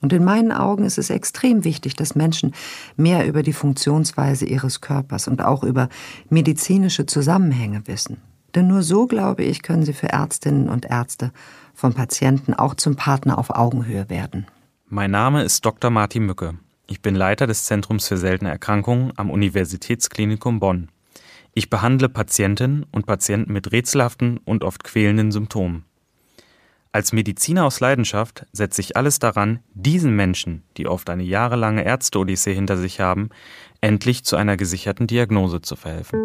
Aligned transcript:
Und 0.00 0.12
in 0.12 0.24
meinen 0.24 0.52
Augen 0.52 0.84
ist 0.84 0.98
es 0.98 1.10
extrem 1.10 1.64
wichtig, 1.64 1.94
dass 1.94 2.14
Menschen 2.14 2.54
mehr 2.96 3.26
über 3.26 3.42
die 3.42 3.52
Funktionsweise 3.52 4.46
ihres 4.46 4.80
Körpers 4.80 5.28
und 5.28 5.42
auch 5.42 5.62
über 5.62 5.88
medizinische 6.30 7.06
Zusammenhänge 7.06 7.86
wissen. 7.86 8.18
Denn 8.54 8.66
nur 8.66 8.82
so, 8.82 9.06
glaube 9.06 9.44
ich, 9.44 9.62
können 9.62 9.84
sie 9.84 9.92
für 9.92 10.08
Ärztinnen 10.08 10.68
und 10.68 10.86
Ärzte 10.86 11.32
vom 11.74 11.94
Patienten 11.94 12.54
auch 12.54 12.74
zum 12.74 12.96
Partner 12.96 13.38
auf 13.38 13.50
Augenhöhe 13.50 14.08
werden. 14.08 14.46
Mein 14.88 15.12
Name 15.12 15.44
ist 15.44 15.64
Dr. 15.64 15.90
Martin 15.90 16.26
Mücke. 16.26 16.54
Ich 16.86 17.00
bin 17.00 17.14
Leiter 17.14 17.46
des 17.46 17.64
Zentrums 17.64 18.08
für 18.08 18.16
seltene 18.16 18.50
Erkrankungen 18.50 19.12
am 19.16 19.30
Universitätsklinikum 19.30 20.58
Bonn. 20.58 20.88
Ich 21.54 21.70
behandle 21.70 22.08
Patientinnen 22.08 22.84
und 22.90 23.06
Patienten 23.06 23.52
mit 23.52 23.70
rätselhaften 23.70 24.38
und 24.38 24.64
oft 24.64 24.82
quälenden 24.82 25.30
Symptomen. 25.30 25.84
Als 26.92 27.12
Mediziner 27.12 27.66
aus 27.66 27.78
Leidenschaft 27.78 28.46
setze 28.52 28.80
ich 28.80 28.96
alles 28.96 29.20
daran, 29.20 29.60
diesen 29.74 30.16
Menschen, 30.16 30.64
die 30.76 30.88
oft 30.88 31.08
eine 31.08 31.22
jahrelange 31.22 31.84
Ärzte-Odyssee 31.84 32.52
hinter 32.52 32.76
sich 32.76 32.98
haben, 32.98 33.30
endlich 33.80 34.24
zu 34.24 34.34
einer 34.34 34.56
gesicherten 34.56 35.06
Diagnose 35.06 35.62
zu 35.62 35.76
verhelfen. 35.76 36.18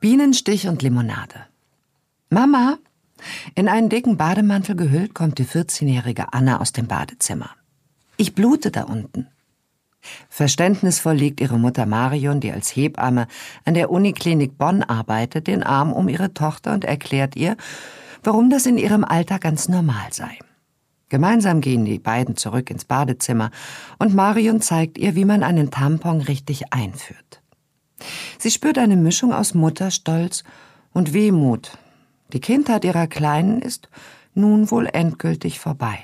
Bienenstich 0.00 0.66
und 0.66 0.82
Limonade. 0.82 1.46
Mama, 2.28 2.78
in 3.54 3.68
einen 3.68 3.88
dicken 3.88 4.16
Bademantel 4.16 4.74
gehüllt 4.74 5.14
kommt 5.14 5.38
die 5.38 5.46
14-jährige 5.46 6.32
Anna 6.32 6.60
aus 6.60 6.72
dem 6.72 6.88
Badezimmer. 6.88 7.50
Ich 8.16 8.34
blute 8.34 8.72
da 8.72 8.82
unten. 8.82 9.28
Verständnisvoll 10.28 11.14
legt 11.14 11.40
ihre 11.40 11.58
Mutter 11.58 11.86
Marion, 11.86 12.40
die 12.40 12.52
als 12.52 12.74
Hebamme 12.74 13.26
an 13.64 13.74
der 13.74 13.90
Uniklinik 13.90 14.56
Bonn 14.56 14.82
arbeitet, 14.82 15.46
den 15.46 15.62
Arm 15.62 15.92
um 15.92 16.08
ihre 16.08 16.32
Tochter 16.32 16.72
und 16.72 16.84
erklärt 16.84 17.36
ihr, 17.36 17.56
warum 18.22 18.50
das 18.50 18.66
in 18.66 18.78
ihrem 18.78 19.04
Alter 19.04 19.38
ganz 19.38 19.68
normal 19.68 20.12
sei. 20.12 20.38
Gemeinsam 21.08 21.60
gehen 21.60 21.84
die 21.84 21.98
beiden 21.98 22.36
zurück 22.36 22.70
ins 22.70 22.84
Badezimmer 22.84 23.50
und 23.98 24.14
Marion 24.14 24.60
zeigt 24.60 24.96
ihr, 24.96 25.16
wie 25.16 25.24
man 25.24 25.42
einen 25.42 25.70
Tampon 25.70 26.20
richtig 26.20 26.72
einführt. 26.72 27.42
Sie 28.38 28.50
spürt 28.50 28.78
eine 28.78 28.96
Mischung 28.96 29.32
aus 29.32 29.52
Mutterstolz 29.52 30.44
und 30.92 31.12
Wehmut. 31.12 31.76
Die 32.32 32.40
Kindheit 32.40 32.84
ihrer 32.84 33.08
Kleinen 33.08 33.60
ist 33.60 33.88
nun 34.34 34.70
wohl 34.70 34.86
endgültig 34.86 35.58
vorbei. 35.58 35.98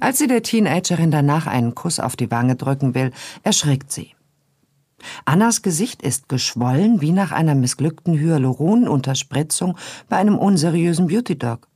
Als 0.00 0.18
sie 0.18 0.26
der 0.26 0.42
Teenagerin 0.42 1.10
danach 1.10 1.46
einen 1.46 1.74
Kuss 1.74 2.00
auf 2.00 2.16
die 2.16 2.30
Wange 2.30 2.56
drücken 2.56 2.94
will, 2.94 3.12
erschrickt 3.42 3.92
sie. 3.92 4.14
Annas 5.24 5.62
Gesicht 5.62 6.02
ist 6.02 6.28
geschwollen 6.28 7.00
wie 7.00 7.12
nach 7.12 7.32
einer 7.32 7.54
missglückten 7.54 8.18
Hyaluronunterspritzung 8.18 9.76
bei 10.08 10.16
einem 10.16 10.36
unseriösen 10.38 11.06
Beauty-Dog. 11.06 11.68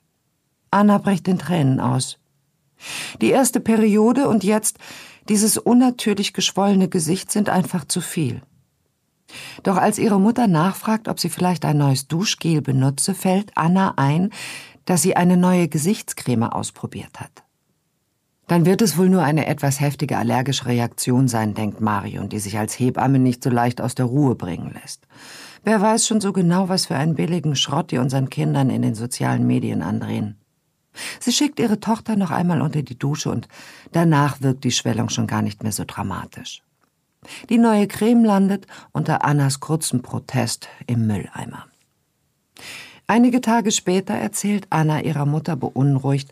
Anna 0.71 0.99
bricht 0.99 1.29
in 1.29 1.39
Tränen 1.39 1.81
aus. 1.81 2.19
Die 3.21 3.31
erste 3.31 3.61
Periode 3.61 4.29
und 4.29 4.45
jetzt 4.45 4.79
dieses 5.29 5.57
unnatürlich 5.57 6.33
geschwollene 6.33 6.89
Gesicht 6.89 7.31
sind 7.31 7.49
einfach 7.49 7.87
zu 7.87 8.01
viel. 8.01 8.43
Doch 9.63 9.77
als 9.77 9.99
ihre 9.99 10.21
Mutter 10.21 10.47
nachfragt, 10.47 11.09
ob 11.09 11.19
sie 11.19 11.31
vielleicht 11.31 11.65
ein 11.65 11.79
neues 11.79 12.09
Duschgel 12.09 12.61
benutze, 12.61 13.15
fällt 13.15 13.57
Anna 13.57 13.95
ein, 13.97 14.31
dass 14.85 15.03
sie 15.03 15.17
eine 15.17 15.37
neue 15.37 15.69
Gesichtscreme 15.69 16.45
ausprobiert 16.45 17.21
hat. 17.21 17.44
Dann 18.47 18.67
wird 18.67 18.83
es 18.83 18.99
wohl 18.99 19.09
nur 19.09 19.23
eine 19.23 19.47
etwas 19.47 19.81
heftige 19.81 20.19
allergische 20.19 20.67
Reaktion 20.67 21.29
sein, 21.29 21.55
denkt 21.55 21.81
Marion, 21.81 22.29
die 22.29 22.39
sich 22.39 22.59
als 22.59 22.79
Hebamme 22.79 23.19
nicht 23.19 23.43
so 23.43 23.51
leicht 23.51 23.81
aus 23.81 23.95
der 23.95 24.07
Ruhe 24.07 24.35
bringen 24.35 24.77
lässt. 24.81 25.07
Wer 25.63 25.81
weiß 25.81 26.07
schon 26.07 26.21
so 26.21 26.33
genau, 26.33 26.69
was 26.69 26.87
für 26.87 26.97
einen 26.97 27.15
billigen 27.15 27.57
Schrott 27.57 27.91
die 27.91 27.99
unseren 27.99 28.29
Kindern 28.29 28.69
in 28.69 28.83
den 28.83 28.95
sozialen 28.95 29.47
Medien 29.47 29.81
andrehen. 29.81 30.37
Sie 31.21 31.33
schickt 31.33 31.59
ihre 31.59 31.81
Tochter 31.81 32.17
noch 32.17 32.31
einmal 32.31 32.61
unter 32.61 32.83
die 32.83 32.99
Dusche 32.99 33.31
und 33.31 33.49
danach 33.93 34.43
wirkt 34.43 34.65
die 34.65 34.71
Schwellung 34.73 35.09
schon 35.09 35.27
gar 35.27 35.43
nicht 35.43 35.63
mehr 35.63 35.73
so 35.73 35.85
dramatisch. 35.87 36.63
Die 37.49 37.59
neue 37.59 37.89
Creme 37.89 38.25
landet 38.25 38.67
unter 38.93 39.25
Annas 39.25 39.61
kurzem 39.61 40.03
Protest 40.03 40.69
im 40.87 41.07
Mülleimer. 41.07 41.67
Einige 43.07 43.41
Tage 43.41 43.71
später 43.71 44.15
erzählt 44.15 44.67
Anna 44.71 45.01
ihrer 45.03 45.27
Mutter 45.27 45.57
beunruhigt, 45.57 46.31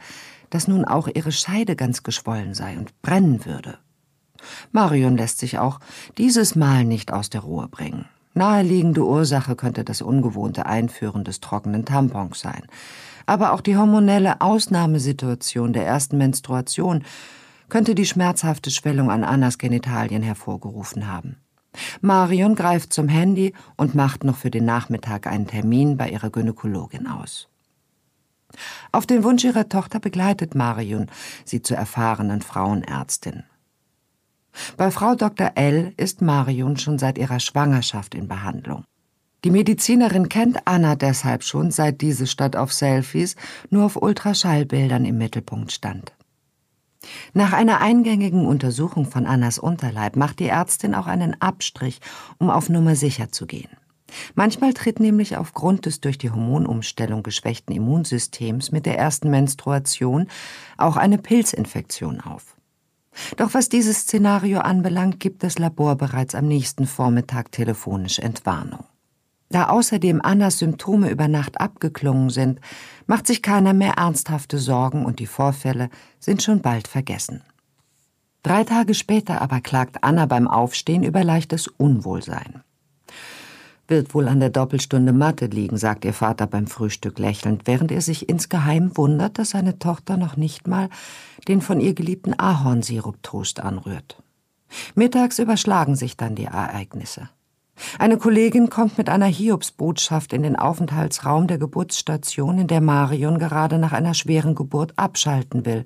dass 0.52 0.68
nun 0.68 0.84
auch 0.84 1.08
ihre 1.08 1.32
Scheide 1.32 1.76
ganz 1.76 2.02
geschwollen 2.02 2.52
sei 2.52 2.76
und 2.76 3.00
brennen 3.00 3.46
würde. 3.46 3.78
Marion 4.70 5.16
lässt 5.16 5.38
sich 5.38 5.58
auch 5.58 5.80
dieses 6.18 6.54
Mal 6.54 6.84
nicht 6.84 7.10
aus 7.10 7.30
der 7.30 7.40
Ruhe 7.40 7.68
bringen. 7.68 8.04
Naheliegende 8.34 9.04
Ursache 9.04 9.56
könnte 9.56 9.82
das 9.82 10.02
ungewohnte 10.02 10.66
Einführen 10.66 11.24
des 11.24 11.40
trockenen 11.40 11.86
Tampons 11.86 12.40
sein. 12.40 12.66
Aber 13.24 13.52
auch 13.52 13.62
die 13.62 13.78
hormonelle 13.78 14.42
Ausnahmesituation 14.42 15.72
der 15.72 15.86
ersten 15.86 16.18
Menstruation 16.18 17.02
könnte 17.70 17.94
die 17.94 18.04
schmerzhafte 18.04 18.70
Schwellung 18.70 19.10
an 19.10 19.24
Annas 19.24 19.56
Genitalien 19.56 20.22
hervorgerufen 20.22 21.10
haben. 21.10 21.36
Marion 22.02 22.54
greift 22.54 22.92
zum 22.92 23.08
Handy 23.08 23.54
und 23.78 23.94
macht 23.94 24.24
noch 24.24 24.36
für 24.36 24.50
den 24.50 24.66
Nachmittag 24.66 25.26
einen 25.26 25.46
Termin 25.46 25.96
bei 25.96 26.10
ihrer 26.10 26.28
Gynäkologin 26.28 27.06
aus. 27.06 27.48
Auf 28.92 29.06
den 29.06 29.24
Wunsch 29.24 29.44
ihrer 29.44 29.68
Tochter 29.68 30.00
begleitet 30.00 30.54
Marion 30.54 31.06
sie 31.44 31.62
zur 31.62 31.76
erfahrenen 31.76 32.42
Frauenärztin. 32.42 33.44
Bei 34.76 34.90
Frau 34.90 35.14
Dr. 35.14 35.52
L. 35.54 35.94
ist 35.96 36.20
Marion 36.20 36.76
schon 36.76 36.98
seit 36.98 37.18
ihrer 37.18 37.40
Schwangerschaft 37.40 38.14
in 38.14 38.28
Behandlung. 38.28 38.84
Die 39.44 39.50
Medizinerin 39.50 40.28
kennt 40.28 40.58
Anna 40.66 40.94
deshalb 40.94 41.42
schon, 41.42 41.70
seit 41.70 42.00
diese 42.00 42.26
statt 42.26 42.54
auf 42.54 42.72
Selfies 42.72 43.34
nur 43.70 43.84
auf 43.84 44.00
Ultraschallbildern 44.00 45.04
im 45.04 45.18
Mittelpunkt 45.18 45.72
stand. 45.72 46.12
Nach 47.32 47.52
einer 47.52 47.80
eingängigen 47.80 48.46
Untersuchung 48.46 49.06
von 49.06 49.26
Annas 49.26 49.58
Unterleib 49.58 50.14
macht 50.14 50.38
die 50.38 50.46
Ärztin 50.46 50.94
auch 50.94 51.08
einen 51.08 51.40
Abstrich, 51.40 52.00
um 52.38 52.50
auf 52.50 52.68
Nummer 52.68 52.94
sicher 52.94 53.32
zu 53.32 53.46
gehen. 53.46 53.70
Manchmal 54.34 54.74
tritt 54.74 55.00
nämlich 55.00 55.36
aufgrund 55.36 55.86
des 55.86 56.00
durch 56.00 56.18
die 56.18 56.30
Hormonumstellung 56.30 57.22
geschwächten 57.22 57.74
Immunsystems 57.74 58.72
mit 58.72 58.86
der 58.86 58.98
ersten 58.98 59.30
Menstruation 59.30 60.28
auch 60.76 60.96
eine 60.96 61.18
Pilzinfektion 61.18 62.20
auf. 62.20 62.56
Doch 63.36 63.54
was 63.54 63.68
dieses 63.68 64.00
Szenario 64.00 64.60
anbelangt, 64.60 65.20
gibt 65.20 65.42
das 65.42 65.58
Labor 65.58 65.96
bereits 65.96 66.34
am 66.34 66.46
nächsten 66.46 66.86
Vormittag 66.86 67.52
telefonisch 67.52 68.18
Entwarnung. 68.18 68.84
Da 69.50 69.68
außerdem 69.68 70.22
Annas 70.22 70.58
Symptome 70.58 71.10
über 71.10 71.28
Nacht 71.28 71.60
abgeklungen 71.60 72.30
sind, 72.30 72.58
macht 73.06 73.26
sich 73.26 73.42
keiner 73.42 73.74
mehr 73.74 73.94
ernsthafte 73.98 74.56
Sorgen 74.56 75.04
und 75.04 75.18
die 75.18 75.26
Vorfälle 75.26 75.90
sind 76.18 76.42
schon 76.42 76.62
bald 76.62 76.88
vergessen. 76.88 77.42
Drei 78.42 78.64
Tage 78.64 78.94
später 78.94 79.42
aber 79.42 79.60
klagt 79.60 80.02
Anna 80.02 80.24
beim 80.24 80.48
Aufstehen 80.48 81.02
über 81.02 81.22
leichtes 81.22 81.68
Unwohlsein. 81.68 82.62
Wird 83.88 84.14
wohl 84.14 84.28
an 84.28 84.40
der 84.40 84.50
Doppelstunde 84.50 85.12
Mathe 85.12 85.46
liegen, 85.46 85.76
sagt 85.76 86.04
ihr 86.04 86.14
Vater 86.14 86.46
beim 86.46 86.66
Frühstück 86.66 87.18
lächelnd, 87.18 87.62
während 87.66 87.90
er 87.90 88.00
sich 88.00 88.28
insgeheim 88.28 88.96
wundert, 88.96 89.38
dass 89.38 89.50
seine 89.50 89.78
Tochter 89.78 90.16
noch 90.16 90.36
nicht 90.36 90.68
mal 90.68 90.88
den 91.48 91.60
von 91.60 91.80
ihr 91.80 91.94
geliebten 91.94 92.38
Ahornsirup-Toast 92.38 93.60
anrührt. 93.60 94.22
Mittags 94.94 95.38
überschlagen 95.38 95.96
sich 95.96 96.16
dann 96.16 96.34
die 96.34 96.44
Ereignisse. 96.44 97.28
Eine 97.98 98.18
Kollegin 98.18 98.70
kommt 98.70 98.98
mit 98.98 99.08
einer 99.08 99.26
Hiobsbotschaft 99.26 100.32
in 100.32 100.42
den 100.42 100.56
Aufenthaltsraum 100.56 101.46
der 101.46 101.58
Geburtsstation, 101.58 102.58
in 102.58 102.66
der 102.66 102.80
Marion 102.80 103.38
gerade 103.38 103.78
nach 103.78 103.92
einer 103.92 104.14
schweren 104.14 104.54
Geburt 104.54 104.92
abschalten 104.96 105.66
will. 105.66 105.84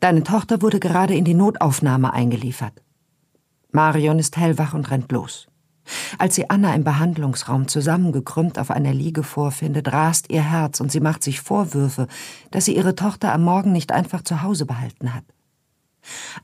Deine 0.00 0.24
Tochter 0.24 0.62
wurde 0.62 0.80
gerade 0.80 1.14
in 1.14 1.24
die 1.24 1.34
Notaufnahme 1.34 2.12
eingeliefert. 2.12 2.82
Marion 3.70 4.18
ist 4.18 4.36
hellwach 4.36 4.74
und 4.74 4.90
rennt 4.90 5.12
los. 5.12 5.46
Als 6.18 6.34
sie 6.34 6.48
Anna 6.50 6.74
im 6.74 6.84
Behandlungsraum 6.84 7.68
zusammengekrümmt 7.68 8.58
auf 8.58 8.70
einer 8.70 8.92
Liege 8.92 9.22
vorfindet, 9.22 9.92
rast 9.92 10.30
ihr 10.30 10.42
Herz 10.42 10.80
und 10.80 10.92
sie 10.92 11.00
macht 11.00 11.22
sich 11.22 11.40
Vorwürfe, 11.40 12.06
dass 12.50 12.64
sie 12.64 12.76
ihre 12.76 12.94
Tochter 12.94 13.32
am 13.32 13.42
Morgen 13.42 13.72
nicht 13.72 13.92
einfach 13.92 14.22
zu 14.22 14.42
Hause 14.42 14.66
behalten 14.66 15.14
hat. 15.14 15.24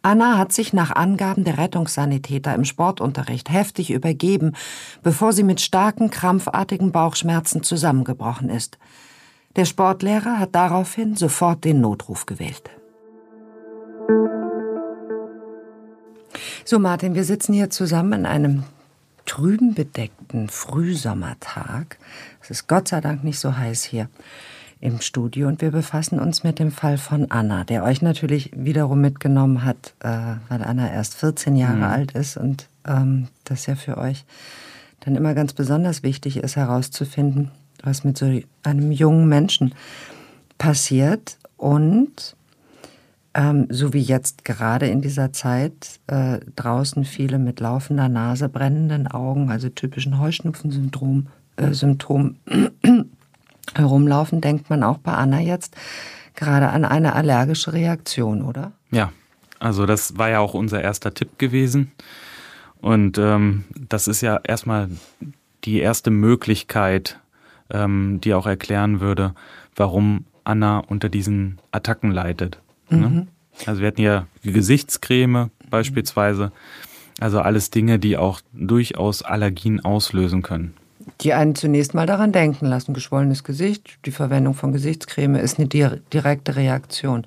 Anna 0.02 0.38
hat 0.38 0.52
sich 0.52 0.72
nach 0.72 0.94
Angaben 0.94 1.44
der 1.44 1.58
Rettungssanitäter 1.58 2.54
im 2.54 2.64
Sportunterricht 2.64 3.50
heftig 3.50 3.90
übergeben, 3.90 4.52
bevor 5.02 5.32
sie 5.32 5.42
mit 5.42 5.60
starken, 5.60 6.10
krampfartigen 6.10 6.92
Bauchschmerzen 6.92 7.62
zusammengebrochen 7.62 8.50
ist. 8.50 8.78
Der 9.56 9.64
Sportlehrer 9.64 10.38
hat 10.38 10.54
daraufhin 10.54 11.16
sofort 11.16 11.64
den 11.64 11.80
Notruf 11.80 12.26
gewählt. 12.26 12.70
So, 16.64 16.78
Martin, 16.78 17.14
wir 17.14 17.24
sitzen 17.24 17.54
hier 17.54 17.70
zusammen 17.70 18.20
in 18.20 18.26
einem 18.26 18.64
trüben 19.38 19.72
bedeckten 19.72 20.48
Frühsommertag. 20.48 21.98
Es 22.42 22.50
ist 22.50 22.66
Gott 22.66 22.88
sei 22.88 23.00
Dank 23.00 23.22
nicht 23.22 23.38
so 23.38 23.56
heiß 23.56 23.84
hier 23.84 24.08
im 24.80 25.00
Studio 25.00 25.46
und 25.46 25.62
wir 25.62 25.70
befassen 25.70 26.18
uns 26.18 26.42
mit 26.42 26.58
dem 26.58 26.72
Fall 26.72 26.98
von 26.98 27.30
Anna, 27.30 27.62
der 27.62 27.84
euch 27.84 28.02
natürlich 28.02 28.50
wiederum 28.56 29.00
mitgenommen 29.00 29.64
hat, 29.64 29.94
äh, 30.00 30.08
weil 30.48 30.64
Anna 30.64 30.90
erst 30.90 31.14
14 31.14 31.54
Jahre 31.54 31.76
mhm. 31.76 31.82
alt 31.84 32.12
ist 32.12 32.36
und 32.36 32.66
ähm, 32.84 33.28
das 33.44 33.66
ja 33.66 33.76
für 33.76 33.96
euch 33.98 34.24
dann 34.98 35.14
immer 35.14 35.34
ganz 35.34 35.52
besonders 35.52 36.02
wichtig 36.02 36.38
ist 36.38 36.56
herauszufinden, 36.56 37.52
was 37.84 38.02
mit 38.02 38.18
so 38.18 38.40
einem 38.64 38.90
jungen 38.90 39.28
Menschen 39.28 39.72
passiert 40.58 41.38
und 41.56 42.34
ähm, 43.34 43.66
so 43.70 43.92
wie 43.92 44.00
jetzt 44.00 44.44
gerade 44.44 44.86
in 44.86 45.02
dieser 45.02 45.32
Zeit 45.32 46.00
äh, 46.06 46.40
draußen 46.56 47.04
viele 47.04 47.38
mit 47.38 47.60
laufender 47.60 48.08
Nase, 48.08 48.48
brennenden 48.48 49.06
Augen, 49.06 49.50
also 49.50 49.68
typischen 49.68 50.18
Heuschnupfensyndrom, 50.18 51.28
äh, 51.56 51.72
Symptom 51.72 52.36
herumlaufen, 53.74 54.40
denkt 54.40 54.70
man 54.70 54.82
auch 54.82 54.98
bei 54.98 55.12
Anna 55.12 55.40
jetzt 55.40 55.76
gerade 56.34 56.70
an 56.70 56.84
eine 56.84 57.14
allergische 57.14 57.72
Reaktion, 57.72 58.42
oder? 58.42 58.72
Ja, 58.90 59.12
also 59.58 59.86
das 59.86 60.16
war 60.16 60.30
ja 60.30 60.38
auch 60.40 60.54
unser 60.54 60.82
erster 60.82 61.12
Tipp 61.12 61.38
gewesen. 61.38 61.92
Und 62.80 63.18
ähm, 63.18 63.64
das 63.76 64.06
ist 64.06 64.20
ja 64.20 64.40
erstmal 64.44 64.88
die 65.64 65.80
erste 65.80 66.10
Möglichkeit, 66.10 67.18
ähm, 67.70 68.20
die 68.22 68.34
auch 68.34 68.46
erklären 68.46 69.00
würde, 69.00 69.34
warum 69.74 70.24
Anna 70.44 70.78
unter 70.78 71.08
diesen 71.08 71.58
Attacken 71.72 72.12
leidet. 72.12 72.60
Ne? 72.90 72.96
Mhm. 73.08 73.14
Ne? 73.14 73.26
Also 73.66 73.80
wir 73.80 73.88
hatten 73.88 74.02
ja 74.02 74.26
Gesichtscreme 74.42 75.50
beispielsweise. 75.70 76.52
Also 77.20 77.40
alles 77.40 77.70
Dinge, 77.70 77.98
die 77.98 78.16
auch 78.16 78.40
durchaus 78.52 79.22
Allergien 79.22 79.84
auslösen 79.84 80.42
können. 80.42 80.74
Die 81.22 81.32
einen 81.32 81.54
zunächst 81.54 81.94
mal 81.94 82.06
daran 82.06 82.32
denken 82.32 82.66
lassen. 82.66 82.94
Geschwollenes 82.94 83.42
Gesicht, 83.42 83.98
die 84.04 84.12
Verwendung 84.12 84.54
von 84.54 84.72
Gesichtscreme 84.72 85.36
ist 85.36 85.58
eine 85.58 85.66
direkte 85.68 86.54
Reaktion. 86.54 87.24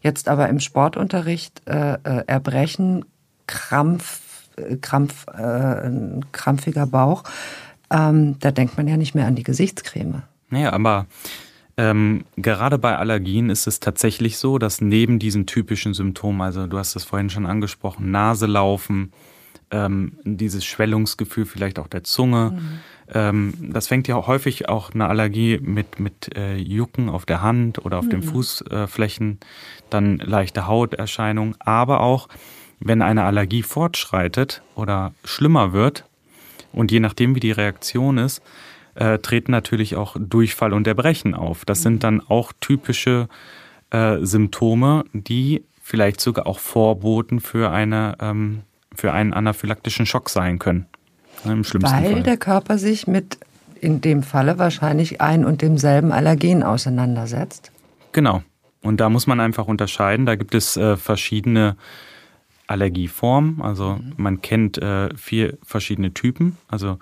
Jetzt 0.00 0.28
aber 0.28 0.48
im 0.48 0.60
Sportunterricht 0.60 1.62
äh, 1.66 1.94
äh, 1.94 2.24
Erbrechen, 2.26 3.04
Krampf, 3.46 4.20
äh, 4.56 4.76
Krampf, 4.76 5.26
äh, 5.28 5.90
krampfiger 6.30 6.86
Bauch, 6.86 7.24
ähm, 7.90 8.36
da 8.38 8.50
denkt 8.50 8.76
man 8.76 8.86
ja 8.86 8.96
nicht 8.96 9.14
mehr 9.14 9.26
an 9.26 9.34
die 9.34 9.42
Gesichtscreme. 9.42 10.22
Naja, 10.50 10.72
aber 10.72 11.06
ähm, 11.76 12.24
gerade 12.36 12.78
bei 12.78 12.96
Allergien 12.96 13.48
ist 13.48 13.66
es 13.66 13.80
tatsächlich 13.80 14.36
so, 14.36 14.58
dass 14.58 14.80
neben 14.80 15.18
diesen 15.18 15.46
typischen 15.46 15.94
Symptomen, 15.94 16.42
also 16.42 16.66
du 16.66 16.78
hast 16.78 16.96
es 16.96 17.04
vorhin 17.04 17.30
schon 17.30 17.46
angesprochen, 17.46 18.10
Nase 18.10 18.46
laufen, 18.46 19.12
ähm, 19.70 20.12
dieses 20.24 20.66
Schwellungsgefühl 20.66 21.46
vielleicht 21.46 21.78
auch 21.78 21.86
der 21.86 22.04
Zunge, 22.04 22.50
mhm. 22.50 22.78
ähm, 23.14 23.54
das 23.72 23.88
fängt 23.88 24.06
ja 24.06 24.26
häufig 24.26 24.68
auch 24.68 24.92
eine 24.92 25.08
Allergie 25.08 25.58
mit, 25.62 25.98
mit 25.98 26.36
äh, 26.36 26.56
Jucken 26.56 27.08
auf 27.08 27.24
der 27.24 27.40
Hand 27.40 27.84
oder 27.84 27.98
auf 27.98 28.04
mhm. 28.04 28.10
den 28.10 28.22
Fußflächen, 28.22 29.40
dann 29.88 30.18
leichte 30.18 30.66
Hauterscheinungen, 30.66 31.54
aber 31.58 32.00
auch 32.00 32.28
wenn 32.80 33.00
eine 33.00 33.24
Allergie 33.24 33.62
fortschreitet 33.62 34.62
oder 34.74 35.14
schlimmer 35.24 35.72
wird 35.72 36.04
und 36.72 36.90
je 36.90 37.00
nachdem 37.00 37.34
wie 37.34 37.40
die 37.40 37.52
Reaktion 37.52 38.18
ist, 38.18 38.42
äh, 38.94 39.18
treten 39.18 39.52
natürlich 39.52 39.96
auch 39.96 40.16
Durchfall 40.18 40.72
und 40.72 40.86
Erbrechen 40.86 41.34
auf. 41.34 41.64
Das 41.64 41.82
sind 41.82 42.04
dann 42.04 42.20
auch 42.20 42.52
typische 42.60 43.28
äh, 43.90 44.18
Symptome, 44.20 45.04
die 45.12 45.64
vielleicht 45.82 46.20
sogar 46.20 46.46
auch 46.46 46.58
Vorboten 46.58 47.40
für, 47.40 47.70
eine, 47.70 48.16
ähm, 48.20 48.62
für 48.94 49.12
einen 49.12 49.32
anaphylaktischen 49.32 50.06
Schock 50.06 50.30
sein 50.30 50.58
können. 50.58 50.86
Im 51.44 51.64
schlimmsten 51.64 51.92
Weil 51.92 52.12
Fall. 52.12 52.22
der 52.22 52.36
Körper 52.36 52.78
sich 52.78 53.06
mit 53.06 53.38
in 53.80 54.00
dem 54.00 54.22
Falle 54.22 54.58
wahrscheinlich 54.58 55.20
ein 55.20 55.44
und 55.44 55.60
demselben 55.60 56.12
Allergen 56.12 56.62
auseinandersetzt. 56.62 57.72
Genau. 58.12 58.42
Und 58.80 59.00
da 59.00 59.08
muss 59.08 59.26
man 59.26 59.40
einfach 59.40 59.66
unterscheiden. 59.66 60.26
Da 60.26 60.36
gibt 60.36 60.54
es 60.54 60.76
äh, 60.76 60.96
verschiedene 60.96 61.76
Allergieform. 62.72 63.60
Also 63.62 63.96
mhm. 63.96 64.14
man 64.16 64.42
kennt 64.42 64.78
äh, 64.78 65.14
vier 65.16 65.58
verschiedene 65.62 66.12
Typen. 66.14 66.56
Also 66.68 66.98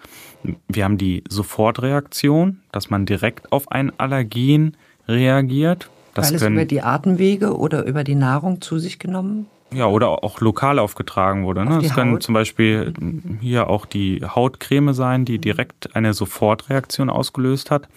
wir 0.69 0.84
haben 0.84 0.99
die 0.99 1.25
Sofortreaktion, 1.28 2.61
dass 2.72 2.90
man 2.90 3.06
direkt 3.06 3.52
auf 3.52 3.70
ein 3.70 3.93
Allergen 3.99 4.76
reagiert. 5.08 5.88
Das 6.14 6.28
Weil 6.28 6.37
es 6.37 6.43
können, 6.43 6.56
über 6.56 6.64
die 6.64 6.82
Atemwege 6.82 7.56
oder 7.56 7.84
über 7.87 8.05
die 8.05 8.17
Nahrung 8.17 8.61
zu 8.61 8.78
sich 8.78 8.99
genommen 8.99 9.46
ja, 9.72 9.87
oder 9.87 10.25
auch 10.25 10.40
lokal 10.40 10.78
aufgetragen 10.78 11.44
wurde. 11.44 11.64
Ne? 11.64 11.76
Auf 11.76 11.82
das 11.82 11.94
können 11.94 12.20
zum 12.20 12.34
Beispiel 12.34 12.93
hier 13.40 13.69
auch 13.69 13.87
die 13.87 14.23
Hautcreme 14.25 14.94
sein, 14.94 15.25
die 15.25 15.38
direkt 15.38 15.94
eine 15.94 16.12
Sofortreaktion 16.12 17.08
ausgelöst 17.08 17.70
hat. 17.70 17.88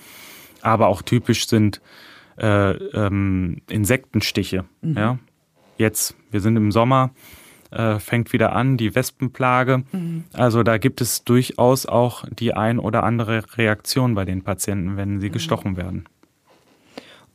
Aber 0.61 0.87
auch 0.87 1.01
typisch 1.01 1.47
sind 1.47 1.81
äh, 2.37 2.71
ähm, 2.71 3.61
Insektenstiche. 3.69 4.65
Mhm. 4.81 4.97
Ja? 4.97 5.19
Jetzt, 5.77 6.15
wir 6.29 6.41
sind 6.41 6.55
im 6.57 6.71
Sommer, 6.71 7.09
äh, 7.73 7.99
fängt 7.99 8.33
wieder 8.33 8.53
an, 8.53 8.77
die 8.77 8.95
Wespenplage. 8.95 9.83
Mhm. 9.91 10.23
Also 10.33 10.63
da 10.63 10.77
gibt 10.77 11.01
es 11.01 11.23
durchaus 11.23 11.85
auch 11.85 12.25
die 12.29 12.53
ein 12.53 12.79
oder 12.79 13.03
andere 13.03 13.43
Reaktion 13.57 14.15
bei 14.15 14.25
den 14.25 14.43
Patienten, 14.43 14.97
wenn 14.97 15.19
sie 15.19 15.29
mhm. 15.29 15.33
gestochen 15.33 15.77
werden. 15.77 16.05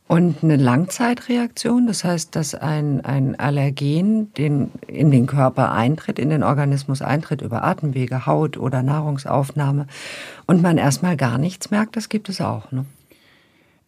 Und 0.07 0.43
eine 0.43 0.55
Langzeitreaktion, 0.55 1.85
das 1.85 2.03
heißt, 2.03 2.35
dass 2.35 2.55
ein, 2.55 3.05
ein 3.05 3.39
Allergen 3.39 4.33
den, 4.33 4.71
in 4.87 5.11
den 5.11 5.27
Körper 5.27 5.71
eintritt, 5.71 6.17
in 6.17 6.31
den 6.31 6.41
Organismus 6.41 7.03
eintritt 7.03 7.43
über 7.43 7.63
Atemwege, 7.63 8.25
Haut 8.25 8.57
oder 8.57 8.81
Nahrungsaufnahme 8.81 9.85
und 10.47 10.63
man 10.63 10.79
erstmal 10.79 11.15
gar 11.15 11.37
nichts 11.37 11.69
merkt, 11.69 11.95
das 11.95 12.09
gibt 12.09 12.27
es 12.27 12.41
auch. 12.41 12.71
Ne? 12.71 12.85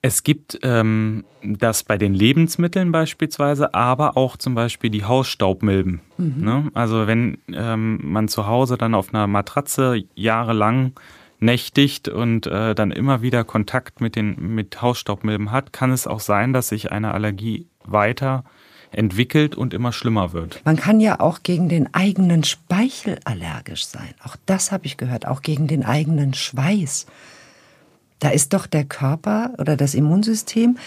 Es 0.03 0.23
gibt 0.23 0.59
ähm, 0.63 1.25
das 1.43 1.83
bei 1.83 1.97
den 1.97 2.15
Lebensmitteln 2.15 2.91
beispielsweise, 2.91 3.75
aber 3.75 4.17
auch 4.17 4.35
zum 4.35 4.55
Beispiel 4.55 4.89
die 4.89 5.03
Hausstaubmilben. 5.03 6.01
Mhm. 6.17 6.43
Ne? 6.43 6.71
Also 6.73 7.05
wenn 7.05 7.37
ähm, 7.53 7.99
man 8.03 8.27
zu 8.27 8.47
Hause 8.47 8.77
dann 8.77 8.95
auf 8.95 9.13
einer 9.13 9.27
Matratze 9.27 10.03
jahrelang 10.15 10.93
nächtigt 11.39 12.07
und 12.07 12.47
äh, 12.47 12.73
dann 12.73 12.91
immer 12.91 13.21
wieder 13.21 13.43
Kontakt 13.43 14.01
mit 14.01 14.15
den 14.15 14.55
mit 14.55 14.81
Hausstaubmilben 14.81 15.51
hat, 15.51 15.71
kann 15.73 15.91
es 15.91 16.07
auch 16.07 16.19
sein, 16.19 16.53
dass 16.53 16.69
sich 16.69 16.91
eine 16.91 17.13
Allergie 17.13 17.67
weiter 17.83 18.43
entwickelt 18.91 19.55
und 19.55 19.73
immer 19.73 19.91
schlimmer 19.91 20.33
wird. 20.33 20.61
Man 20.65 20.75
kann 20.75 20.99
ja 20.99 21.19
auch 21.19 21.43
gegen 21.43 21.69
den 21.69 21.93
eigenen 21.93 22.43
Speichel 22.43 23.19
allergisch 23.23 23.85
sein. 23.85 24.13
Auch 24.23 24.35
das 24.45 24.71
habe 24.71 24.85
ich 24.85 24.97
gehört, 24.97 25.27
auch 25.27 25.41
gegen 25.41 25.67
den 25.67 25.85
eigenen 25.85 26.33
Schweiß. 26.33 27.07
Da 28.21 28.29
ist 28.29 28.53
doch 28.53 28.67
der 28.67 28.85
Körper 28.85 29.51
oder 29.57 29.75
das 29.75 29.95
Immunsystem 29.95 30.77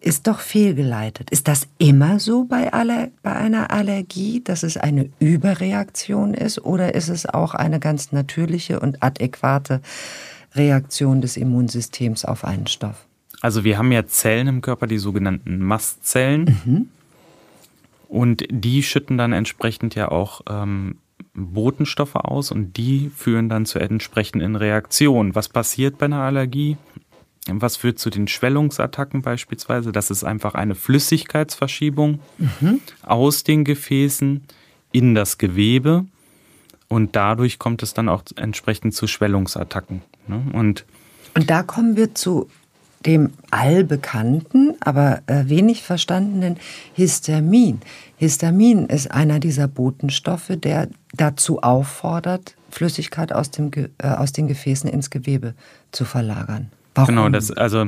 ist 0.00 0.26
doch 0.26 0.40
fehlgeleitet. 0.40 1.30
Ist 1.30 1.46
das 1.46 1.68
immer 1.78 2.18
so 2.18 2.44
bei, 2.44 2.72
aller, 2.72 3.08
bei 3.22 3.32
einer 3.32 3.70
Allergie, 3.70 4.42
dass 4.42 4.64
es 4.64 4.76
eine 4.76 5.08
Überreaktion 5.20 6.34
ist 6.34 6.58
oder 6.64 6.96
ist 6.96 7.08
es 7.08 7.26
auch 7.26 7.54
eine 7.54 7.78
ganz 7.78 8.10
natürliche 8.10 8.80
und 8.80 9.04
adäquate 9.04 9.80
Reaktion 10.56 11.20
des 11.20 11.36
Immunsystems 11.36 12.24
auf 12.24 12.44
einen 12.44 12.66
Stoff? 12.66 13.06
Also 13.40 13.62
wir 13.62 13.78
haben 13.78 13.92
ja 13.92 14.04
Zellen 14.06 14.48
im 14.48 14.60
Körper, 14.62 14.88
die 14.88 14.98
sogenannten 14.98 15.58
Mastzellen. 15.58 16.60
Mhm. 16.64 16.88
Und 18.08 18.44
die 18.50 18.82
schütten 18.82 19.16
dann 19.16 19.32
entsprechend 19.32 19.94
ja 19.94 20.10
auch 20.10 20.42
ähm, 20.50 20.96
Botenstoffe 21.34 22.16
aus 22.16 22.50
und 22.50 22.76
die 22.76 23.10
führen 23.14 23.48
dann 23.48 23.66
zu 23.66 23.78
entsprechenden 23.78 24.56
Reaktionen. 24.56 25.34
Was 25.34 25.48
passiert 25.48 25.98
bei 25.98 26.06
einer 26.06 26.20
Allergie? 26.20 26.76
Was 27.48 27.76
führt 27.76 27.98
zu 27.98 28.10
den 28.10 28.28
Schwellungsattacken 28.28 29.22
beispielsweise? 29.22 29.90
Das 29.92 30.10
ist 30.10 30.22
einfach 30.24 30.54
eine 30.54 30.74
Flüssigkeitsverschiebung 30.74 32.20
mhm. 32.38 32.80
aus 33.02 33.42
den 33.42 33.64
Gefäßen 33.64 34.42
in 34.92 35.14
das 35.14 35.38
Gewebe 35.38 36.04
und 36.88 37.16
dadurch 37.16 37.58
kommt 37.58 37.82
es 37.82 37.94
dann 37.94 38.08
auch 38.08 38.22
entsprechend 38.36 38.94
zu 38.94 39.06
Schwellungsattacken. 39.06 40.02
Ne? 40.28 40.42
Und, 40.52 40.84
und 41.34 41.48
da 41.48 41.62
kommen 41.62 41.96
wir 41.96 42.14
zu 42.14 42.48
dem 43.06 43.30
allbekannten, 43.50 44.76
aber 44.80 45.22
äh, 45.26 45.48
wenig 45.48 45.82
verstandenen 45.82 46.58
Histamin. 46.92 47.80
Histamin 48.22 48.86
ist 48.86 49.10
einer 49.10 49.40
dieser 49.40 49.66
Botenstoffe, 49.66 50.52
der 50.56 50.88
dazu 51.12 51.60
auffordert, 51.60 52.54
Flüssigkeit 52.70 53.32
aus, 53.32 53.50
dem, 53.50 53.72
äh, 53.74 53.88
aus 54.06 54.30
den 54.30 54.46
Gefäßen 54.46 54.88
ins 54.88 55.10
Gewebe 55.10 55.54
zu 55.90 56.04
verlagern. 56.04 56.70
Warum? 56.94 57.08
Genau, 57.08 57.28
das, 57.30 57.50
also 57.50 57.86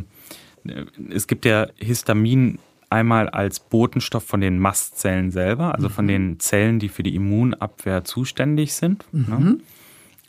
äh, 0.64 0.86
es 1.08 1.28
gibt 1.28 1.44
ja 1.44 1.68
Histamin 1.76 2.58
einmal 2.90 3.28
als 3.28 3.60
Botenstoff 3.60 4.24
von 4.24 4.40
den 4.40 4.58
Mastzellen 4.58 5.30
selber, 5.30 5.72
also 5.72 5.88
mhm. 5.88 5.92
von 5.92 6.08
den 6.08 6.40
Zellen, 6.40 6.80
die 6.80 6.88
für 6.88 7.04
die 7.04 7.14
Immunabwehr 7.14 8.02
zuständig 8.02 8.74
sind. 8.74 9.04
Ne? 9.12 9.36
Mhm. 9.38 9.44
Ne? 9.44 9.58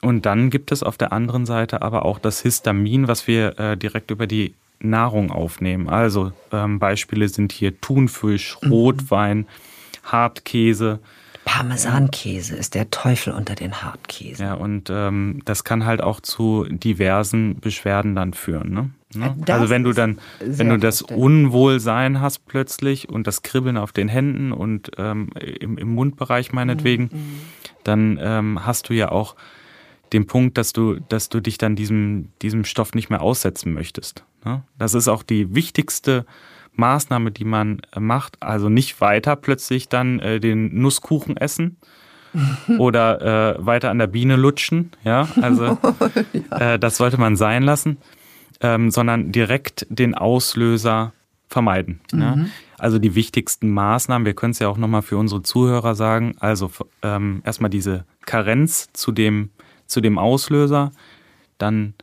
Und 0.03 0.27
dann 0.27 0.51
gibt 0.51 0.71
es 0.71 0.83
auf 0.83 0.97
der 0.97 1.13
anderen 1.13 1.47
Seite 1.47 1.81
aber 1.81 2.05
auch 2.05 2.19
das 2.19 2.43
Histamin, 2.43 3.07
was 3.07 3.25
wir 3.25 3.57
äh, 3.57 3.75
direkt 3.75 4.11
über 4.11 4.27
die 4.27 4.53
Nahrung 4.77 5.31
aufnehmen. 5.31 5.89
Also 5.89 6.31
ähm, 6.51 6.77
Beispiele 6.77 7.27
sind 7.27 7.51
hier 7.51 7.81
Thunfisch, 7.81 8.55
mhm. 8.61 8.71
Rotwein, 8.71 9.47
Hartkäse. 10.05 10.99
Parmesankäse 11.45 12.55
ist 12.55 12.73
der 12.73 12.89
Teufel 12.89 13.31
unter 13.31 13.53
den 13.53 13.83
Hartkäse. 13.83 14.43
Ja, 14.43 14.53
und 14.55 14.89
ähm, 14.89 15.41
das 15.45 15.63
kann 15.63 15.85
halt 15.85 16.01
auch 16.01 16.19
zu 16.19 16.65
diversen 16.67 17.59
Beschwerden 17.59 18.15
dann 18.15 18.33
führen. 18.33 18.71
Ne? 18.71 18.89
Ne? 19.15 19.35
Also 19.47 19.69
wenn 19.69 19.83
du 19.83 19.93
dann, 19.93 20.19
wenn 20.39 20.69
du 20.69 20.77
das 20.77 21.01
Unwohlsein 21.01 22.19
hast 22.19 22.45
plötzlich 22.47 23.09
und 23.09 23.27
das 23.27 23.43
Kribbeln 23.43 23.77
auf 23.77 23.91
den 23.91 24.07
Händen 24.07 24.51
und 24.51 24.91
ähm, 24.97 25.29
im, 25.35 25.77
im 25.77 25.89
Mundbereich 25.89 26.51
meinetwegen, 26.51 27.03
mhm. 27.11 27.39
dann 27.83 28.19
ähm, 28.21 28.65
hast 28.65 28.89
du 28.89 28.93
ja 28.93 29.11
auch 29.11 29.35
den 30.13 30.27
Punkt, 30.27 30.57
dass 30.57 30.73
du, 30.73 30.99
dass 30.99 31.29
du 31.29 31.39
dich 31.41 31.57
dann 31.57 31.75
diesem, 31.75 32.29
diesem 32.41 32.65
Stoff 32.65 32.93
nicht 32.93 33.09
mehr 33.09 33.21
aussetzen 33.21 33.73
möchtest. 33.73 34.25
Ne? 34.43 34.63
Das 34.77 34.93
ist 34.93 35.07
auch 35.07 35.23
die 35.23 35.55
wichtigste 35.55 36.25
Maßnahme, 36.77 37.31
die 37.31 37.45
man 37.45 37.81
macht. 37.97 38.41
Also 38.41 38.69
nicht 38.69 39.01
weiter 39.01 39.35
plötzlich 39.35 39.89
dann 39.89 40.19
äh, 40.19 40.39
den 40.39 40.79
Nusskuchen 40.81 41.37
essen 41.37 41.77
oder 42.77 43.57
äh, 43.57 43.65
weiter 43.65 43.89
an 43.89 43.99
der 43.99 44.07
Biene 44.07 44.35
lutschen. 44.35 44.91
Ja, 45.03 45.27
also. 45.41 45.77
Äh, 46.51 46.79
das 46.79 46.97
sollte 46.97 47.17
man 47.17 47.35
sein 47.35 47.63
lassen, 47.63 47.97
ähm, 48.61 48.91
sondern 48.91 49.31
direkt 49.31 49.87
den 49.89 50.15
Auslöser 50.15 51.11
vermeiden. 51.47 51.99
Mhm. 52.11 52.21
Ja? 52.21 52.37
Also 52.77 52.99
die 52.99 53.15
wichtigsten 53.15 53.69
Maßnahmen, 53.69 54.25
wir 54.25 54.33
können 54.33 54.51
es 54.51 54.59
ja 54.59 54.67
auch 54.67 54.77
nochmal 54.77 55.01
für 55.01 55.17
unsere 55.17 55.41
Zuhörer 55.41 55.95
sagen, 55.95 56.35
also 56.39 56.71
ähm, 57.01 57.41
erstmal 57.45 57.69
diese 57.69 58.05
Karenz 58.25 58.89
zu 58.93 59.11
dem, 59.11 59.49
zu 59.87 60.01
dem 60.01 60.17
Auslöser, 60.17 60.91
dann 61.57 61.93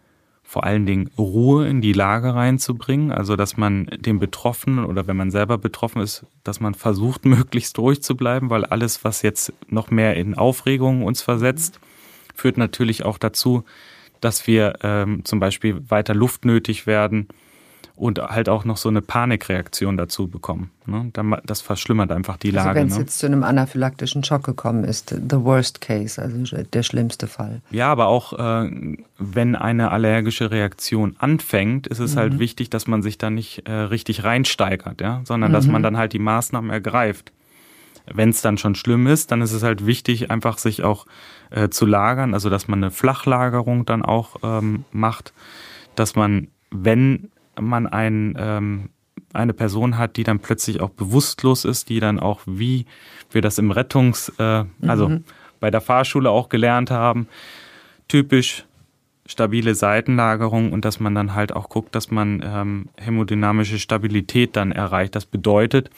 vor 0.53 0.65
allen 0.65 0.85
Dingen 0.85 1.09
Ruhe 1.17 1.67
in 1.67 1.81
die 1.81 1.95
Lage 1.95 2.35
reinzubringen, 2.35 3.11
also 3.11 3.37
dass 3.37 3.57
man 3.57 3.87
den 3.87 4.19
Betroffenen 4.19 4.85
oder 4.85 5.07
wenn 5.07 5.17
man 5.17 5.31
selber 5.31 5.57
betroffen 5.57 6.03
ist, 6.03 6.27
dass 6.45 6.61
man 6.61 6.75
versucht, 6.75 7.25
möglichst 7.25 7.79
ruhig 7.79 8.03
zu 8.03 8.19
bleiben, 8.19 8.51
weil 8.51 8.67
alles, 8.67 9.03
was 9.03 9.23
jetzt 9.23 9.55
noch 9.69 9.91
mehr 9.91 10.15
in 10.15 10.35
Aufregung 10.37 11.05
uns 11.05 11.23
versetzt, 11.23 11.81
führt 12.35 12.59
natürlich 12.59 13.03
auch 13.03 13.17
dazu, 13.17 13.65
dass 14.21 14.47
wir 14.47 14.75
ähm, 14.83 15.25
zum 15.25 15.41
Beispiel 15.41 15.89
weiter 15.89 16.15
Luft 16.15 16.45
nötig 16.45 16.87
werden 16.87 17.29
und 17.95 18.19
halt 18.19 18.49
auch 18.49 18.65
noch 18.65 18.77
so 18.77 18.89
eine 18.89 19.03
Panikreaktion 19.03 19.97
dazu 19.97 20.27
bekommen. 20.29 20.71
Ne? 20.87 21.11
Das 21.45 21.61
verschlimmert 21.61 22.11
einfach 22.11 22.37
die 22.37 22.49
also 22.49 22.67
Lage. 22.67 22.81
Wenn 22.81 22.89
es 22.89 22.95
ne? 22.95 23.01
jetzt 23.01 23.19
zu 23.19 23.27
einem 23.27 23.45
anaphylaktischen 23.45 24.25
Schock 24.25 24.45
gekommen 24.45 24.85
ist, 24.85 25.11
the 25.11 25.45
worst 25.45 25.81
case, 25.81 26.21
also 26.21 26.57
der 26.63 26.83
schlimmste 26.83 27.27
Fall. 27.27 27.61
Ja, 27.71 27.91
aber 27.93 28.07
auch 28.07 28.33
äh, 28.33 28.97
wenn 29.19 29.57
eine 29.57 29.91
allergische 29.91 30.51
Reaktion 30.51 31.17
anfängt, 31.19 31.87
ist 31.87 31.99
es 31.99 32.17
halt 32.17 32.31
mhm. 32.31 32.33
halt 32.33 32.41
wichtig, 32.41 32.71
dass 32.71 32.87
man 32.87 33.03
sich 33.03 33.19
da 33.19 33.31
nicht 33.31 33.69
äh, 33.69 33.73
richtig 33.73 34.25
reinsteigert, 34.25 35.01
ja? 35.01 35.21
sondern 35.25 35.51
mhm. 35.51 35.55
dass 35.55 35.67
man 35.67 35.83
dann 35.83 35.97
halt 35.97 36.13
die 36.13 36.19
Maßnahmen 36.19 36.71
ergreift. 36.71 37.33
Wenn 38.13 38.31
es 38.31 38.43
dann 38.43 38.59
schon 38.59 38.75
schlimm 38.75 39.07
ist, 39.07 39.31
dann 39.31 39.43
ist 39.43 39.53
es 39.53 39.63
halt 39.63 39.87
wichtig, 39.87 40.31
einfach 40.31 40.59
sich 40.59 40.83
auch 40.83 41.07
äh, 41.51 41.69
zu 41.69 41.87
lagern, 41.87 42.35
also 42.35 42.51
dass 42.51 42.67
man 42.67 42.83
eine 42.83 42.91
Flachlagerung 42.91 43.87
dann 43.87 44.03
auch 44.03 44.37
ähm, 44.43 44.85
macht, 44.91 45.33
dass 45.95 46.17
man, 46.17 46.49
wenn 46.71 47.31
man 47.61 47.87
ein, 47.87 48.35
ähm, 48.39 48.91
eine 49.33 49.53
Person 49.53 49.99
hat, 49.99 50.17
die 50.17 50.25
dann 50.25 50.41
plötzlich 50.41 50.81
auch 50.81 50.91
bewusstlos 50.91 51.65
ist, 51.65 51.89
die 51.89 52.01
dann 52.01 52.21
auch, 52.21 52.41
wie 52.47 52.87
wir 53.31 53.43
das 53.43 53.59
im 53.59 53.71
Rettungs-, 53.71 54.33
äh, 54.39 54.65
also 54.87 55.09
mhm. 55.09 55.25
bei 55.61 55.71
der 55.71 55.81
Fahrschule 55.81 56.31
auch 56.31 56.49
gelernt 56.49 56.91
haben, 56.91 57.29
typisch 58.09 58.65
stabile 59.27 59.75
Seitenlagerung 59.75 60.73
und 60.73 60.85
dass 60.85 61.01
man 61.01 61.15
dann 61.15 61.35
halt 61.35 61.55
auch 61.55 61.69
guckt, 61.69 61.95
dass 61.95 62.11
man 62.11 62.43
ähm, 62.45 62.89
hämodynamische 62.97 63.79
Stabilität 63.79 64.57
dann 64.57 64.73
erreicht. 64.73 65.15
Das 65.15 65.27
bedeutet 65.27 65.91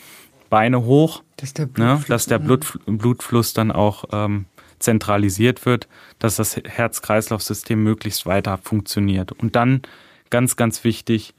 Beine 0.50 0.84
hoch, 0.84 1.22
dass 1.36 1.54
der, 1.54 1.68
ne, 1.76 2.04
dass 2.06 2.26
der 2.26 2.38
Blut, 2.38 2.78
Blutfluss 2.86 3.54
dann 3.54 3.72
auch 3.72 4.04
ähm, 4.12 4.44
zentralisiert 4.78 5.64
wird, 5.66 5.88
dass 6.18 6.36
das 6.36 6.56
Herz-Kreislauf-System 6.56 7.82
möglichst 7.82 8.26
weiter 8.26 8.58
funktioniert. 8.58 9.32
Und 9.32 9.56
dann 9.56 9.82
ganz, 10.30 10.56
ganz 10.56 10.84
wichtig, 10.84 11.34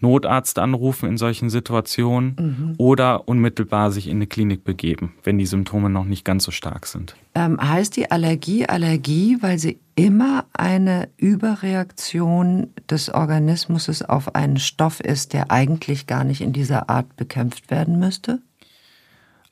Notarzt 0.00 0.58
anrufen 0.58 1.08
in 1.08 1.16
solchen 1.16 1.50
Situationen 1.50 2.36
mhm. 2.38 2.74
oder 2.78 3.28
unmittelbar 3.28 3.90
sich 3.90 4.08
in 4.08 4.16
eine 4.16 4.26
Klinik 4.26 4.64
begeben, 4.64 5.14
wenn 5.22 5.38
die 5.38 5.46
Symptome 5.46 5.90
noch 5.90 6.04
nicht 6.04 6.24
ganz 6.24 6.44
so 6.44 6.50
stark 6.50 6.86
sind. 6.86 7.16
Ähm, 7.34 7.60
heißt 7.60 7.96
die 7.96 8.10
Allergie 8.10 8.66
Allergie, 8.66 9.38
weil 9.40 9.58
sie 9.58 9.78
immer 9.94 10.46
eine 10.52 11.08
Überreaktion 11.16 12.68
des 12.88 13.10
Organismus 13.10 14.02
auf 14.02 14.34
einen 14.34 14.58
Stoff 14.58 15.00
ist, 15.00 15.32
der 15.32 15.50
eigentlich 15.50 16.06
gar 16.06 16.24
nicht 16.24 16.40
in 16.40 16.52
dieser 16.52 16.88
Art 16.88 17.16
bekämpft 17.16 17.70
werden 17.70 17.98
müsste? 17.98 18.40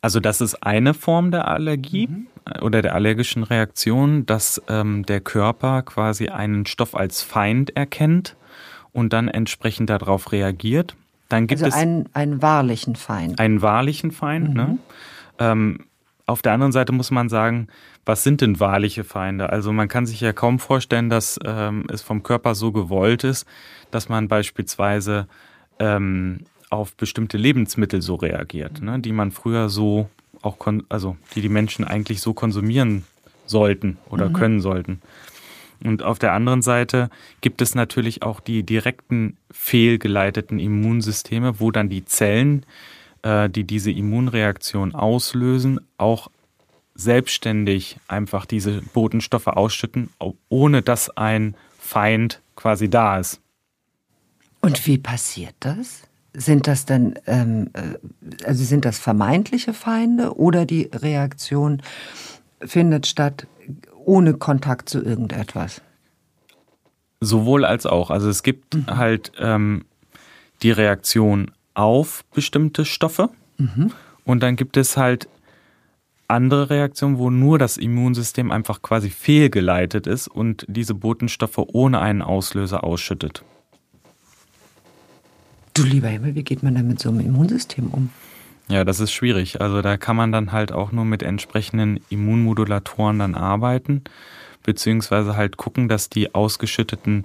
Also 0.00 0.20
das 0.20 0.40
ist 0.40 0.62
eine 0.62 0.94
Form 0.94 1.30
der 1.30 1.48
Allergie 1.48 2.06
mhm. 2.06 2.26
oder 2.62 2.82
der 2.82 2.94
allergischen 2.94 3.42
Reaktion, 3.42 4.26
dass 4.26 4.62
ähm, 4.68 5.04
der 5.04 5.20
Körper 5.20 5.82
quasi 5.82 6.28
einen 6.28 6.66
Stoff 6.66 6.94
als 6.94 7.22
Feind 7.22 7.76
erkennt 7.76 8.36
und 8.98 9.12
dann 9.12 9.28
entsprechend 9.28 9.90
darauf 9.90 10.32
reagiert. 10.32 10.96
Dann 11.28 11.46
gibt 11.46 11.62
also 11.62 11.74
es 11.74 11.80
einen, 11.80 12.08
einen 12.14 12.42
wahrlichen 12.42 12.96
Feind. 12.96 13.38
Einen 13.38 13.62
wahrlichen 13.62 14.10
Feind. 14.10 14.50
Mhm. 14.50 14.54
Ne? 14.54 14.78
Ähm, 15.38 15.84
auf 16.26 16.42
der 16.42 16.52
anderen 16.52 16.72
Seite 16.72 16.92
muss 16.92 17.10
man 17.10 17.28
sagen, 17.28 17.68
was 18.04 18.22
sind 18.22 18.40
denn 18.40 18.60
wahrliche 18.60 19.04
Feinde? 19.04 19.50
Also 19.50 19.72
man 19.72 19.88
kann 19.88 20.06
sich 20.06 20.20
ja 20.20 20.32
kaum 20.32 20.58
vorstellen, 20.58 21.10
dass 21.10 21.38
ähm, 21.44 21.84
es 21.92 22.02
vom 22.02 22.22
Körper 22.22 22.54
so 22.54 22.72
gewollt 22.72 23.24
ist, 23.24 23.46
dass 23.90 24.08
man 24.08 24.28
beispielsweise 24.28 25.26
ähm, 25.78 26.40
auf 26.70 26.94
bestimmte 26.96 27.36
Lebensmittel 27.38 28.02
so 28.02 28.14
reagiert, 28.14 28.82
ne? 28.82 28.98
die 28.98 29.12
man 29.12 29.30
früher 29.30 29.68
so 29.68 30.08
auch, 30.42 30.56
also 30.88 31.16
die 31.34 31.40
die 31.40 31.48
Menschen 31.48 31.84
eigentlich 31.84 32.20
so 32.20 32.32
konsumieren 32.34 33.04
sollten 33.46 33.98
oder 34.10 34.28
mhm. 34.28 34.32
können 34.34 34.60
sollten. 34.60 35.00
Und 35.84 36.02
auf 36.02 36.18
der 36.18 36.32
anderen 36.32 36.62
Seite 36.62 37.10
gibt 37.40 37.62
es 37.62 37.74
natürlich 37.74 38.22
auch 38.22 38.40
die 38.40 38.62
direkten 38.62 39.36
fehlgeleiteten 39.50 40.58
Immunsysteme, 40.58 41.60
wo 41.60 41.70
dann 41.70 41.88
die 41.88 42.04
Zellen, 42.04 42.66
äh, 43.22 43.48
die 43.48 43.64
diese 43.64 43.90
Immunreaktion 43.90 44.94
auslösen, 44.94 45.80
auch 45.96 46.30
selbstständig 46.94 47.98
einfach 48.08 48.44
diese 48.44 48.82
Botenstoffe 48.92 49.46
ausschütten, 49.46 50.10
ohne 50.48 50.82
dass 50.82 51.16
ein 51.16 51.54
Feind 51.78 52.40
quasi 52.56 52.90
da 52.90 53.18
ist. 53.18 53.40
Und 54.60 54.84
wie 54.86 54.98
passiert 54.98 55.54
das? 55.60 56.02
Sind 56.34 56.66
das 56.66 56.84
dann, 56.84 57.14
ähm, 57.26 57.70
äh, 57.72 58.44
also 58.44 58.64
sind 58.64 58.84
das 58.84 58.98
vermeintliche 58.98 59.72
Feinde 59.72 60.36
oder 60.36 60.66
die 60.66 60.90
Reaktion 60.92 61.82
findet 62.60 63.06
statt 63.06 63.46
ohne 64.08 64.34
Kontakt 64.34 64.88
zu 64.88 65.04
irgendetwas? 65.04 65.82
Sowohl 67.20 67.64
als 67.64 67.84
auch. 67.84 68.10
Also 68.10 68.28
es 68.28 68.42
gibt 68.42 68.74
mhm. 68.74 68.86
halt 68.86 69.32
ähm, 69.38 69.84
die 70.62 70.70
Reaktion 70.70 71.50
auf 71.74 72.24
bestimmte 72.34 72.84
Stoffe 72.84 73.28
mhm. 73.58 73.92
und 74.24 74.42
dann 74.42 74.56
gibt 74.56 74.76
es 74.76 74.96
halt 74.96 75.28
andere 76.26 76.70
Reaktionen, 76.70 77.18
wo 77.18 77.30
nur 77.30 77.58
das 77.58 77.76
Immunsystem 77.76 78.50
einfach 78.50 78.82
quasi 78.82 79.10
fehlgeleitet 79.10 80.06
ist 80.06 80.28
und 80.28 80.64
diese 80.68 80.94
Botenstoffe 80.94 81.58
ohne 81.58 82.00
einen 82.00 82.22
Auslöser 82.22 82.84
ausschüttet. 82.84 83.44
Du 85.74 85.84
lieber 85.84 86.08
Himmel, 86.08 86.34
wie 86.34 86.42
geht 86.42 86.62
man 86.62 86.74
da 86.74 86.82
mit 86.82 86.98
so 86.98 87.10
einem 87.10 87.20
Immunsystem 87.20 87.88
um? 87.88 88.10
Ja, 88.68 88.84
das 88.84 89.00
ist 89.00 89.12
schwierig. 89.12 89.60
Also 89.60 89.80
da 89.82 89.96
kann 89.96 90.16
man 90.16 90.30
dann 90.30 90.52
halt 90.52 90.72
auch 90.72 90.92
nur 90.92 91.04
mit 91.04 91.22
entsprechenden 91.22 92.00
Immunmodulatoren 92.10 93.18
dann 93.18 93.34
arbeiten, 93.34 94.02
beziehungsweise 94.62 95.36
halt 95.36 95.56
gucken, 95.56 95.88
dass 95.88 96.10
die 96.10 96.34
ausgeschütteten 96.34 97.24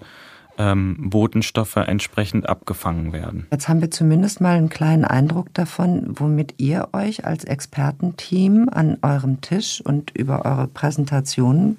ähm, 0.58 0.96
Botenstoffe 1.00 1.76
entsprechend 1.76 2.48
abgefangen 2.48 3.12
werden. 3.12 3.48
Jetzt 3.52 3.68
haben 3.68 3.82
wir 3.82 3.92
zumindest 3.92 4.40
mal 4.40 4.58
einen 4.58 4.70
kleinen 4.70 5.04
Eindruck 5.04 5.54
davon, 5.54 6.04
womit 6.08 6.56
ihr 6.58 6.90
euch 6.94 7.26
als 7.26 7.44
Expertenteam 7.44 8.70
an 8.72 8.98
eurem 9.02 9.42
Tisch 9.42 9.82
und 9.84 10.16
über 10.16 10.46
eure 10.46 10.68
Präsentation 10.68 11.78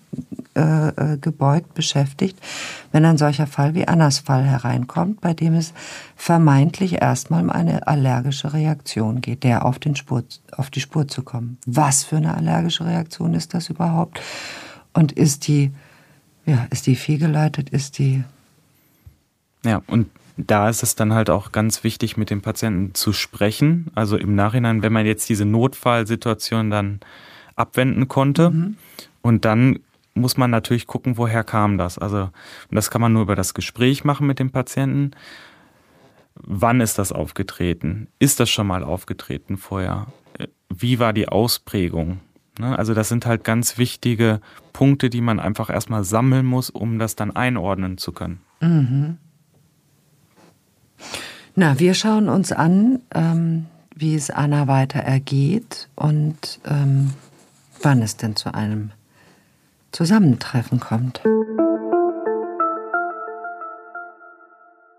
äh, 0.55 0.89
äh, 0.89 1.19
gebeugt 1.19 1.75
beschäftigt, 1.75 2.39
wenn 2.93 3.05
ein 3.05 3.19
solcher 3.19 3.47
Fall 3.47 3.75
wie 3.75 3.89
Annas 3.89 4.21
Fall 4.21 4.45
hereinkommt, 4.45 5.21
bei 5.21 5.35
dem 5.35 5.55
es 5.55 5.73
vermeintlich 6.17 7.03
erstmal 7.03 7.43
um 7.43 7.51
eine 7.51 7.87
allergische 7.87 8.53
Reaktion 8.53 9.21
geht, 9.21 9.43
der 9.43 9.65
auf, 9.65 9.79
den 9.79 9.97
Spur, 9.97 10.25
auf 10.53 10.71
die 10.71 10.81
Spur 10.81 11.09
zu 11.09 11.23
kommen. 11.23 11.59
Was 11.67 12.05
für 12.05 12.17
eine 12.17 12.37
allergische 12.37 12.87
Reaktion 12.87 13.35
ist 13.35 13.55
das 13.55 13.69
überhaupt? 13.69 14.21
Und 14.93 15.13
ist 15.13 15.49
die, 15.49 15.73
ja, 16.47 16.67
ist 16.71 16.87
die 16.87 16.97
fehlgeleitet, 16.97 17.71
ist 17.71 17.99
die 17.99 18.25
ja, 19.65 19.83
und 19.87 20.09
da 20.37 20.69
ist 20.69 20.83
es 20.83 20.95
dann 20.95 21.15
halt 21.15 21.31
auch 21.31 21.53
ganz 21.53 21.85
wichtig, 21.85 22.17
mit 22.17 22.31
dem 22.31 22.43
Patienten 22.43 22.95
zu 22.95 23.13
sprechen. 23.13 23.87
Also 23.95 24.17
im 24.17 24.35
Nachhinein, 24.35 24.83
wenn 24.83 24.93
man 24.93 25.07
jetzt 25.07 25.29
diese 25.29 25.45
Notfallsituation 25.45 26.71
dann 26.71 27.01
abwenden 27.57 28.09
konnte. 28.09 28.51
Mhm. 28.51 28.77
Und 29.23 29.45
dann 29.45 29.81
muss 30.15 30.37
man 30.37 30.51
natürlich 30.51 30.87
gucken, 30.87 31.17
woher 31.17 31.45
kam 31.45 31.77
das. 31.77 31.99
Also, 31.99 32.31
das 32.71 32.91
kann 32.91 33.01
man 33.01 33.13
nur 33.13 33.23
über 33.23 33.37
das 33.37 33.55
Gespräch 33.55 34.05
machen 34.05 34.27
mit 34.27 34.39
dem 34.39 34.51
Patienten. 34.51 35.11
Wann 36.35 36.81
ist 36.81 36.99
das 36.99 37.13
aufgetreten? 37.13 38.09
Ist 38.19 38.41
das 38.41 38.51
schon 38.51 38.67
mal 38.67 38.83
aufgetreten 38.83 39.57
vorher? 39.57 40.07
Wie 40.69 40.99
war 40.99 41.13
die 41.13 41.29
Ausprägung? 41.29 42.21
Ne? 42.59 42.77
Also 42.77 42.95
das 42.95 43.09
sind 43.09 43.27
halt 43.27 43.45
ganz 43.45 43.79
wichtige 43.79 44.41
Punkte, 44.73 45.11
die 45.11 45.21
man 45.21 45.41
einfach 45.41 45.71
erstmal 45.71 46.05
sammeln 46.05 46.47
muss, 46.47 46.71
um 46.71 46.99
das 46.99 47.17
dann 47.17 47.35
einordnen 47.35 47.99
zu 47.99 48.13
können. 48.13 48.41
Mhm. 48.61 49.19
Na, 51.57 51.79
wir 51.79 51.95
schauen 51.95 52.29
uns 52.29 52.51
an, 52.53 53.01
ähm, 53.15 53.67
wie 53.95 54.15
es 54.15 54.31
Anna 54.31 54.67
weiter 54.67 55.01
ergeht 55.01 55.89
und 55.95 56.61
ähm, 56.65 57.13
wann 57.81 58.03
es 58.03 58.17
denn 58.17 58.35
zu 58.35 58.53
einem 58.55 58.91
Zusammentreffen 59.95 60.81
kommt. 60.81 61.23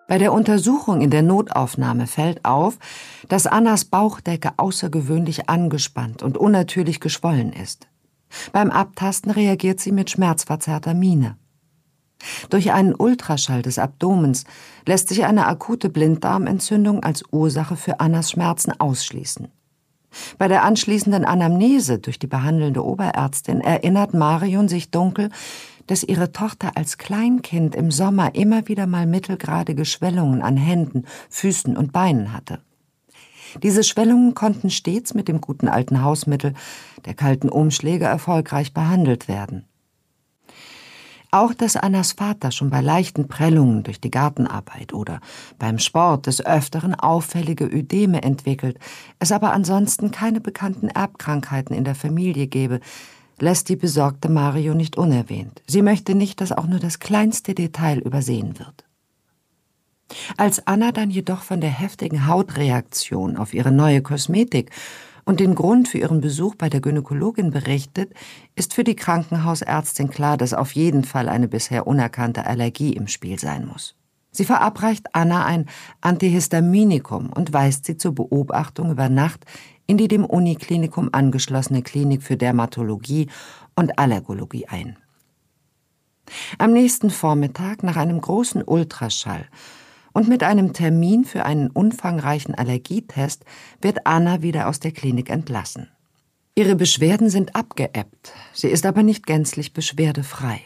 Bei 0.08 0.18
der 0.18 0.32
Untersuchung 0.32 1.02
in 1.02 1.10
der 1.10 1.22
Notaufnahme 1.22 2.08
fällt 2.08 2.46
auf, 2.46 2.78
dass 3.28 3.46
Annas 3.46 3.84
Bauchdecke 3.84 4.52
außergewöhnlich 4.56 5.50
angespannt 5.50 6.24
und 6.24 6.38
unnatürlich 6.38 7.02
geschwollen 7.02 7.52
ist. 7.52 7.90
Beim 8.54 8.72
Abtasten 8.72 9.32
reagiert 9.32 9.82
sie 9.82 9.92
mit 9.92 10.12
schmerzverzerrter 10.12 10.94
Miene. 10.94 11.36
Durch 12.50 12.72
einen 12.72 12.96
Ultraschall 12.96 13.64
des 13.64 13.78
Abdomens 13.78 14.46
lässt 14.88 15.10
sich 15.10 15.26
eine 15.26 15.48
akute 15.48 15.90
Blinddarmentzündung 15.90 17.04
als 17.04 17.22
Ursache 17.32 17.76
für 17.76 18.00
Annas 18.00 18.32
Schmerzen 18.32 18.72
ausschließen. 18.80 19.50
Bei 20.38 20.48
der 20.48 20.64
anschließenden 20.64 21.26
Anamnese 21.26 22.00
durch 22.00 22.20
die 22.20 22.28
behandelnde 22.28 22.84
Oberärztin 22.84 23.62
erinnert 23.62 24.14
Marion 24.14 24.68
sich 24.68 24.92
dunkel, 24.92 25.30
dass 25.88 26.04
ihre 26.04 26.32
Tochter 26.32 26.72
als 26.76 26.98
Kleinkind 26.98 27.76
im 27.76 27.92
Sommer 27.92 28.36
immer 28.36 28.68
wieder 28.68 28.88
mal 28.88 29.06
mittelgradige 29.06 29.86
Schwellungen 29.86 30.42
an 30.42 30.58
Händen, 30.58 31.06
Füßen 31.30 31.78
und 31.78 31.92
Beinen 31.92 32.34
hatte. 32.34 32.60
Diese 33.64 33.84
Schwellungen 33.84 34.34
konnten 34.34 34.70
stets 34.70 35.14
mit 35.14 35.28
dem 35.28 35.40
guten 35.40 35.68
alten 35.68 36.02
Hausmittel 36.02 36.54
der 37.06 37.14
kalten 37.14 37.50
Umschläge 37.50 38.06
erfolgreich 38.06 38.74
behandelt 38.74 39.28
werden. 39.28 39.66
Auch 41.36 41.54
dass 41.54 41.76
Annas 41.76 42.14
Vater 42.14 42.50
schon 42.52 42.70
bei 42.70 42.80
leichten 42.80 43.28
Prellungen 43.28 43.84
durch 43.84 44.00
die 44.00 44.10
Gartenarbeit 44.10 44.94
oder 44.94 45.20
beim 45.60 45.80
Sport 45.80 46.28
des 46.28 46.46
Öfteren 46.46 46.96
auffällige 46.96 47.66
Ödeme 47.66 48.24
entwickelt, 48.24 48.80
es 49.20 49.34
aber 49.34 49.52
ansonsten 49.52 50.12
keine 50.12 50.40
bekannten 50.40 50.88
Erbkrankheiten 50.88 51.76
in 51.76 51.84
der 51.84 51.94
Familie 51.94 52.48
gebe, 52.48 52.80
lässt 53.38 53.68
die 53.68 53.76
besorgte 53.76 54.30
Mario 54.30 54.76
nicht 54.76 54.98
unerwähnt. 54.98 55.62
Sie 55.68 55.82
möchte 55.82 56.16
nicht, 56.16 56.40
dass 56.40 56.54
auch 56.54 56.68
nur 56.68 56.80
das 56.80 57.00
kleinste 57.00 57.54
Detail 57.54 58.00
übersehen 58.00 58.58
wird. 58.58 58.86
Als 60.38 60.66
Anna 60.66 60.94
dann 60.94 61.10
jedoch 61.10 61.42
von 61.42 61.60
der 61.60 61.70
heftigen 61.70 62.28
Hautreaktion 62.28 63.36
auf 63.36 63.54
ihre 63.54 63.74
neue 63.74 64.02
Kosmetik 64.02 64.72
und 65.26 65.40
den 65.40 65.56
Grund 65.56 65.88
für 65.88 65.98
ihren 65.98 66.22
Besuch 66.22 66.56
bei 66.56 66.70
der 66.70 66.82
Gynäkologin 66.82 67.52
berichtet, 67.52 68.14
ist 68.56 68.74
für 68.74 68.84
die 68.84 68.96
Krankenhausärztin 68.96 70.10
klar, 70.10 70.38
dass 70.38 70.54
auf 70.54 70.74
jeden 70.74 71.04
Fall 71.04 71.28
eine 71.28 71.48
bisher 71.48 71.88
unerkannte 71.88 72.46
Allergie 72.46 72.94
im 72.94 73.08
Spiel 73.08 73.40
sein 73.40 73.66
muss. 73.66 73.96
Sie 74.32 74.46
verabreicht 74.46 75.08
Anna 75.14 75.46
ein 75.46 75.66
Antihistaminikum 76.02 77.32
und 77.32 77.54
weist 77.54 77.86
sie 77.86 77.98
zur 77.98 78.14
Beobachtung 78.14 78.92
über 78.92 79.10
Nacht 79.10 79.46
in 79.88 79.98
die 79.98 80.08
dem 80.08 80.26
Uniklinikum 80.26 81.10
angeschlossene 81.12 81.82
Klinik 81.82 82.22
für 82.22 82.38
Dermatologie 82.38 83.30
und 83.76 83.98
Allergologie 83.98 84.68
ein. 84.68 84.98
Am 86.58 86.74
nächsten 86.74 87.12
Vormittag, 87.12 87.84
nach 87.84 87.96
einem 87.96 88.20
großen 88.20 88.64
Ultraschall 88.64 89.46
und 90.16 90.30
mit 90.30 90.44
einem 90.44 90.72
Termin 90.72 91.26
für 91.26 91.44
einen 91.44 91.70
umfangreichen 91.70 92.56
Allergietest, 92.56 93.44
wird 93.82 94.08
Anna 94.08 94.42
wieder 94.42 94.70
aus 94.70 94.80
der 94.80 94.94
Klinik 94.94 95.30
entlassen. 95.30 95.90
Ihre 96.56 96.78
Beschwerden 96.78 97.30
sind 97.30 97.54
abgeebbt, 97.54 98.32
sie 98.54 98.70
ist 98.70 98.86
aber 98.86 99.04
nicht 99.04 99.28
gänzlich 99.28 99.74
beschwerdefrei. 99.74 100.62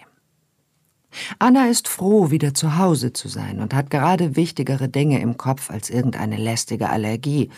Anna 1.39 1.65
ist 1.65 1.87
froh, 1.87 2.29
wieder 2.29 2.53
zu 2.53 2.77
Hause 2.77 3.11
zu 3.11 3.27
sein 3.27 3.59
und 3.59 3.73
hat 3.73 3.89
gerade 3.89 4.35
wichtigere 4.35 4.87
Dinge 4.87 5.19
im 5.19 5.35
Kopf 5.37 5.71
als 5.71 5.89
irgendeine 5.89 6.37
lästige 6.37 6.91
Allergie, 6.91 7.49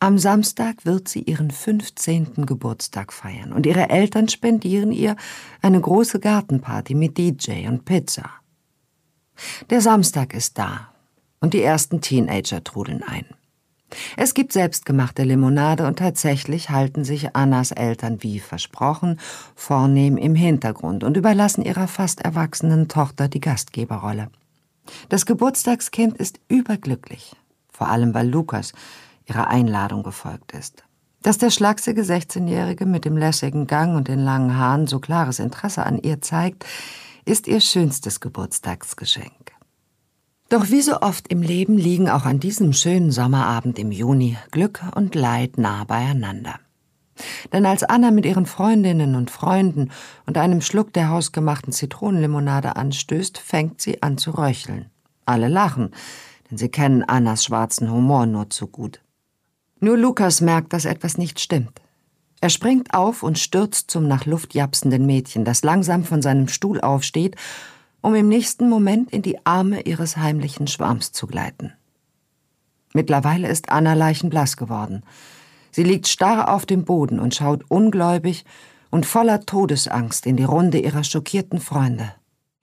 am 0.00 0.18
Samstag 0.18 0.84
wird 0.84 1.08
sie 1.08 1.22
ihren 1.22 1.52
15. 1.52 2.44
Geburtstag 2.44 3.12
feiern 3.12 3.52
und 3.52 3.64
ihre 3.66 3.88
Eltern 3.88 4.28
spendieren 4.28 4.90
ihr 4.90 5.14
eine 5.62 5.80
große 5.80 6.18
Gartenparty 6.18 6.94
mit 6.94 7.16
DJ 7.16 7.68
und 7.68 7.84
Pizza. 7.84 8.28
Der 9.70 9.80
Samstag 9.80 10.34
ist 10.34 10.58
da 10.58 10.93
und 11.44 11.52
die 11.52 11.62
ersten 11.62 12.00
Teenager 12.00 12.64
trudeln 12.64 13.02
ein. 13.02 13.26
Es 14.16 14.32
gibt 14.32 14.54
selbstgemachte 14.54 15.24
Limonade 15.24 15.86
und 15.86 15.98
tatsächlich 15.98 16.70
halten 16.70 17.04
sich 17.04 17.36
Annas 17.36 17.70
Eltern 17.70 18.22
wie 18.22 18.40
versprochen 18.40 19.20
vornehm 19.54 20.16
im 20.16 20.34
Hintergrund 20.34 21.04
und 21.04 21.18
überlassen 21.18 21.62
ihrer 21.62 21.86
fast 21.86 22.22
erwachsenen 22.22 22.88
Tochter 22.88 23.28
die 23.28 23.40
Gastgeberrolle. 23.40 24.30
Das 25.10 25.26
Geburtstagskind 25.26 26.16
ist 26.16 26.40
überglücklich, 26.48 27.36
vor 27.70 27.88
allem 27.90 28.14
weil 28.14 28.26
Lukas, 28.30 28.72
ihrer 29.26 29.48
Einladung 29.48 30.02
gefolgt 30.02 30.52
ist. 30.52 30.82
Dass 31.20 31.36
der 31.36 31.50
schlagsige 31.50 32.04
16-Jährige 32.04 32.86
mit 32.86 33.04
dem 33.04 33.18
lässigen 33.18 33.66
Gang 33.66 33.96
und 33.96 34.08
den 34.08 34.20
langen 34.20 34.56
Haaren 34.56 34.86
so 34.86 34.98
klares 34.98 35.40
Interesse 35.40 35.84
an 35.84 35.98
ihr 35.98 36.22
zeigt, 36.22 36.64
ist 37.26 37.48
ihr 37.48 37.60
schönstes 37.60 38.20
Geburtstagsgeschenk. 38.20 39.43
Doch 40.50 40.68
wie 40.70 40.82
so 40.82 41.00
oft 41.00 41.28
im 41.28 41.40
Leben 41.42 41.78
liegen 41.78 42.08
auch 42.08 42.26
an 42.26 42.38
diesem 42.38 42.72
schönen 42.72 43.10
Sommerabend 43.10 43.78
im 43.78 43.90
Juni 43.90 44.36
Glück 44.50 44.82
und 44.94 45.14
Leid 45.14 45.56
nah 45.56 45.84
beieinander. 45.84 46.60
Denn 47.52 47.64
als 47.64 47.82
Anna 47.82 48.10
mit 48.10 48.26
ihren 48.26 48.44
Freundinnen 48.44 49.14
und 49.14 49.30
Freunden 49.30 49.90
und 50.26 50.36
einem 50.36 50.60
Schluck 50.60 50.92
der 50.92 51.08
hausgemachten 51.08 51.72
Zitronenlimonade 51.72 52.76
anstößt, 52.76 53.38
fängt 53.38 53.80
sie 53.80 54.02
an 54.02 54.18
zu 54.18 54.32
röcheln. 54.32 54.90
Alle 55.24 55.48
lachen, 55.48 55.90
denn 56.50 56.58
sie 56.58 56.68
kennen 56.68 57.02
Annas 57.02 57.44
schwarzen 57.44 57.90
Humor 57.90 58.26
nur 58.26 58.50
zu 58.50 58.66
gut. 58.66 59.00
Nur 59.80 59.96
Lukas 59.96 60.40
merkt, 60.40 60.72
dass 60.72 60.84
etwas 60.84 61.16
nicht 61.16 61.40
stimmt. 61.40 61.80
Er 62.40 62.50
springt 62.50 62.92
auf 62.92 63.22
und 63.22 63.38
stürzt 63.38 63.90
zum 63.90 64.06
nach 64.06 64.26
Luft 64.26 64.54
japsenden 64.54 65.06
Mädchen, 65.06 65.44
das 65.44 65.62
langsam 65.62 66.04
von 66.04 66.20
seinem 66.20 66.48
Stuhl 66.48 66.80
aufsteht, 66.80 67.36
um 68.04 68.14
im 68.14 68.28
nächsten 68.28 68.68
Moment 68.68 69.10
in 69.14 69.22
die 69.22 69.46
Arme 69.46 69.80
ihres 69.80 70.18
heimlichen 70.18 70.66
Schwarms 70.66 71.12
zu 71.12 71.26
gleiten. 71.26 71.72
Mittlerweile 72.92 73.48
ist 73.48 73.70
Anna 73.70 73.94
leichenblass 73.94 74.58
geworden. 74.58 75.04
Sie 75.70 75.84
liegt 75.84 76.06
starr 76.06 76.52
auf 76.52 76.66
dem 76.66 76.84
Boden 76.84 77.18
und 77.18 77.34
schaut 77.34 77.64
ungläubig 77.68 78.44
und 78.90 79.06
voller 79.06 79.40
Todesangst 79.40 80.26
in 80.26 80.36
die 80.36 80.44
Runde 80.44 80.78
ihrer 80.78 81.02
schockierten 81.02 81.60
Freunde. 81.60 82.12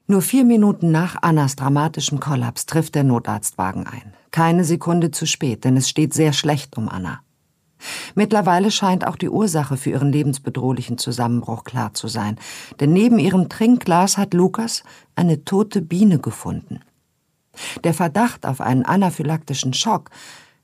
Nur 0.06 0.22
vier 0.22 0.46
Minuten 0.46 0.92
nach 0.92 1.18
Annas 1.24 1.56
dramatischem 1.56 2.20
Kollaps 2.20 2.68
trifft 2.68 2.94
der 2.94 3.04
Notarztwagen 3.04 3.88
ein. 3.88 4.14
Keine 4.30 4.64
Sekunde 4.64 5.10
zu 5.10 5.26
spät, 5.26 5.66
denn 5.66 5.76
es 5.76 5.90
steht 5.90 6.14
sehr 6.14 6.34
schlecht 6.34 6.78
um 6.78 6.88
Anna. 6.88 7.22
Mittlerweile 8.16 8.72
scheint 8.72 9.06
auch 9.08 9.16
die 9.16 9.30
Ursache 9.30 9.78
für 9.78 9.92
ihren 9.92 10.12
lebensbedrohlichen 10.12 10.98
Zusammenbruch 10.98 11.64
klar 11.64 11.94
zu 11.94 12.08
sein, 12.08 12.38
denn 12.80 12.94
neben 12.94 13.20
ihrem 13.20 13.50
Trinkglas 13.50 14.18
hat 14.18 14.34
Lukas 14.34 14.84
eine 15.16 15.44
tote 15.46 15.82
Biene 15.82 16.20
gefunden. 16.20 16.80
Der 17.84 17.94
Verdacht 17.94 18.46
auf 18.46 18.62
einen 18.62 18.86
anaphylaktischen 18.86 19.74
Schock, 19.74 20.10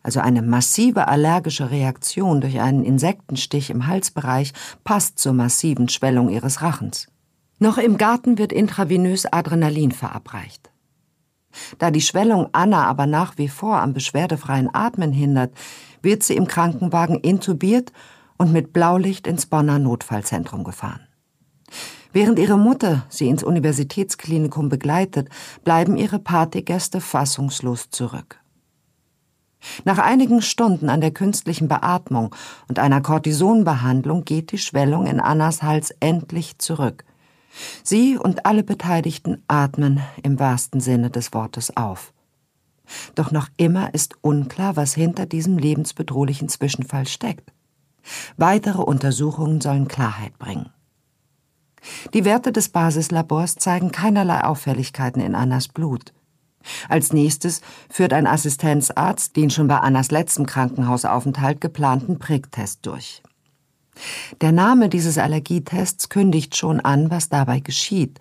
also 0.03 0.19
eine 0.19 0.41
massive 0.41 1.07
allergische 1.07 1.69
Reaktion 1.69 2.39
durch 2.39 2.59
einen 2.61 2.83
Insektenstich 2.83 3.69
im 3.69 3.87
Halsbereich, 3.87 4.53
passt 4.83 5.19
zur 5.19 5.33
massiven 5.33 5.89
Schwellung 5.89 6.29
ihres 6.29 6.61
Rachens. 6.61 7.07
Noch 7.59 7.77
im 7.77 7.97
Garten 7.97 8.37
wird 8.37 8.53
intravenös 8.53 9.25
Adrenalin 9.25 9.91
verabreicht. 9.91 10.71
Da 11.79 11.91
die 11.91 12.01
Schwellung 12.01 12.49
Anna 12.51 12.85
aber 12.85 13.07
nach 13.07 13.37
wie 13.37 13.47
vor 13.47 13.79
am 13.81 13.93
beschwerdefreien 13.93 14.69
Atmen 14.73 15.11
hindert, 15.11 15.51
wird 16.01 16.23
sie 16.23 16.35
im 16.35 16.47
Krankenwagen 16.47 17.19
intubiert 17.19 17.91
und 18.37 18.51
mit 18.51 18.73
Blaulicht 18.73 19.27
ins 19.27 19.45
Bonner 19.45 19.79
Notfallzentrum 19.79 20.63
gefahren. 20.63 21.07
Während 22.13 22.39
ihre 22.39 22.57
Mutter 22.57 23.05
sie 23.09 23.27
ins 23.27 23.43
Universitätsklinikum 23.43 24.69
begleitet, 24.69 25.29
bleiben 25.63 25.97
ihre 25.97 26.19
Partygäste 26.19 27.01
fassungslos 27.01 27.89
zurück. 27.89 28.39
Nach 29.83 29.97
einigen 29.97 30.41
Stunden 30.41 30.89
an 30.89 31.01
der 31.01 31.11
künstlichen 31.11 31.67
Beatmung 31.67 32.33
und 32.67 32.79
einer 32.79 33.01
Cortisonbehandlung 33.01 34.23
geht 34.23 34.51
die 34.51 34.57
Schwellung 34.57 35.07
in 35.07 35.19
Annas 35.19 35.63
Hals 35.63 35.91
endlich 35.99 36.57
zurück. 36.59 37.03
Sie 37.83 38.17
und 38.17 38.45
alle 38.45 38.63
Beteiligten 38.63 39.43
atmen 39.47 40.01
im 40.23 40.39
wahrsten 40.39 40.79
Sinne 40.79 41.09
des 41.09 41.33
Wortes 41.33 41.75
auf. 41.75 42.13
Doch 43.15 43.31
noch 43.31 43.47
immer 43.57 43.93
ist 43.93 44.15
unklar, 44.21 44.75
was 44.75 44.93
hinter 44.93 45.25
diesem 45.25 45.57
lebensbedrohlichen 45.57 46.49
Zwischenfall 46.49 47.07
steckt. 47.07 47.51
Weitere 48.37 48.81
Untersuchungen 48.81 49.61
sollen 49.61 49.87
Klarheit 49.87 50.37
bringen. 50.37 50.69
Die 52.13 52.25
Werte 52.25 52.51
des 52.51 52.69
Basislabors 52.69 53.55
zeigen 53.55 53.91
keinerlei 53.91 54.43
Auffälligkeiten 54.43 55.21
in 55.21 55.35
Annas 55.35 55.67
Blut. 55.67 56.13
Als 56.89 57.13
nächstes 57.13 57.61
führt 57.89 58.13
ein 58.13 58.27
Assistenzarzt 58.27 59.35
den 59.35 59.49
schon 59.49 59.67
bei 59.67 59.77
Annas 59.77 60.11
letztem 60.11 60.45
Krankenhausaufenthalt 60.45 61.61
geplanten 61.61 62.19
Pricktest 62.19 62.85
durch. 62.85 63.21
Der 64.41 64.51
Name 64.51 64.89
dieses 64.89 65.17
Allergietests 65.17 66.09
kündigt 66.09 66.55
schon 66.55 66.79
an, 66.79 67.09
was 67.09 67.29
dabei 67.29 67.59
geschieht. 67.59 68.19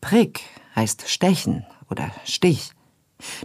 Prick 0.00 0.40
heißt 0.74 1.08
stechen 1.08 1.64
oder 1.88 2.10
Stich. 2.24 2.73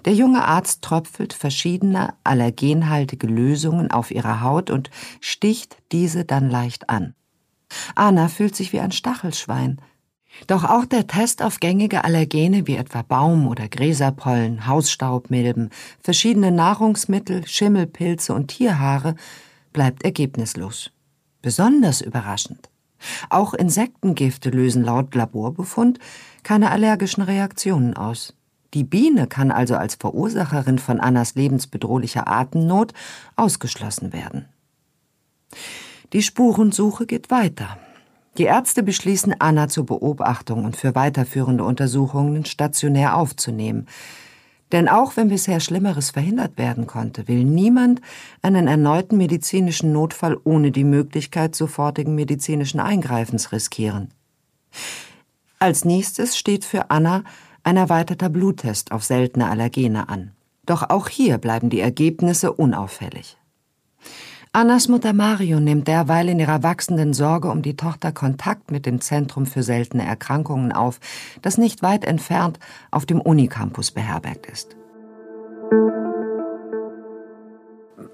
Der 0.05 0.13
junge 0.13 0.45
Arzt 0.45 0.81
tröpfelt 0.81 1.33
verschiedene 1.33 2.13
allergenhaltige 2.23 3.27
Lösungen 3.27 3.91
auf 3.91 4.11
ihre 4.11 4.41
Haut 4.41 4.69
und 4.69 4.89
sticht 5.21 5.77
diese 5.91 6.25
dann 6.25 6.49
leicht 6.49 6.89
an. 6.89 7.13
Anna 7.95 8.27
fühlt 8.27 8.55
sich 8.55 8.73
wie 8.73 8.79
ein 8.79 8.91
Stachelschwein. 8.91 9.79
Doch 10.47 10.63
auch 10.63 10.85
der 10.85 11.07
Test 11.07 11.41
auf 11.41 11.59
gängige 11.59 12.03
Allergene 12.03 12.67
wie 12.67 12.75
etwa 12.75 13.01
Baum- 13.01 13.47
oder 13.47 13.67
Gräserpollen, 13.67 14.67
Hausstaubmilben, 14.67 15.69
verschiedene 16.01 16.51
Nahrungsmittel, 16.51 17.45
Schimmelpilze 17.47 18.33
und 18.33 18.47
Tierhaare 18.47 19.15
bleibt 19.73 20.03
ergebnislos. 20.03 20.91
Besonders 21.41 22.01
überraschend. 22.01 22.69
Auch 23.29 23.53
Insektengifte 23.53 24.49
lösen 24.49 24.83
laut 24.83 25.15
Laborbefund 25.15 25.99
keine 26.43 26.71
allergischen 26.71 27.23
Reaktionen 27.23 27.95
aus. 27.95 28.33
Die 28.73 28.83
Biene 28.83 29.27
kann 29.27 29.51
also 29.51 29.75
als 29.75 29.95
Verursacherin 29.95 30.79
von 30.79 30.99
Annas 30.99 31.35
lebensbedrohlicher 31.35 32.27
Atemnot 32.27 32.93
ausgeschlossen 33.35 34.13
werden. 34.13 34.45
Die 36.13 36.21
Spurensuche 36.21 37.05
geht 37.05 37.31
weiter. 37.31 37.77
Die 38.37 38.43
Ärzte 38.43 38.83
beschließen, 38.83 39.35
Anna 39.39 39.67
zur 39.67 39.85
Beobachtung 39.85 40.65
und 40.65 40.77
für 40.77 40.95
weiterführende 40.95 41.63
Untersuchungen 41.63 42.45
stationär 42.45 43.17
aufzunehmen. 43.17 43.87
Denn 44.71 44.87
auch 44.87 45.17
wenn 45.17 45.29
bisher 45.29 45.59
Schlimmeres 45.59 46.11
verhindert 46.11 46.57
werden 46.57 46.85
konnte, 46.85 47.27
will 47.27 47.43
niemand 47.43 48.01
einen 48.43 48.67
erneuten 48.67 49.17
medizinischen 49.17 49.91
Notfall 49.91 50.37
ohne 50.43 50.71
die 50.71 50.83
Möglichkeit 50.83 51.55
sofortigen 51.55 52.13
medizinischen 52.13 52.79
Eingreifens 52.79 53.51
riskieren. 53.51 54.13
Als 55.57 55.85
nächstes 55.85 56.37
steht 56.37 56.63
für 56.65 56.91
Anna 56.91 57.23
ein 57.69 57.77
erweiterter 57.77 58.29
Bluttest 58.29 58.91
auf 58.91 59.03
seltene 59.03 59.47
Allergene 59.47 60.09
an. 60.09 60.31
Doch 60.65 60.89
auch 60.89 61.07
hier 61.07 61.37
bleiben 61.37 61.69
die 61.69 61.79
Ergebnisse 61.79 62.51
unauffällig. 62.51 63.37
Annas 64.51 64.87
Mutter 64.87 65.13
Mario 65.13 65.59
nimmt 65.59 65.87
derweil 65.87 66.29
in 66.29 66.39
ihrer 66.39 66.63
wachsenden 66.63 67.13
Sorge 67.13 67.51
um 67.51 67.61
die 67.61 67.75
Tochter 67.75 68.11
Kontakt 68.11 68.71
mit 68.71 68.87
dem 68.87 69.01
Zentrum 69.01 69.45
für 69.45 69.61
seltene 69.61 70.03
Erkrankungen 70.03 70.71
auf, 70.71 70.99
das 71.43 71.59
nicht 71.59 71.83
weit 71.83 72.05
entfernt 72.05 72.57
auf 72.89 73.05
dem 73.05 73.21
Unicampus 73.21 73.91
beherbergt 73.91 74.47
ist. 74.47 74.75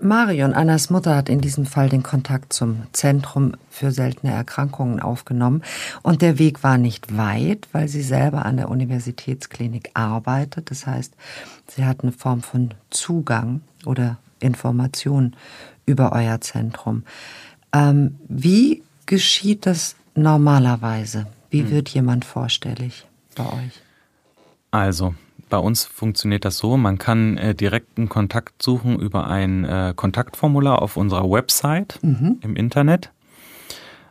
Marion, 0.02 0.54
Annas 0.54 0.90
Mutter, 0.90 1.16
hat 1.16 1.30
in 1.30 1.42
diesem 1.42 1.66
Fall 1.66 1.90
den 1.90 2.04
Kontakt 2.04 2.54
zum 2.54 2.84
Zentrum 2.92 3.54
für 3.70 3.92
seltene 3.92 4.34
Erkrankungen 4.34 5.00
aufgenommen. 5.00 5.64
Und 6.04 6.22
der 6.22 6.38
Weg 6.38 6.64
war 6.64 6.78
nicht 6.78 7.18
weit, 7.18 7.68
weil 7.72 7.88
sie 7.88 8.02
selber 8.02 8.46
an 8.46 8.58
der 8.58 8.70
Universitätsklinik 8.70 9.92
arbeitet. 9.94 10.70
Das 10.72 10.86
heißt, 10.86 11.14
sie 11.68 11.86
hat 11.86 12.04
eine 12.04 12.12
Form 12.12 12.42
von 12.42 12.74
Zugang 12.90 13.62
oder 13.86 14.18
Information 14.40 15.36
über 15.86 16.12
euer 16.12 16.42
Zentrum. 16.42 17.04
Ähm, 17.74 18.18
wie 18.28 18.84
geschieht 19.06 19.66
das 19.66 19.96
normalerweise? 20.14 21.28
Wie 21.50 21.62
hm. 21.62 21.72
wird 21.72 21.90
jemand 21.90 22.26
vorstellig 22.26 23.06
bei 23.36 23.46
euch? 23.46 23.82
Also, 24.72 25.16
bei 25.50 25.58
uns 25.58 25.86
funktioniert 25.86 26.46
das 26.46 26.58
so, 26.58 26.78
man 26.78 26.98
kann 26.98 27.38
äh, 27.38 27.56
direkten 27.56 28.10
Kontakt 28.10 28.62
suchen 28.62 29.00
über 29.00 29.28
ein 29.28 29.66
äh, 29.66 29.94
Kontaktformular 29.96 30.82
auf 30.82 30.98
unserer 30.98 31.30
Website 31.30 32.00
mhm. 32.02 32.40
im 32.42 32.56
Internet. 32.56 33.12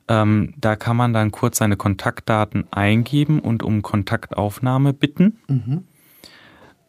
Ähm, 0.07 0.55
da 0.59 0.77
kann 0.77 0.97
man 0.97 1.13
dann 1.13 1.31
kurz 1.33 1.59
seine 1.59 1.77
Kontaktdaten 1.77 2.67
eingeben 2.71 3.41
und 3.41 3.63
um 3.63 3.83
Kontaktaufnahme 3.83 4.93
bitten. 4.93 5.39
Mhm. 5.49 5.85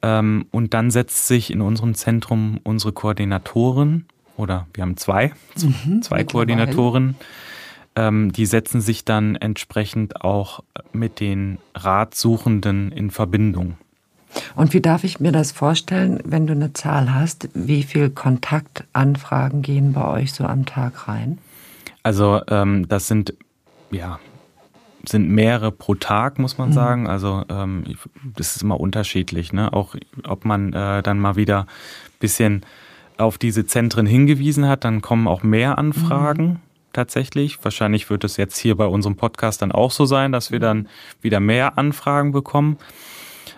Ähm, 0.02 0.46
und 0.52 0.74
dann 0.74 0.92
setzt 0.92 1.28
sich 1.28 1.52
in 1.52 1.62
unserem 1.62 1.96
Zentrum 1.96 2.60
unsere 2.64 2.92
Koordinatorin 2.92 4.06
oder 4.38 4.68
wir 4.74 4.84
haben 4.84 4.98
zwei, 4.98 5.32
mhm, 5.62 6.02
zwei 6.02 6.24
Koordinatoren, 6.24 7.16
ähm, 7.96 8.32
die 8.32 8.46
setzen 8.46 8.82
sich 8.82 9.06
dann 9.06 9.36
entsprechend 9.36 10.22
auch 10.22 10.64
mit 10.92 11.20
den 11.20 11.58
Ratsuchenden 11.74 12.92
in 12.92 13.12
Verbindung. 13.12 13.78
Und 14.56 14.74
wie 14.74 14.82
darf 14.82 15.04
ich 15.04 15.20
mir 15.20 15.32
das 15.32 15.52
vorstellen, 15.52 16.20
wenn 16.26 16.48
du 16.48 16.54
eine 16.54 16.74
Zahl 16.74 17.14
hast, 17.14 17.50
wie 17.54 17.84
viel 17.84 18.10
Kontaktanfragen 18.10 19.62
gehen 19.62 19.94
bei 19.94 20.06
euch 20.08 20.34
so 20.34 20.46
am 20.46 20.66
Tag 20.66 21.08
rein? 21.08 21.38
Also 22.04 22.42
ähm, 22.50 22.88
das 22.88 23.08
sind 23.08 23.34
ja 23.92 24.20
sind 25.08 25.30
mehrere 25.30 25.72
pro 25.72 25.96
Tag, 25.96 26.40
muss 26.40 26.58
man 26.58 26.70
mhm. 26.70 26.74
sagen. 26.74 27.08
Also 27.08 27.44
ähm, 27.50 27.84
das 28.36 28.56
ist 28.56 28.64
immer 28.64 28.80
unterschiedlich. 28.80 29.54
Ne? 29.54 29.72
Auch 29.72 29.96
ob 30.24 30.46
man 30.46 30.74
äh, 30.74 31.04
dann 31.04 31.20
mal 31.20 31.36
wieder 31.36 31.62
ein 31.62 32.20
bisschen 32.20 32.66
auf 33.18 33.38
diese 33.38 33.66
Zentren 33.66 34.06
hingewiesen 34.06 34.68
hat, 34.68 34.84
dann 34.84 35.02
kommen 35.02 35.28
auch 35.28 35.44
mehr 35.44 35.78
Anfragen. 35.78 36.46
Mhm. 36.46 36.56
Tatsächlich. 36.94 37.62
Wahrscheinlich 37.62 38.10
wird 38.10 38.24
es 38.24 38.38
jetzt 38.38 38.58
hier 38.58 38.76
bei 38.76 38.86
unserem 38.86 39.18
Podcast 39.18 39.62
dann 39.62 39.74
auch 39.74 39.92
so 39.92 40.06
sein, 40.06 40.32
dass 40.32 40.52
wir 40.52 40.60
dann 40.60 40.88
wieder 41.22 41.42
mehr 41.42 41.78
Anfragen 41.78 42.32
bekommen. 42.32 42.78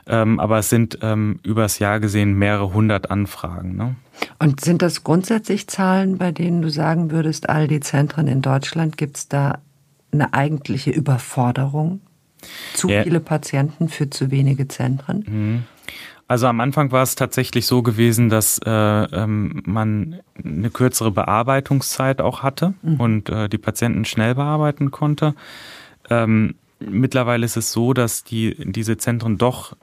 Ähm, 0.08 0.40
aber 0.40 0.60
es 0.60 0.70
sind 0.70 1.00
ähm, 1.02 1.40
übers 1.44 1.80
Jahr 1.80 2.00
gesehen 2.00 2.34
mehrere 2.34 2.74
hundert 2.74 3.12
Anfragen. 3.12 3.76
Ne? 3.76 3.96
Und 4.40 4.62
sind 4.62 4.82
das 4.82 5.04
grundsätzlich 5.04 5.68
Zahlen, 5.68 6.18
bei 6.18 6.32
denen 6.32 6.62
du 6.62 6.70
sagen 6.70 7.12
würdest, 7.12 7.50
all 7.50 7.68
die 7.68 7.80
Zentren 7.80 8.28
in 8.28 8.42
Deutschland, 8.42 8.98
gibt 8.98 9.18
es 9.18 9.28
da 9.28 9.60
eine 10.12 10.34
eigentliche 10.34 10.92
Überforderung? 10.92 12.02
Zu 12.74 12.90
ja. 12.90 13.04
viele 13.04 13.20
Patienten 13.20 13.90
für 13.90 14.10
zu 14.10 14.32
wenige 14.32 14.68
Zentren? 14.68 15.26
Mhm. 15.28 15.64
Also 16.30 16.48
am 16.48 16.60
Anfang 16.60 16.92
war 16.92 17.04
es 17.04 17.16
tatsächlich 17.16 17.66
so 17.66 17.82
gewesen, 17.82 18.30
dass 18.30 18.60
äh, 18.66 18.70
ähm, 18.70 19.64
man 19.66 20.18
eine 20.44 20.70
kürzere 20.70 21.12
Bearbeitungszeit 21.12 22.22
auch 22.22 22.44
hatte 22.44 22.74
mhm. 22.82 23.00
und 23.00 23.30
äh, 23.30 23.48
die 23.48 23.58
Patienten 23.58 24.04
schnell 24.04 24.36
bearbeiten 24.36 24.92
konnte. 24.92 25.36
Ähm, 26.10 26.56
mittlerweile 26.80 27.46
ist 27.46 27.56
es 27.56 27.72
so, 27.72 27.94
dass 27.94 28.24
die, 28.26 28.56
diese 28.72 28.98
Zentren 28.98 29.38
doch 29.38 29.76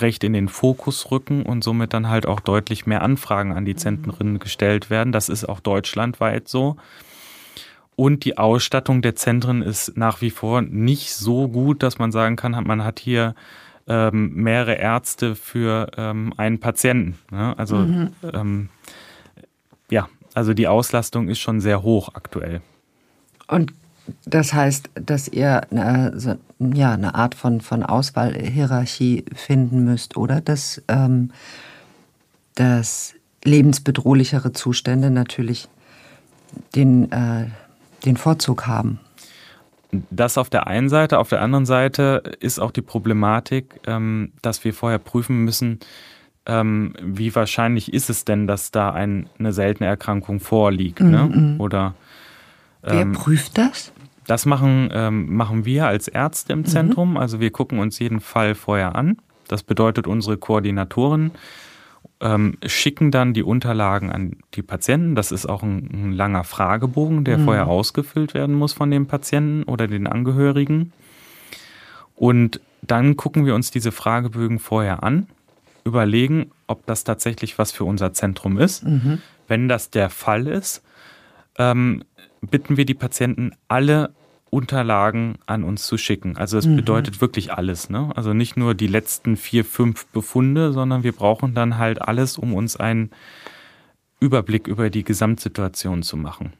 recht 0.00 0.24
in 0.24 0.32
den 0.32 0.48
Fokus 0.48 1.10
rücken 1.10 1.44
und 1.44 1.62
somit 1.64 1.92
dann 1.92 2.08
halt 2.08 2.26
auch 2.26 2.40
deutlich 2.40 2.86
mehr 2.86 3.02
Anfragen 3.02 3.52
an 3.52 3.64
die 3.64 3.76
Zentren 3.76 4.38
gestellt 4.38 4.90
werden. 4.90 5.12
Das 5.12 5.28
ist 5.28 5.48
auch 5.48 5.60
deutschlandweit 5.60 6.48
so. 6.48 6.76
Und 7.96 8.24
die 8.24 8.38
Ausstattung 8.38 9.02
der 9.02 9.14
Zentren 9.14 9.62
ist 9.62 9.96
nach 9.96 10.20
wie 10.20 10.30
vor 10.30 10.62
nicht 10.62 11.14
so 11.14 11.48
gut, 11.48 11.82
dass 11.82 11.98
man 11.98 12.10
sagen 12.10 12.36
kann, 12.36 12.52
man 12.66 12.82
hat 12.82 12.98
hier 12.98 13.34
ähm, 13.86 14.34
mehrere 14.34 14.74
Ärzte 14.74 15.36
für 15.36 15.90
ähm, 15.96 16.32
einen 16.36 16.58
Patienten. 16.58 17.18
Ne? 17.30 17.54
Also 17.56 17.76
mhm. 17.76 18.10
ähm, 18.32 18.68
ja, 19.90 20.08
also 20.34 20.54
die 20.54 20.66
Auslastung 20.66 21.28
ist 21.28 21.38
schon 21.38 21.60
sehr 21.60 21.82
hoch 21.82 22.10
aktuell. 22.14 22.62
Und 23.46 23.72
das 24.26 24.52
heißt, 24.52 24.90
dass 24.94 25.28
ihr 25.28 25.62
eine, 25.70 26.18
so, 26.18 26.34
ja, 26.58 26.92
eine 26.92 27.14
Art 27.14 27.34
von, 27.34 27.60
von 27.60 27.82
Auswahlhierarchie 27.82 29.24
finden 29.34 29.84
müsst, 29.84 30.16
oder? 30.16 30.40
Dass, 30.40 30.82
ähm, 30.88 31.30
dass 32.54 33.14
lebensbedrohlichere 33.44 34.52
Zustände 34.52 35.10
natürlich 35.10 35.68
den, 36.74 37.10
äh, 37.12 37.46
den 38.04 38.16
Vorzug 38.16 38.66
haben. 38.66 39.00
Das 40.10 40.38
auf 40.38 40.50
der 40.50 40.66
einen 40.66 40.88
Seite. 40.88 41.18
Auf 41.18 41.28
der 41.28 41.40
anderen 41.40 41.66
Seite 41.66 42.22
ist 42.40 42.58
auch 42.58 42.72
die 42.72 42.82
Problematik, 42.82 43.80
ähm, 43.86 44.32
dass 44.42 44.64
wir 44.64 44.74
vorher 44.74 44.98
prüfen 44.98 45.44
müssen, 45.44 45.78
ähm, 46.46 46.94
wie 47.00 47.34
wahrscheinlich 47.34 47.92
ist 47.92 48.10
es 48.10 48.24
denn, 48.24 48.46
dass 48.46 48.70
da 48.70 48.90
ein, 48.90 49.28
eine 49.38 49.52
seltene 49.52 49.88
Erkrankung 49.88 50.40
vorliegt. 50.40 51.00
Mm 51.00 51.04
-mm. 51.04 51.10
Ne? 51.10 51.22
Mhm. 51.24 51.60
Oder, 51.60 51.94
Wer 52.84 53.00
ähm, 53.00 53.12
prüft 53.12 53.58
das? 53.58 53.92
Das 54.26 54.46
machen, 54.46 54.90
ähm, 54.92 55.34
machen 55.34 55.64
wir 55.64 55.86
als 55.86 56.08
Ärzte 56.08 56.52
im 56.52 56.60
mhm. 56.60 56.66
Zentrum. 56.66 57.10
Mhm. 57.12 57.16
Also 57.16 57.40
wir 57.40 57.50
gucken 57.50 57.78
uns 57.78 57.98
jeden 57.98 58.20
Fall 58.20 58.54
vorher 58.54 58.94
an. 58.94 59.18
Das 59.48 59.62
bedeutet, 59.62 60.06
unsere 60.06 60.38
Koordinatoren 60.38 61.32
ähm, 62.20 62.56
schicken 62.64 63.10
dann 63.10 63.34
die 63.34 63.42
Unterlagen 63.42 64.10
an 64.10 64.36
die 64.54 64.62
Patienten. 64.62 65.14
Das 65.14 65.32
ist 65.32 65.46
auch 65.46 65.62
ein, 65.62 65.90
ein 65.92 66.12
langer 66.12 66.44
Fragebogen, 66.44 67.24
der 67.24 67.38
mhm. 67.38 67.44
vorher 67.44 67.66
ausgefüllt 67.66 68.34
werden 68.34 68.54
muss 68.54 68.72
von 68.72 68.90
dem 68.90 69.06
Patienten 69.06 69.64
oder 69.64 69.86
den 69.86 70.06
Angehörigen. 70.06 70.92
Und 72.16 72.60
dann 72.82 73.16
gucken 73.16 73.44
wir 73.44 73.54
uns 73.54 73.70
diese 73.70 73.92
Fragebögen 73.92 74.58
vorher 74.58 75.02
an, 75.02 75.26
überlegen, 75.84 76.50
ob 76.66 76.86
das 76.86 77.04
tatsächlich 77.04 77.58
was 77.58 77.72
für 77.72 77.84
unser 77.84 78.12
Zentrum 78.12 78.58
ist. 78.58 78.84
Mhm. 78.84 79.18
Wenn 79.48 79.68
das 79.68 79.90
der 79.90 80.08
Fall 80.08 80.46
ist, 80.46 80.82
ähm, 81.58 82.04
bitten 82.46 82.76
wir 82.76 82.84
die 82.84 82.94
Patienten, 82.94 83.52
alle 83.68 84.14
Unterlagen 84.50 85.36
an 85.46 85.64
uns 85.64 85.86
zu 85.86 85.98
schicken. 85.98 86.36
Also 86.36 86.58
es 86.58 86.66
mhm. 86.66 86.76
bedeutet 86.76 87.20
wirklich 87.20 87.52
alles. 87.52 87.90
Ne? 87.90 88.10
Also 88.14 88.34
nicht 88.34 88.56
nur 88.56 88.74
die 88.74 88.86
letzten 88.86 89.36
vier, 89.36 89.64
fünf 89.64 90.06
Befunde, 90.06 90.72
sondern 90.72 91.02
wir 91.02 91.12
brauchen 91.12 91.54
dann 91.54 91.76
halt 91.76 92.00
alles, 92.00 92.38
um 92.38 92.54
uns 92.54 92.76
einen 92.76 93.10
Überblick 94.20 94.68
über 94.68 94.90
die 94.90 95.02
Gesamtsituation 95.02 96.04
zu 96.04 96.16
machen. 96.16 96.52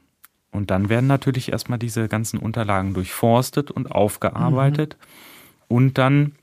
Und 0.51 0.71
dann 0.71 0.89
werden 0.89 1.07
natürlich 1.07 1.51
erstmal 1.51 1.79
diese 1.79 2.07
ganzen 2.07 2.37
Unterlagen 2.37 2.93
durchforstet 2.93 3.71
und 3.71 3.91
aufgearbeitet 3.91 4.97
mhm. 4.99 5.75
und 5.75 5.97
dann 5.97 6.33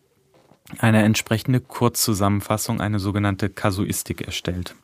eine 0.79 1.03
entsprechende 1.03 1.61
Kurzzusammenfassung, 1.61 2.81
eine 2.81 2.99
sogenannte 2.99 3.51
Kasuistik 3.51 4.23
erstellt. 4.23 4.75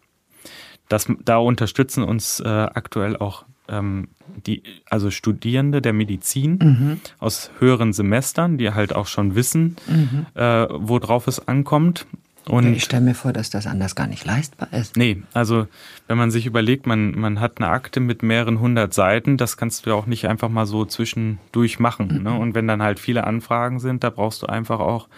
Das, 0.89 1.07
da 1.25 1.37
unterstützen 1.37 2.03
uns 2.03 2.41
äh, 2.41 2.49
aktuell 2.49 3.17
auch 3.17 3.45
ähm, 3.69 4.09
die, 4.47 4.63
also 4.89 5.11
Studierende 5.11 5.83
der 5.83 5.93
Medizin 5.93 6.59
mhm. 6.63 7.01
aus 7.19 7.51
höheren 7.59 7.93
Semestern, 7.93 8.59
die 8.59 8.71
halt 8.73 8.95
auch 8.95 9.07
schon 9.07 9.35
wissen, 9.35 9.77
mhm. 9.87 10.27
äh, 10.35 10.67
worauf 10.71 11.27
es 11.27 11.47
ankommt. 11.47 12.07
Und 12.47 12.73
ich 12.73 12.85
stelle 12.85 13.03
mir 13.03 13.15
vor, 13.15 13.35
dass 13.35 13.51
das 13.51 13.67
anders 13.67 13.95
gar 13.95 14.07
nicht 14.07 14.25
leistbar 14.25 14.73
ist. 14.73 14.97
Nee, 14.97 15.23
also 15.35 15.67
wenn 16.07 16.17
man 16.17 16.31
sich 16.31 16.47
überlegt, 16.47 16.87
man, 16.87 17.11
man 17.13 17.41
hat 17.41 17.59
eine 17.59 17.69
Akte 17.69 18.01
mit 18.01 18.23
mehreren 18.23 18.59
hundert 18.59 18.95
Seiten, 18.95 19.37
das 19.37 19.59
kannst 19.59 19.85
du 19.85 19.91
ja 19.91 19.97
auch 19.97 20.07
nicht 20.07 20.27
einfach 20.29 20.49
mal 20.49 20.65
so 20.65 20.87
zwischendurch 20.87 21.79
machen. 21.79 22.09
Mhm. 22.09 22.23
Ne? 22.23 22.33
Und 22.33 22.55
wenn 22.55 22.67
dann 22.67 22.83
halt 22.83 23.01
viele 23.01 23.25
Anfragen 23.25 23.81
sind, 23.81 24.03
da 24.03 24.09
brauchst 24.09 24.43
du 24.43 24.47
einfach 24.47 24.81
auch 24.81 25.09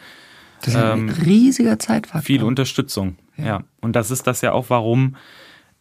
das 0.63 0.75
ist 0.75 0.81
ein 0.81 0.99
ähm, 0.99 1.09
riesiger 1.25 1.79
Zeitfaktor. 1.79 2.23
Viel 2.23 2.43
Unterstützung, 2.43 3.17
ja. 3.37 3.45
ja. 3.45 3.63
Und 3.81 3.97
das 3.97 4.11
ist 4.11 4.27
das 4.27 4.43
ja 4.43 4.53
auch, 4.53 4.67
warum 4.69 5.17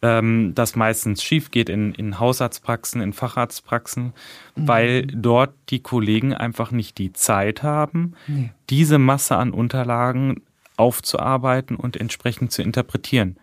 ähm, 0.02 0.52
das 0.54 0.76
meistens 0.76 1.22
schief 1.22 1.50
geht 1.50 1.68
in, 1.68 1.92
in 1.94 2.18
Hausarztpraxen, 2.18 3.00
in 3.00 3.12
Facharztpraxen, 3.12 4.12
mhm. 4.56 4.68
weil 4.68 5.06
dort 5.06 5.54
die 5.68 5.80
Kollegen 5.80 6.34
einfach 6.34 6.70
nicht 6.70 6.98
die 6.98 7.12
Zeit 7.12 7.62
haben, 7.62 8.14
nee. 8.26 8.50
diese 8.70 8.98
Masse 8.98 9.36
an 9.36 9.52
Unterlagen 9.52 10.42
aufzuarbeiten 10.76 11.76
und 11.76 11.96
entsprechend 11.96 12.52
zu 12.52 12.62
interpretieren. 12.62 13.36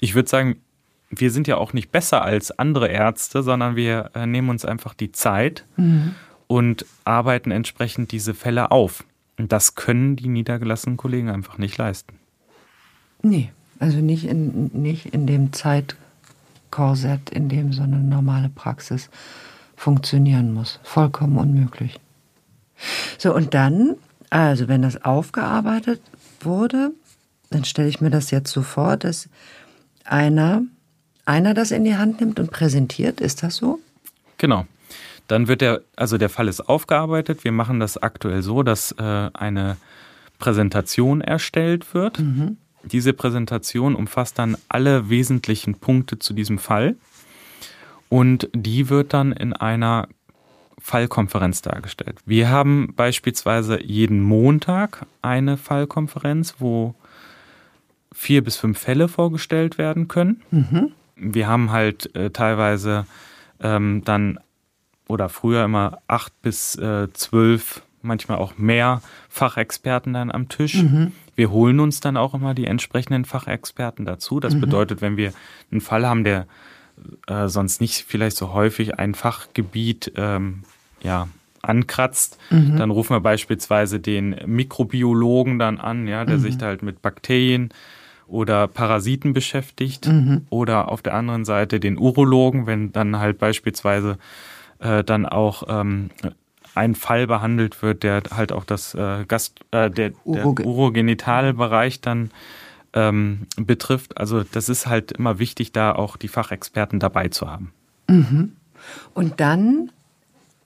Ich 0.00 0.14
würde 0.14 0.28
sagen, 0.28 0.56
wir 1.10 1.30
sind 1.30 1.48
ja 1.48 1.56
auch 1.56 1.72
nicht 1.72 1.90
besser 1.90 2.22
als 2.22 2.56
andere 2.56 2.88
Ärzte, 2.88 3.42
sondern 3.42 3.76
wir 3.76 4.10
äh, 4.14 4.26
nehmen 4.26 4.50
uns 4.50 4.64
einfach 4.64 4.94
die 4.94 5.12
Zeit 5.12 5.64
mhm. 5.76 6.14
und 6.46 6.86
arbeiten 7.04 7.50
entsprechend 7.50 8.12
diese 8.12 8.34
Fälle 8.34 8.70
auf. 8.70 9.04
Und 9.36 9.50
das 9.50 9.74
können 9.74 10.14
die 10.14 10.28
niedergelassenen 10.28 10.96
Kollegen 10.96 11.28
einfach 11.28 11.58
nicht 11.58 11.76
leisten. 11.76 12.14
Nee, 13.22 13.50
also 13.80 13.98
nicht 13.98 14.24
in, 14.24 14.70
nicht 14.72 15.06
in 15.06 15.26
dem 15.26 15.52
Zeitkorsett, 16.74 17.30
in 17.30 17.48
dem 17.48 17.72
so 17.72 17.82
eine 17.82 17.98
normale 17.98 18.48
Praxis 18.48 19.08
funktionieren 19.76 20.52
muss. 20.52 20.80
Vollkommen 20.82 21.38
unmöglich. 21.38 22.00
So, 23.18 23.34
und 23.34 23.54
dann, 23.54 23.94
also 24.30 24.68
wenn 24.68 24.82
das 24.82 25.04
aufgearbeitet 25.04 26.00
wurde, 26.40 26.90
dann 27.50 27.64
stelle 27.64 27.88
ich 27.88 28.00
mir 28.00 28.10
das 28.10 28.30
jetzt 28.30 28.50
so 28.50 28.62
vor, 28.62 28.96
dass 28.96 29.28
einer, 30.04 30.62
einer 31.24 31.54
das 31.54 31.70
in 31.70 31.84
die 31.84 31.96
Hand 31.96 32.20
nimmt 32.20 32.40
und 32.40 32.50
präsentiert. 32.50 33.20
Ist 33.20 33.42
das 33.42 33.56
so? 33.56 33.78
Genau. 34.38 34.66
Dann 35.28 35.48
wird 35.48 35.60
der, 35.60 35.80
also 35.96 36.18
der 36.18 36.28
Fall 36.28 36.48
ist 36.48 36.60
aufgearbeitet. 36.60 37.44
Wir 37.44 37.52
machen 37.52 37.80
das 37.80 37.96
aktuell 37.96 38.42
so, 38.42 38.62
dass 38.62 38.92
äh, 38.92 39.30
eine 39.32 39.76
Präsentation 40.38 41.20
erstellt 41.20 41.94
wird. 41.94 42.18
Mhm. 42.18 42.58
Diese 42.90 43.12
Präsentation 43.12 43.94
umfasst 43.94 44.38
dann 44.38 44.56
alle 44.68 45.08
wesentlichen 45.08 45.76
Punkte 45.76 46.18
zu 46.18 46.34
diesem 46.34 46.58
Fall. 46.58 46.96
Und 48.08 48.48
die 48.54 48.88
wird 48.90 49.12
dann 49.12 49.32
in 49.32 49.52
einer 49.52 50.08
Fallkonferenz 50.78 51.62
dargestellt. 51.62 52.18
Wir 52.26 52.50
haben 52.50 52.92
beispielsweise 52.94 53.82
jeden 53.82 54.20
Montag 54.20 55.06
eine 55.22 55.56
Fallkonferenz, 55.56 56.56
wo 56.58 56.94
vier 58.12 58.44
bis 58.44 58.56
fünf 58.56 58.78
Fälle 58.78 59.08
vorgestellt 59.08 59.78
werden 59.78 60.08
können. 60.08 60.42
Mhm. 60.50 60.92
Wir 61.16 61.48
haben 61.48 61.72
halt 61.72 62.14
äh, 62.14 62.30
teilweise 62.30 63.06
ähm, 63.60 64.02
dann 64.04 64.38
oder 65.08 65.28
früher 65.28 65.64
immer 65.64 65.98
acht 66.06 66.32
bis 66.42 66.76
äh, 66.76 67.12
zwölf, 67.12 67.82
manchmal 68.04 68.38
auch 68.38 68.56
mehr 68.58 69.02
Fachexperten 69.28 70.12
dann 70.12 70.30
am 70.30 70.48
Tisch. 70.48 70.82
Mhm. 70.82 71.12
Wir 71.36 71.50
holen 71.50 71.80
uns 71.80 72.00
dann 72.00 72.16
auch 72.16 72.34
immer 72.34 72.54
die 72.54 72.66
entsprechenden 72.66 73.24
Fachexperten 73.24 74.04
dazu. 74.04 74.40
Das 74.40 74.54
mhm. 74.54 74.60
bedeutet, 74.60 75.00
wenn 75.00 75.16
wir 75.16 75.32
einen 75.70 75.80
Fall 75.80 76.06
haben, 76.06 76.24
der 76.24 76.46
äh, 77.26 77.48
sonst 77.48 77.80
nicht 77.80 78.04
vielleicht 78.06 78.36
so 78.36 78.52
häufig 78.52 78.98
ein 78.98 79.14
Fachgebiet 79.14 80.12
ähm, 80.16 80.62
ja, 81.02 81.28
ankratzt, 81.62 82.38
mhm. 82.50 82.76
dann 82.76 82.90
rufen 82.90 83.14
wir 83.14 83.20
beispielsweise 83.20 83.98
den 83.98 84.36
Mikrobiologen 84.46 85.58
dann 85.58 85.78
an, 85.78 86.06
ja, 86.06 86.24
der 86.24 86.38
sich 86.38 86.58
da 86.58 86.66
halt 86.66 86.82
mit 86.82 87.02
Bakterien 87.02 87.70
oder 88.26 88.68
Parasiten 88.68 89.32
beschäftigt. 89.32 90.06
Mhm. 90.06 90.46
Oder 90.50 90.90
auf 90.90 91.02
der 91.02 91.14
anderen 91.14 91.44
Seite 91.44 91.80
den 91.80 91.98
Urologen, 91.98 92.66
wenn 92.66 92.92
dann 92.92 93.18
halt 93.18 93.38
beispielsweise 93.38 94.18
äh, 94.78 95.04
dann 95.04 95.26
auch 95.26 95.64
ähm, 95.68 96.10
ein 96.74 96.94
Fall 96.94 97.26
behandelt 97.26 97.82
wird, 97.82 98.02
der 98.02 98.22
halt 98.30 98.52
auch 98.52 98.64
das 98.64 98.94
äh, 98.94 99.24
Gast, 99.26 99.60
äh, 99.70 99.90
der, 99.90 100.12
der 100.24 100.46
Urogenitalbereich 100.46 102.00
dann 102.00 102.30
ähm, 102.92 103.46
betrifft. 103.56 104.18
Also 104.18 104.42
das 104.42 104.68
ist 104.68 104.86
halt 104.86 105.12
immer 105.12 105.38
wichtig, 105.38 105.72
da 105.72 105.92
auch 105.92 106.16
die 106.16 106.28
Fachexperten 106.28 107.00
dabei 107.00 107.28
zu 107.28 107.50
haben. 107.50 107.72
Mhm. 108.08 108.52
Und 109.14 109.40
dann 109.40 109.90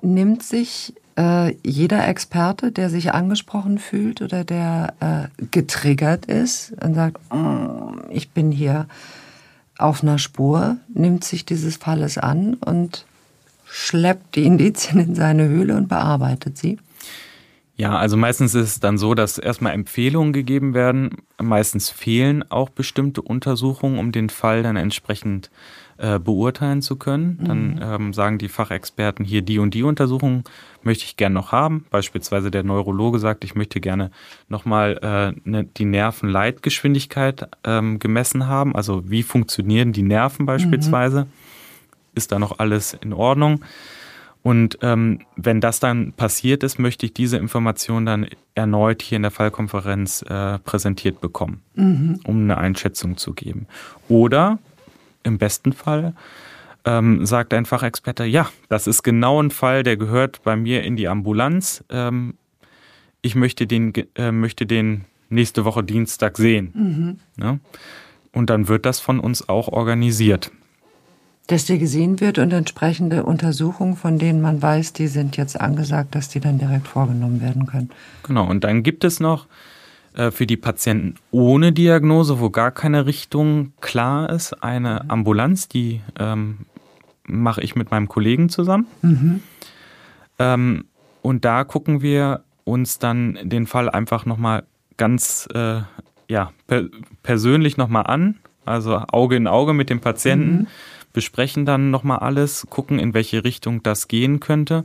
nimmt 0.00 0.42
sich 0.42 0.94
äh, 1.18 1.54
jeder 1.64 2.06
Experte, 2.06 2.72
der 2.72 2.90
sich 2.90 3.12
angesprochen 3.12 3.78
fühlt 3.78 4.22
oder 4.22 4.44
der 4.44 4.94
äh, 5.00 5.46
getriggert 5.50 6.26
ist 6.26 6.72
und 6.82 6.94
sagt, 6.94 7.18
oh, 7.30 7.92
ich 8.10 8.30
bin 8.30 8.50
hier 8.50 8.86
auf 9.76 10.02
einer 10.02 10.18
Spur, 10.18 10.76
nimmt 10.92 11.24
sich 11.24 11.44
dieses 11.44 11.76
Falles 11.76 12.18
an 12.18 12.54
und 12.54 13.06
schleppt 13.70 14.36
die 14.36 14.44
Indizien 14.44 15.00
in 15.00 15.14
seine 15.14 15.48
Höhle 15.48 15.76
und 15.76 15.88
bearbeitet 15.88 16.58
sie? 16.58 16.78
Ja, 17.78 17.96
also 17.96 18.16
meistens 18.16 18.56
ist 18.56 18.68
es 18.68 18.80
dann 18.80 18.98
so, 18.98 19.14
dass 19.14 19.38
erstmal 19.38 19.72
Empfehlungen 19.72 20.32
gegeben 20.32 20.74
werden. 20.74 21.10
Meistens 21.40 21.90
fehlen 21.90 22.44
auch 22.50 22.70
bestimmte 22.70 23.22
Untersuchungen, 23.22 24.00
um 24.00 24.10
den 24.10 24.30
Fall 24.30 24.64
dann 24.64 24.74
entsprechend 24.74 25.48
äh, 25.96 26.18
beurteilen 26.18 26.82
zu 26.82 26.96
können. 26.96 27.38
Dann 27.44 27.74
mhm. 27.76 27.80
ähm, 27.82 28.12
sagen 28.12 28.38
die 28.38 28.48
Fachexperten 28.48 29.24
hier 29.24 29.42
die 29.42 29.60
und 29.60 29.74
die 29.74 29.84
Untersuchung 29.84 30.42
möchte 30.82 31.04
ich 31.04 31.16
gerne 31.16 31.34
noch 31.34 31.52
haben. 31.52 31.86
Beispielsweise 31.88 32.50
der 32.50 32.64
Neurologe 32.64 33.20
sagt, 33.20 33.44
ich 33.44 33.54
möchte 33.54 33.80
gerne 33.80 34.10
nochmal 34.48 34.98
äh, 35.00 35.48
ne, 35.48 35.62
die 35.62 35.84
Nervenleitgeschwindigkeit 35.84 37.48
ähm, 37.62 38.00
gemessen 38.00 38.48
haben. 38.48 38.74
Also 38.74 39.08
wie 39.08 39.22
funktionieren 39.22 39.92
die 39.92 40.02
Nerven 40.02 40.46
beispielsweise? 40.46 41.26
Mhm 41.26 41.47
ist 42.18 42.32
da 42.32 42.38
noch 42.38 42.58
alles 42.58 42.92
in 42.92 43.14
Ordnung. 43.14 43.64
Und 44.42 44.78
ähm, 44.82 45.20
wenn 45.36 45.60
das 45.60 45.80
dann 45.80 46.12
passiert 46.12 46.62
ist, 46.62 46.78
möchte 46.78 47.06
ich 47.06 47.14
diese 47.14 47.38
Information 47.38 48.06
dann 48.06 48.26
erneut 48.54 49.02
hier 49.02 49.16
in 49.16 49.22
der 49.22 49.30
Fallkonferenz 49.30 50.22
äh, 50.22 50.58
präsentiert 50.60 51.20
bekommen, 51.20 51.62
mhm. 51.74 52.20
um 52.24 52.42
eine 52.42 52.58
Einschätzung 52.58 53.16
zu 53.16 53.34
geben. 53.34 53.66
Oder 54.08 54.58
im 55.22 55.38
besten 55.38 55.72
Fall 55.72 56.14
ähm, 56.84 57.26
sagt 57.26 57.52
ein 57.52 57.66
Fachexperte, 57.66 58.24
ja, 58.24 58.48
das 58.68 58.86
ist 58.86 59.02
genau 59.02 59.42
ein 59.42 59.50
Fall, 59.50 59.82
der 59.82 59.96
gehört 59.96 60.42
bei 60.44 60.56
mir 60.56 60.82
in 60.82 60.96
die 60.96 61.08
Ambulanz. 61.08 61.84
Ähm, 61.90 62.34
ich 63.20 63.34
möchte 63.34 63.66
den, 63.66 63.92
äh, 64.14 64.30
möchte 64.30 64.66
den 64.66 65.04
nächste 65.28 65.64
Woche 65.64 65.82
Dienstag 65.82 66.38
sehen. 66.38 66.70
Mhm. 66.74 67.42
Ja? 67.42 67.58
Und 68.32 68.50
dann 68.50 68.68
wird 68.68 68.86
das 68.86 69.00
von 69.00 69.18
uns 69.20 69.48
auch 69.48 69.68
organisiert 69.68 70.52
dass 71.48 71.64
der 71.64 71.78
gesehen 71.78 72.20
wird 72.20 72.38
und 72.38 72.52
entsprechende 72.52 73.24
Untersuchungen, 73.24 73.96
von 73.96 74.18
denen 74.18 74.42
man 74.42 74.60
weiß, 74.60 74.92
die 74.92 75.06
sind 75.06 75.38
jetzt 75.38 75.58
angesagt, 75.58 76.14
dass 76.14 76.28
die 76.28 76.40
dann 76.40 76.58
direkt 76.58 76.86
vorgenommen 76.86 77.40
werden 77.40 77.66
können. 77.66 77.90
Genau, 78.22 78.46
und 78.46 78.64
dann 78.64 78.82
gibt 78.82 79.02
es 79.02 79.18
noch 79.18 79.46
äh, 80.12 80.30
für 80.30 80.46
die 80.46 80.58
Patienten 80.58 81.14
ohne 81.30 81.72
Diagnose, 81.72 82.38
wo 82.38 82.50
gar 82.50 82.70
keine 82.70 83.06
Richtung 83.06 83.72
klar 83.80 84.28
ist, 84.28 84.62
eine. 84.62 85.10
Ambulanz, 85.10 85.68
die 85.68 86.02
ähm, 86.18 86.66
mache 87.26 87.62
ich 87.62 87.74
mit 87.74 87.90
meinem 87.90 88.08
Kollegen 88.08 88.50
zusammen. 88.50 88.86
Mhm. 89.00 89.40
Ähm, 90.38 90.84
und 91.22 91.46
da 91.46 91.64
gucken 91.64 92.02
wir 92.02 92.42
uns 92.64 92.98
dann 92.98 93.38
den 93.42 93.66
Fall 93.66 93.88
einfach 93.88 94.26
nochmal 94.26 94.64
ganz 94.98 95.48
äh, 95.54 95.80
ja, 96.28 96.52
per 96.66 96.84
persönlich 97.22 97.78
nochmal 97.78 98.04
an, 98.06 98.34
also 98.66 98.96
Auge 99.10 99.36
in 99.36 99.46
Auge 99.46 99.72
mit 99.72 99.88
dem 99.88 100.00
Patienten. 100.00 100.52
Mhm 100.52 100.66
besprechen 101.18 101.66
dann 101.66 101.90
nochmal 101.90 102.20
alles, 102.20 102.64
gucken, 102.70 103.00
in 103.00 103.12
welche 103.12 103.42
Richtung 103.42 103.82
das 103.82 104.06
gehen 104.06 104.38
könnte 104.38 104.84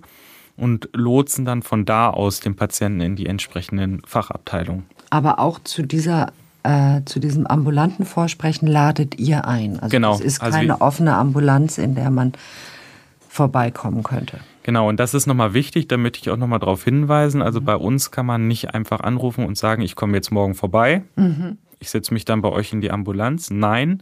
und 0.58 0.89
lotsen 0.91 1.46
dann 1.46 1.62
von 1.62 1.86
da 1.86 2.10
aus 2.10 2.39
den 2.39 2.56
Patienten 2.56 3.02
in 3.02 3.15
die 3.15 3.28
entsprechenden 3.28 4.02
Fachabteilungen. 4.08 4.86
Aber 5.12 5.38
auch 5.38 5.60
zu 5.60 5.84
dieser 5.84 6.34
äh, 6.63 7.02
zu 7.06 7.19
diesem 7.19 7.46
ambulanten 7.46 8.04
Vorsprechen 8.04 8.67
ladet 8.67 9.19
ihr 9.19 9.48
ein. 9.48 9.80
Also 9.80 9.89
genau. 9.89 10.15
es 10.15 10.22
ist 10.22 10.41
also 10.41 10.58
keine 10.58 10.74
also 10.74 10.86
offene 10.86 11.15
Ambulanz, 11.15 11.78
in 11.78 11.93
der 11.93 12.10
man 12.10 12.34
vorbeikommen 13.30 14.02
könnte. 14.02 14.39
Genau, 14.63 14.89
und 14.89 15.00
das 15.00 15.13
ist 15.13 15.28
nochmal 15.28 15.54
wichtig, 15.54 15.88
da 15.88 15.98
möchte 15.98 16.19
ich 16.19 16.32
auch 16.32 16.38
nochmal 16.38 16.58
darauf 16.58 16.84
hinweisen. 16.84 17.43
Also 17.43 17.62
mhm. 17.62 17.65
bei 17.65 17.76
uns 17.76 18.10
kann 18.10 18.26
man 18.26 18.48
nicht 18.48 18.74
einfach 18.74 19.02
anrufen 19.02 19.46
und 19.46 19.56
sagen, 19.56 19.84
ich 19.84 19.96
komme 19.96 20.17
jetzt 20.17 20.32
morgen 20.32 20.56
vorbei. 20.56 21.04
Mhm. 21.15 21.60
Ich 21.78 21.91
setze 21.91 22.12
mich 22.12 22.26
dann 22.26 22.41
bei 22.41 22.50
euch 22.50 22.74
in 22.74 22.82
die 22.82 22.89
Ambulanz. 22.89 23.52
Nein, 23.52 24.02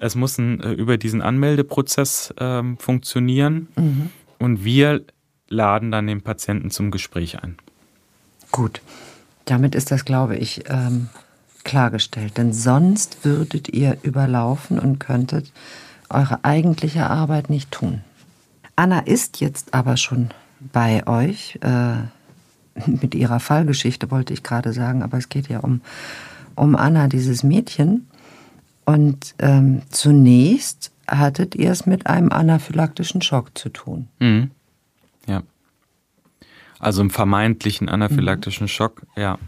es 0.00 0.14
muss 0.14 0.38
ein, 0.38 0.60
äh, 0.60 0.72
über 0.72 0.96
diesen 0.96 1.22
Anmeldeprozess 1.22 2.34
ähm, 2.38 2.78
funktionieren 2.78 3.68
mhm. 3.76 4.10
und 4.38 4.64
wir 4.64 5.04
laden 5.48 5.90
dann 5.90 6.06
den 6.06 6.22
Patienten 6.22 6.70
zum 6.70 6.90
Gespräch 6.90 7.42
ein. 7.42 7.56
Gut, 8.50 8.80
damit 9.44 9.74
ist 9.74 9.90
das, 9.90 10.04
glaube 10.04 10.36
ich, 10.36 10.64
ähm, 10.68 11.08
klargestellt. 11.64 12.36
Denn 12.38 12.52
sonst 12.52 13.24
würdet 13.24 13.68
ihr 13.68 13.98
überlaufen 14.02 14.78
und 14.78 14.98
könntet 14.98 15.52
eure 16.08 16.44
eigentliche 16.44 17.08
Arbeit 17.08 17.50
nicht 17.50 17.70
tun. 17.70 18.02
Anna 18.76 19.00
ist 19.00 19.40
jetzt 19.40 19.74
aber 19.74 19.96
schon 19.96 20.30
bei 20.72 21.06
euch. 21.06 21.58
Äh, 21.62 21.96
mit 22.86 23.14
ihrer 23.14 23.40
Fallgeschichte 23.40 24.10
wollte 24.10 24.32
ich 24.32 24.42
gerade 24.42 24.72
sagen, 24.72 25.02
aber 25.02 25.18
es 25.18 25.28
geht 25.28 25.48
ja 25.48 25.60
um, 25.60 25.82
um 26.54 26.74
Anna, 26.74 27.08
dieses 27.08 27.42
Mädchen. 27.42 28.06
Und 28.90 29.36
ähm, 29.38 29.82
zunächst 29.90 30.90
hattet 31.06 31.54
ihr 31.54 31.70
es 31.70 31.86
mit 31.86 32.08
einem 32.08 32.32
anaphylaktischen 32.32 33.22
Schock 33.22 33.56
zu 33.56 33.68
tun. 33.68 34.08
Mhm. 34.18 34.50
Ja. 35.28 35.42
Also 36.80 37.00
im 37.00 37.10
vermeintlichen 37.10 37.88
anaphylaktischen 37.88 38.64
mhm. 38.64 38.68
Schock, 38.68 39.02
ja. 39.16 39.38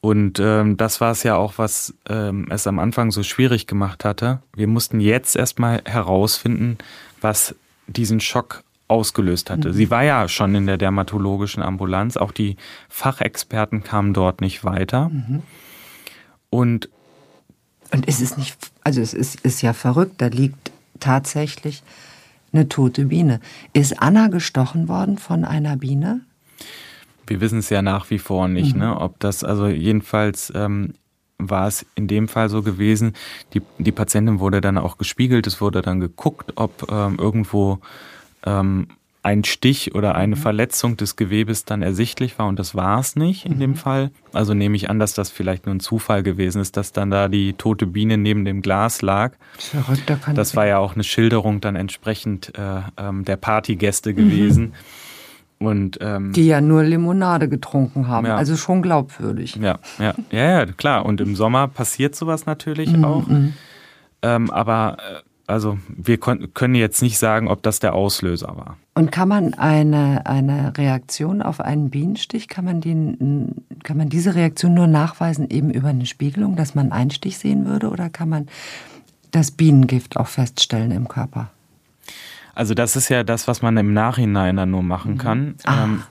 Und 0.00 0.38
ähm, 0.38 0.76
das 0.76 1.00
war 1.00 1.10
es 1.10 1.24
ja 1.24 1.34
auch, 1.34 1.58
was 1.58 1.94
ähm, 2.08 2.46
es 2.50 2.68
am 2.68 2.78
Anfang 2.78 3.10
so 3.10 3.24
schwierig 3.24 3.66
gemacht 3.66 4.04
hatte. 4.04 4.42
Wir 4.54 4.68
mussten 4.68 5.00
jetzt 5.00 5.34
erstmal 5.34 5.82
herausfinden, 5.84 6.78
was 7.20 7.56
diesen 7.88 8.20
Schock 8.20 8.62
ausgelöst 8.86 9.50
hatte. 9.50 9.70
Mhm. 9.70 9.72
Sie 9.72 9.90
war 9.90 10.04
ja 10.04 10.28
schon 10.28 10.54
in 10.54 10.66
der 10.66 10.76
dermatologischen 10.76 11.64
Ambulanz, 11.64 12.16
auch 12.16 12.30
die 12.30 12.56
Fachexperten 12.88 13.82
kamen 13.82 14.14
dort 14.14 14.40
nicht 14.40 14.62
weiter. 14.62 15.08
Mhm. 15.08 15.42
Und 16.48 16.88
und 17.92 18.06
ist 18.06 18.20
es 18.20 18.36
nicht, 18.36 18.56
also 18.82 19.00
es 19.00 19.14
ist, 19.14 19.40
ist 19.40 19.62
ja 19.62 19.72
verrückt, 19.72 20.14
da 20.18 20.26
liegt 20.26 20.72
tatsächlich 20.98 21.82
eine 22.52 22.68
tote 22.68 23.06
Biene. 23.06 23.40
Ist 23.72 24.00
Anna 24.00 24.28
gestochen 24.28 24.88
worden 24.88 25.18
von 25.18 25.44
einer 25.44 25.76
Biene? 25.76 26.22
Wir 27.26 27.40
wissen 27.40 27.58
es 27.58 27.70
ja 27.70 27.82
nach 27.82 28.10
wie 28.10 28.18
vor 28.18 28.48
nicht, 28.48 28.74
mhm. 28.74 28.80
ne? 28.80 29.00
Ob 29.00 29.18
das, 29.20 29.44
also 29.44 29.68
jedenfalls 29.68 30.52
ähm, 30.54 30.94
war 31.38 31.66
es 31.66 31.86
in 31.94 32.08
dem 32.08 32.28
Fall 32.28 32.48
so 32.48 32.62
gewesen, 32.62 33.14
die, 33.54 33.62
die 33.78 33.92
Patientin 33.92 34.40
wurde 34.40 34.60
dann 34.60 34.78
auch 34.78 34.98
gespiegelt, 34.98 35.46
es 35.46 35.60
wurde 35.60 35.82
dann 35.82 36.00
geguckt, 36.00 36.52
ob 36.56 36.90
ähm, 36.90 37.16
irgendwo 37.18 37.78
ähm, 38.44 38.88
ein 39.22 39.44
Stich 39.44 39.94
oder 39.94 40.16
eine 40.16 40.34
mhm. 40.34 40.40
Verletzung 40.40 40.96
des 40.96 41.14
Gewebes 41.14 41.64
dann 41.64 41.80
ersichtlich 41.82 42.38
war 42.38 42.48
und 42.48 42.58
das 42.58 42.74
war 42.74 42.98
es 42.98 43.14
nicht 43.14 43.46
in 43.46 43.54
mhm. 43.54 43.60
dem 43.60 43.74
Fall. 43.76 44.10
Also 44.32 44.52
nehme 44.52 44.74
ich 44.76 44.90
an, 44.90 44.98
dass 44.98 45.14
das 45.14 45.30
vielleicht 45.30 45.66
nur 45.66 45.74
ein 45.74 45.80
Zufall 45.80 46.24
gewesen 46.24 46.60
ist, 46.60 46.76
dass 46.76 46.92
dann 46.92 47.10
da 47.10 47.28
die 47.28 47.52
tote 47.52 47.86
Biene 47.86 48.18
neben 48.18 48.44
dem 48.44 48.62
Glas 48.62 49.00
lag. 49.00 49.34
Verrückt, 49.58 50.02
da 50.06 50.16
kann 50.16 50.34
das 50.34 50.56
war 50.56 50.66
ja 50.66 50.78
auch 50.78 50.94
eine 50.94 51.04
Schilderung 51.04 51.60
dann 51.60 51.76
entsprechend 51.76 52.52
äh, 52.58 52.80
ähm, 52.96 53.24
der 53.24 53.36
Partygäste 53.36 54.10
mhm. 54.10 54.16
gewesen. 54.16 54.64
Mhm. 54.64 55.66
Und, 55.66 55.98
ähm, 56.00 56.32
die 56.32 56.48
ja 56.48 56.60
nur 56.60 56.82
Limonade 56.82 57.48
getrunken 57.48 58.08
haben, 58.08 58.26
ja. 58.26 58.34
also 58.34 58.56
schon 58.56 58.82
glaubwürdig. 58.82 59.54
Ja, 59.54 59.78
ja, 60.00 60.12
ja, 60.32 60.58
ja, 60.58 60.66
klar. 60.66 61.06
Und 61.06 61.20
im 61.20 61.36
Sommer 61.36 61.68
passiert 61.68 62.16
sowas 62.16 62.46
natürlich 62.46 62.90
mhm. 62.90 63.04
auch. 63.04 63.24
Ähm, 64.22 64.50
aber 64.50 64.96
äh, 64.98 65.20
also 65.52 65.78
wir 65.88 66.18
können 66.18 66.74
jetzt 66.74 67.02
nicht 67.02 67.18
sagen, 67.18 67.48
ob 67.48 67.62
das 67.62 67.78
der 67.78 67.94
Auslöser 67.94 68.56
war. 68.56 68.76
Und 68.94 69.12
kann 69.12 69.28
man 69.28 69.54
eine, 69.54 70.26
eine 70.26 70.76
Reaktion 70.76 71.42
auf 71.42 71.60
einen 71.60 71.90
Bienenstich, 71.90 72.48
kann 72.48 72.64
man, 72.64 72.80
die, 72.80 73.16
kann 73.82 73.96
man 73.96 74.08
diese 74.08 74.34
Reaktion 74.34 74.74
nur 74.74 74.86
nachweisen 74.86 75.48
eben 75.50 75.70
über 75.70 75.88
eine 75.88 76.06
Spiegelung, 76.06 76.56
dass 76.56 76.74
man 76.74 76.92
einen 76.92 77.10
Stich 77.10 77.38
sehen 77.38 77.66
würde 77.66 77.90
oder 77.90 78.10
kann 78.10 78.28
man 78.28 78.48
das 79.30 79.50
Bienengift 79.50 80.16
auch 80.16 80.28
feststellen 80.28 80.90
im 80.90 81.08
Körper? 81.08 81.50
Also 82.54 82.74
das 82.74 82.96
ist 82.96 83.08
ja 83.08 83.24
das, 83.24 83.48
was 83.48 83.62
man 83.62 83.76
im 83.76 83.94
Nachhinein 83.94 84.56
dann 84.56 84.70
nur 84.70 84.82
machen 84.82 85.14
mhm. 85.14 85.18
kann. 85.18 85.54
Ähm, 85.66 86.02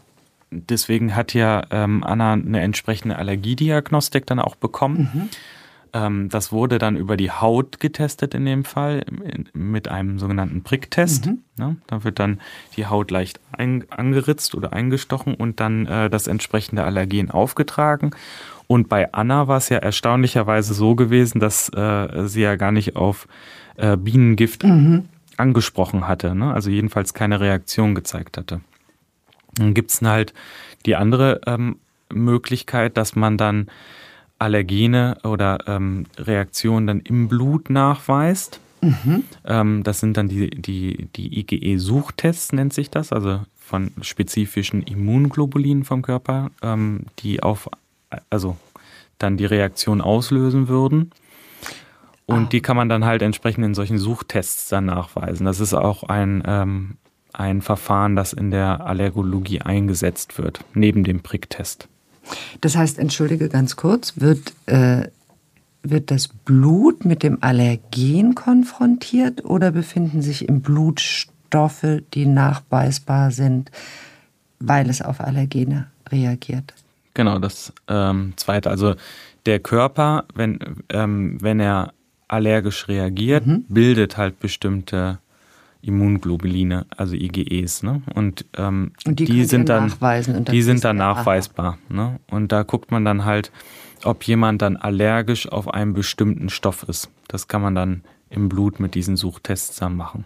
deswegen 0.49 1.15
hat 1.15 1.33
ja 1.33 1.63
ähm, 1.69 2.03
Anna 2.03 2.33
eine 2.33 2.61
entsprechende 2.61 3.17
Allergiediagnostik 3.17 4.25
dann 4.25 4.39
auch 4.39 4.55
bekommen. 4.55 5.09
Mhm. 5.13 5.29
Ähm, 5.93 6.29
das 6.29 6.51
wurde 6.51 6.77
dann 6.77 6.95
über 6.95 7.17
die 7.17 7.31
Haut 7.31 7.79
getestet 7.79 8.33
in 8.33 8.45
dem 8.45 8.63
Fall 8.63 9.03
mit 9.53 9.87
einem 9.87 10.19
sogenannten 10.19 10.63
Pricktest. 10.63 11.25
Mhm. 11.25 11.39
Ja, 11.57 11.75
da 11.87 12.03
wird 12.03 12.19
dann 12.19 12.39
die 12.77 12.87
Haut 12.87 13.11
leicht 13.11 13.39
angeritzt 13.51 14.55
oder 14.55 14.73
eingestochen 14.73 15.35
und 15.35 15.59
dann 15.59 15.85
äh, 15.85 16.09
das 16.09 16.27
entsprechende 16.27 16.83
Allergen 16.83 17.31
aufgetragen. 17.31 18.11
Und 18.67 18.87
bei 18.87 19.11
Anna 19.13 19.47
war 19.49 19.57
es 19.57 19.67
ja 19.67 19.79
erstaunlicherweise 19.79 20.73
so 20.73 20.95
gewesen, 20.95 21.39
dass 21.39 21.67
äh, 21.69 22.27
sie 22.27 22.41
ja 22.41 22.55
gar 22.55 22.71
nicht 22.71 22.95
auf 22.95 23.27
äh, 23.75 23.97
Bienengift 23.97 24.63
mhm. 24.63 25.09
angesprochen 25.35 26.07
hatte. 26.07 26.35
Ne? 26.35 26.53
Also 26.53 26.69
jedenfalls 26.69 27.13
keine 27.13 27.41
Reaktion 27.41 27.95
gezeigt 27.95 28.37
hatte. 28.37 28.61
Dann 29.55 29.73
gibt 29.73 29.91
es 29.91 30.01
halt 30.01 30.33
die 30.85 30.95
andere 30.95 31.41
ähm, 31.45 31.77
Möglichkeit, 32.13 32.95
dass 32.95 33.15
man 33.15 33.37
dann 33.37 33.67
Allergene 34.41 35.17
oder 35.23 35.59
ähm, 35.67 36.07
Reaktionen 36.17 36.87
dann 36.87 36.99
im 37.01 37.27
Blut 37.27 37.69
nachweist. 37.69 38.59
Mhm. 38.81 39.23
Ähm, 39.45 39.83
das 39.83 39.99
sind 39.99 40.17
dann 40.17 40.27
die, 40.27 40.49
die, 40.49 41.07
die 41.15 41.39
IgE-Suchtests, 41.39 42.51
nennt 42.51 42.73
sich 42.73 42.89
das, 42.89 43.13
also 43.13 43.41
von 43.59 43.91
spezifischen 44.01 44.81
Immunglobulinen 44.81 45.83
vom 45.83 46.01
Körper, 46.01 46.49
ähm, 46.63 47.05
die 47.19 47.43
auf, 47.43 47.69
also 48.31 48.57
dann 49.19 49.37
die 49.37 49.45
Reaktion 49.45 50.01
auslösen 50.01 50.67
würden. 50.67 51.11
Und 52.25 52.45
ah. 52.45 52.49
die 52.51 52.61
kann 52.61 52.75
man 52.75 52.89
dann 52.89 53.05
halt 53.05 53.21
entsprechend 53.21 53.63
in 53.63 53.75
solchen 53.75 53.99
Suchtests 53.99 54.69
dann 54.69 54.85
nachweisen. 54.85 55.45
Das 55.45 55.59
ist 55.59 55.75
auch 55.75 56.03
ein, 56.03 56.41
ähm, 56.47 56.97
ein 57.33 57.61
Verfahren, 57.61 58.15
das 58.15 58.33
in 58.33 58.49
der 58.49 58.85
Allergologie 58.87 59.61
eingesetzt 59.61 60.39
wird, 60.39 60.61
neben 60.73 61.03
dem 61.03 61.21
Pricktest. 61.21 61.87
Das 62.61 62.75
heißt, 62.75 62.99
entschuldige 62.99 63.49
ganz 63.49 63.75
kurz, 63.75 64.19
wird, 64.19 64.53
äh, 64.67 65.07
wird 65.83 66.11
das 66.11 66.27
Blut 66.27 67.05
mit 67.05 67.23
dem 67.23 67.41
Allergen 67.41 68.35
konfrontiert 68.35 69.45
oder 69.45 69.71
befinden 69.71 70.21
sich 70.21 70.47
im 70.47 70.61
Blut 70.61 70.99
Stoffe, 70.99 72.03
die 72.13 72.25
nachweisbar 72.25 73.31
sind, 73.31 73.71
weil 74.59 74.89
es 74.89 75.01
auf 75.01 75.19
Allergene 75.19 75.87
reagiert? 76.09 76.73
Genau, 77.13 77.39
das 77.39 77.73
ähm, 77.87 78.33
zweite. 78.37 78.69
Also 78.69 78.95
der 79.45 79.59
Körper, 79.59 80.25
wenn, 80.33 80.59
ähm, 80.89 81.37
wenn 81.41 81.59
er 81.59 81.93
allergisch 82.27 82.87
reagiert, 82.87 83.45
mhm. 83.45 83.65
bildet 83.67 84.17
halt 84.17 84.39
bestimmte 84.39 85.19
Immunglobuline, 85.81 86.85
also 86.95 87.15
IgEs. 87.15 87.83
Ne? 87.83 88.01
Und, 88.13 88.45
ähm, 88.57 88.91
und 89.05 89.19
die, 89.19 89.25
die 89.25 89.45
sind 89.45 89.69
dann, 89.69 89.91
die 90.51 90.61
sind 90.61 90.83
dann 90.83 90.97
nachweisbar. 90.97 91.77
Ne? 91.89 92.19
Und 92.29 92.51
da 92.51 92.63
guckt 92.63 92.91
man 92.91 93.05
dann 93.05 93.25
halt, 93.25 93.51
ob 94.03 94.23
jemand 94.23 94.61
dann 94.61 94.77
allergisch 94.77 95.47
auf 95.47 95.73
einen 95.73 95.93
bestimmten 95.93 96.49
Stoff 96.49 96.83
ist. 96.87 97.09
Das 97.27 97.47
kann 97.47 97.61
man 97.61 97.75
dann 97.75 98.03
im 98.29 98.49
Blut 98.49 98.79
mit 98.79 98.95
diesen 98.95 99.17
Suchtests 99.17 99.77
dann 99.77 99.95
machen. 99.95 100.25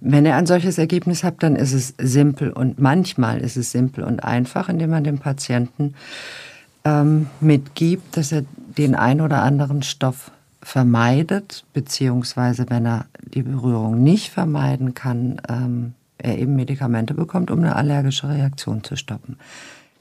Wenn 0.00 0.24
ihr 0.24 0.34
ein 0.34 0.46
solches 0.46 0.78
Ergebnis 0.78 1.24
habt, 1.24 1.42
dann 1.42 1.56
ist 1.56 1.74
es 1.74 1.94
simpel 1.98 2.50
und 2.50 2.80
manchmal 2.80 3.40
ist 3.40 3.56
es 3.56 3.70
simpel 3.70 4.02
und 4.02 4.24
einfach, 4.24 4.68
indem 4.70 4.90
man 4.90 5.04
dem 5.04 5.18
Patienten 5.18 5.94
ähm, 6.84 7.26
mitgibt, 7.40 8.16
dass 8.16 8.32
er 8.32 8.44
den 8.78 8.94
ein 8.94 9.20
oder 9.20 9.42
anderen 9.42 9.82
Stoff 9.82 10.30
vermeidet, 10.62 11.64
beziehungsweise 11.72 12.66
wenn 12.68 12.86
er 12.86 13.06
die 13.22 13.42
Berührung 13.42 14.02
nicht 14.02 14.30
vermeiden 14.30 14.94
kann, 14.94 15.40
ähm, 15.48 15.94
er 16.18 16.38
eben 16.38 16.54
Medikamente 16.54 17.14
bekommt, 17.14 17.50
um 17.50 17.60
eine 17.60 17.76
allergische 17.76 18.28
Reaktion 18.28 18.84
zu 18.84 18.96
stoppen. 18.96 19.38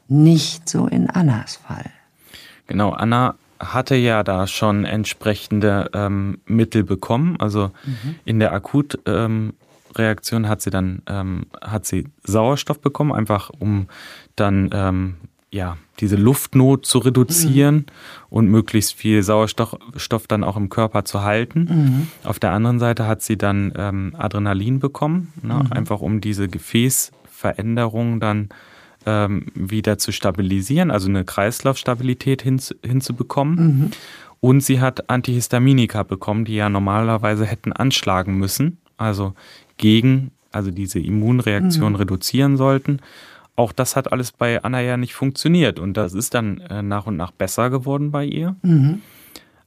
Nicht 0.08 0.68
so 0.68 0.88
in 0.88 1.10
Annas 1.10 1.56
Fall. 1.58 1.86
Genau, 2.68 2.92
Anna 2.92 3.36
hatte 3.60 3.96
ja 3.96 4.24
da 4.24 4.48
schon 4.48 4.86
entsprechende 4.86 5.90
ähm, 5.94 6.40
Mittel 6.46 6.84
bekommen. 6.84 7.36
Also 7.40 7.72
mhm. 7.86 8.16
in 8.26 8.40
der 8.40 8.54
Akutreaktion 8.54 10.44
ähm, 10.44 10.50
hat 10.50 10.62
sie 10.62 10.70
dann 10.70 11.02
ähm, 11.08 11.46
hat 11.62 11.86
sie 11.86 12.08
Sauerstoff 12.24 12.80
bekommen, 12.80 13.12
einfach 13.12 13.50
um 13.60 13.88
dann 14.36 14.70
ähm, 14.74 15.16
ja, 15.52 15.78
diese 16.00 16.16
Luftnot 16.16 16.86
zu 16.86 17.00
reduzieren 17.00 17.76
mhm. 17.76 17.86
und 18.30 18.48
möglichst 18.48 18.94
viel 18.94 19.24
Sauerstoff 19.24 19.76
Stoff 19.96 20.28
dann 20.28 20.44
auch 20.44 20.58
im 20.58 20.70
Körper 20.70 21.06
zu 21.06 21.24
halten. 21.24 21.68
Mhm. 21.70 22.08
Auf 22.24 22.40
der 22.40 22.52
anderen 22.52 22.80
Seite 22.80 23.08
hat 23.08 23.22
sie 23.22 23.38
dann 23.38 23.74
ähm, 23.76 24.14
Adrenalin 24.18 24.80
bekommen, 24.80 25.34
ne, 25.42 25.56
mhm. 25.56 25.74
einfach 25.74 26.02
um 26.02 26.22
diese 26.22 26.48
Gefäßveränderung 26.48 28.20
dann 28.20 28.50
ähm, 29.06 29.48
wieder 29.56 29.98
zu 29.98 30.12
stabilisieren, 30.12 30.92
also 30.92 31.10
eine 31.10 31.26
Kreislaufstabilität 31.26 32.42
hin, 32.44 32.62
hinzubekommen. 32.86 33.56
Mhm. 33.56 33.92
Und 34.42 34.62
sie 34.64 34.80
hat 34.80 35.10
Antihistaminika 35.10 36.04
bekommen, 36.04 36.46
die 36.46 36.56
ja 36.56 36.70
normalerweise 36.70 37.46
hätten 37.46 37.74
anschlagen 37.74 38.38
müssen, 38.38 38.78
also 38.98 39.34
gegen, 39.78 40.32
also 40.52 40.72
diese 40.72 41.00
Immunreaktion 41.00 41.94
mhm. 41.94 41.98
reduzieren 41.98 42.56
sollten 42.56 43.00
auch 43.60 43.74
das 43.74 43.98
hat 43.98 44.14
alles 44.14 44.32
bei 44.32 44.64
Anna 44.64 44.80
ja 44.80 44.96
nicht 44.96 45.14
funktioniert 45.14 45.80
und 45.80 45.98
das 45.98 46.14
ist 46.14 46.34
dann 46.34 46.62
äh, 46.62 46.82
nach 46.82 47.08
und 47.08 47.18
nach 47.18 47.32
besser 47.32 47.70
geworden 47.70 48.10
bei 48.10 48.24
ihr. 48.24 48.56
Mhm. 48.62 49.02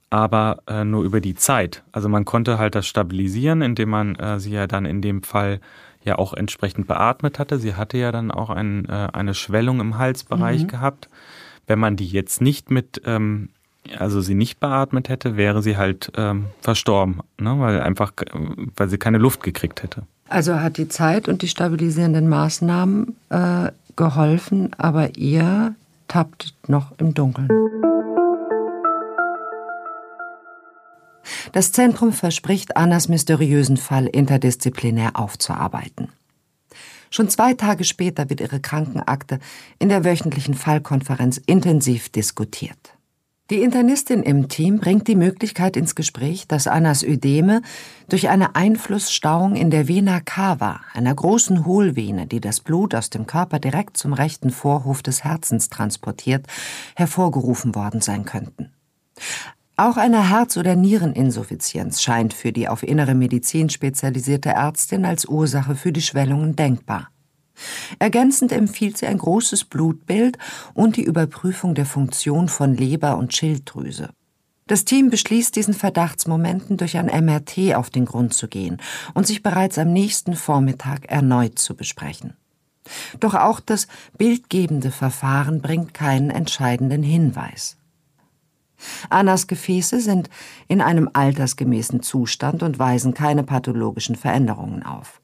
aber 0.09 0.63
äh, 0.67 0.85
nur 0.85 1.05
über 1.05 1.23
die 1.23 1.35
Zeit. 1.35 1.83
Also 1.93 2.09
man 2.11 2.27
konnte 2.27 2.59
halt 2.59 2.75
das 2.75 2.87
stabilisieren, 2.87 3.63
indem 3.63 3.89
man 3.89 4.15
äh, 4.17 4.41
sie 4.41 4.51
ja 4.51 4.67
dann 4.67 4.85
in 4.85 5.01
dem 5.01 5.23
Fall 5.23 5.61
ja 6.05 6.19
auch 6.19 6.35
entsprechend 6.35 6.87
beatmet 6.87 7.39
hatte. 7.39 7.59
Sie 7.59 7.75
hatte 7.75 7.97
ja 7.97 8.13
dann 8.13 8.31
auch 8.31 8.51
ein, 8.51 8.87
äh, 8.91 9.09
eine 9.13 9.33
Schwellung 9.33 9.81
im 9.81 9.97
Halsbereich 9.97 10.65
mhm. 10.65 10.69
gehabt. 10.69 11.09
Wenn 11.67 11.79
man 11.79 11.97
die 11.97 12.09
jetzt 12.09 12.43
nicht 12.43 12.71
mit, 12.71 13.01
ähm, 13.07 13.49
also 13.99 14.21
sie 14.21 14.35
nicht 14.35 14.61
beatmet 14.61 15.09
hätte, 15.09 15.39
wäre 15.39 15.63
sie 15.63 15.79
halt 15.79 16.13
ähm, 16.17 16.47
verstorben, 16.61 17.21
ne? 17.39 17.59
weil 17.59 17.81
einfach, 17.81 18.13
weil 18.77 18.89
sie 18.89 18.99
keine 18.99 19.19
Luft 19.19 19.43
gekriegt 19.43 19.83
hätte. 19.83 20.03
Also 20.33 20.61
hat 20.61 20.79
die 20.79 20.89
Zeit 20.89 21.29
und 21.29 21.43
die 21.43 21.49
stabilisierenden 21.49 22.27
Maßnahmen 22.27 23.17
äh, 23.29 23.71
geholfen, 23.97 24.71
aber 24.79 25.15
ihr 25.19 25.75
tappt 26.09 26.55
noch 26.69 26.93
im 26.97 27.13
Dunkeln. 27.13 27.51
Das 31.53 31.73
Zentrum 31.73 32.15
verspricht, 32.15 32.79
Annas 32.79 33.09
mysteriösen 33.09 33.77
Fall 33.77 34.07
interdisziplinär 34.07 35.21
aufzuarbeiten. 35.21 36.09
Schon 37.11 37.29
zwei 37.29 37.53
Tage 37.53 37.85
später 37.85 38.31
wird 38.31 38.41
ihre 38.41 38.59
Krankenakte 38.59 39.39
in 39.79 39.91
der 39.91 40.03
wöchentlichen 40.03 40.55
Fallkonferenz 40.55 41.43
intensiv 41.45 42.09
diskutiert. 42.09 42.92
Die 43.53 43.61
Internistin 43.61 44.23
im 44.23 44.49
Team 44.49 44.79
bringt 44.79 45.09
die 45.09 45.15
Möglichkeit 45.15 45.77
ins 45.77 45.95
Gespräch, 45.95 46.49
dass 46.49 46.67
Annas 46.67 47.03
Ödeme 47.03 47.61
durch 48.09 48.31
eine 48.31 48.57
Einflussstauung 48.57 49.57
in 49.57 49.71
der 49.71 49.89
Vena 49.89 50.21
cava, 50.21 50.81
einer 50.95 51.15
großen 51.15 51.67
Hohlvene, 51.67 52.27
die 52.27 52.41
das 52.41 52.61
Blut 52.61 52.95
aus 52.95 53.11
dem 53.11 53.27
Körper 53.27 53.59
direkt 53.59 53.99
zum 53.99 54.15
rechten 54.15 54.49
Vorhof 54.49 55.03
des 55.03 55.23
Herzens 55.23 55.69
transportiert, 55.69 56.47
hervorgerufen 56.97 57.75
worden 57.75 58.01
sein 58.01 58.25
könnten. 58.25 58.73
Auch 59.77 59.99
eine 59.99 60.31
Herz- 60.31 60.57
oder 60.57 60.75
Niereninsuffizienz 60.75 62.01
scheint 62.01 62.33
für 62.33 62.53
die 62.53 62.69
auf 62.69 62.83
innere 62.83 63.15
Medizin 63.15 63.69
spezialisierte 63.69 64.49
Ärztin 64.49 65.05
als 65.05 65.27
Ursache 65.27 65.77
für 65.77 65.93
die 65.93 66.01
Schwellungen 66.01 66.57
denkbar. 66.57 67.12
Ergänzend 67.99 68.53
empfiehlt 68.53 68.99
sie 68.99 69.07
ein 69.07 69.19
großes 69.19 69.65
Blutbild 69.65 70.39
und 70.75 70.97
die 70.97 71.05
Überprüfung 71.05 71.75
der 71.75 71.87
Funktion 71.87 72.49
von 72.49 72.75
Leber 72.75 73.17
und 73.17 73.35
Schilddrüse. 73.35 74.11
Das 74.67 74.85
Team 74.85 75.11
beschließt, 75.11 75.55
diesen 75.57 75.75
Verdachtsmomenten 75.75 76.77
durch 76.77 76.97
ein 76.97 77.07
MRT 77.07 77.75
auf 77.75 77.91
den 77.91 78.05
Grund 78.05 78.33
zu 78.33 78.49
gehen 78.49 78.79
und 79.13 79.27
sich 79.27 79.43
bereits 79.43 79.79
am 79.79 79.93
nächsten 79.93 80.35
Vormittag 80.35 81.07
erneut 81.07 81.59
zu 81.59 81.75
besprechen. 81.75 82.35
Doch 83.21 83.35
auch 83.35 83.61
das 83.61 83.87
bildgebende 84.19 84.91
Verfahren 84.91 85.61
bringt 85.61 85.95
keinen 85.95 86.31
entscheidenden 86.31 87.03
Hinweis. 87.03 87.77
Annas 89.11 89.47
Gefäße 89.47 90.01
sind 90.01 90.29
in 90.69 90.81
einem 90.81 91.09
altersgemäßen 91.13 92.03
Zustand 92.03 92.63
und 92.63 92.79
weisen 92.79 93.15
keine 93.15 93.45
pathologischen 93.45 94.17
Veränderungen 94.17 94.83
auf. 94.83 95.22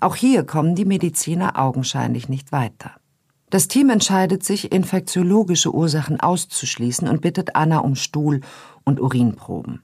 Auch 0.00 0.16
hier 0.16 0.44
kommen 0.44 0.74
die 0.74 0.84
Mediziner 0.84 1.58
augenscheinlich 1.58 2.28
nicht 2.28 2.52
weiter. 2.52 2.92
Das 3.50 3.66
Team 3.66 3.90
entscheidet 3.90 4.44
sich, 4.44 4.70
infektiologische 4.70 5.74
Ursachen 5.74 6.20
auszuschließen 6.20 7.08
und 7.08 7.20
bittet 7.20 7.56
Anna 7.56 7.78
um 7.78 7.96
Stuhl- 7.96 8.40
und 8.84 9.00
Urinproben. 9.00 9.82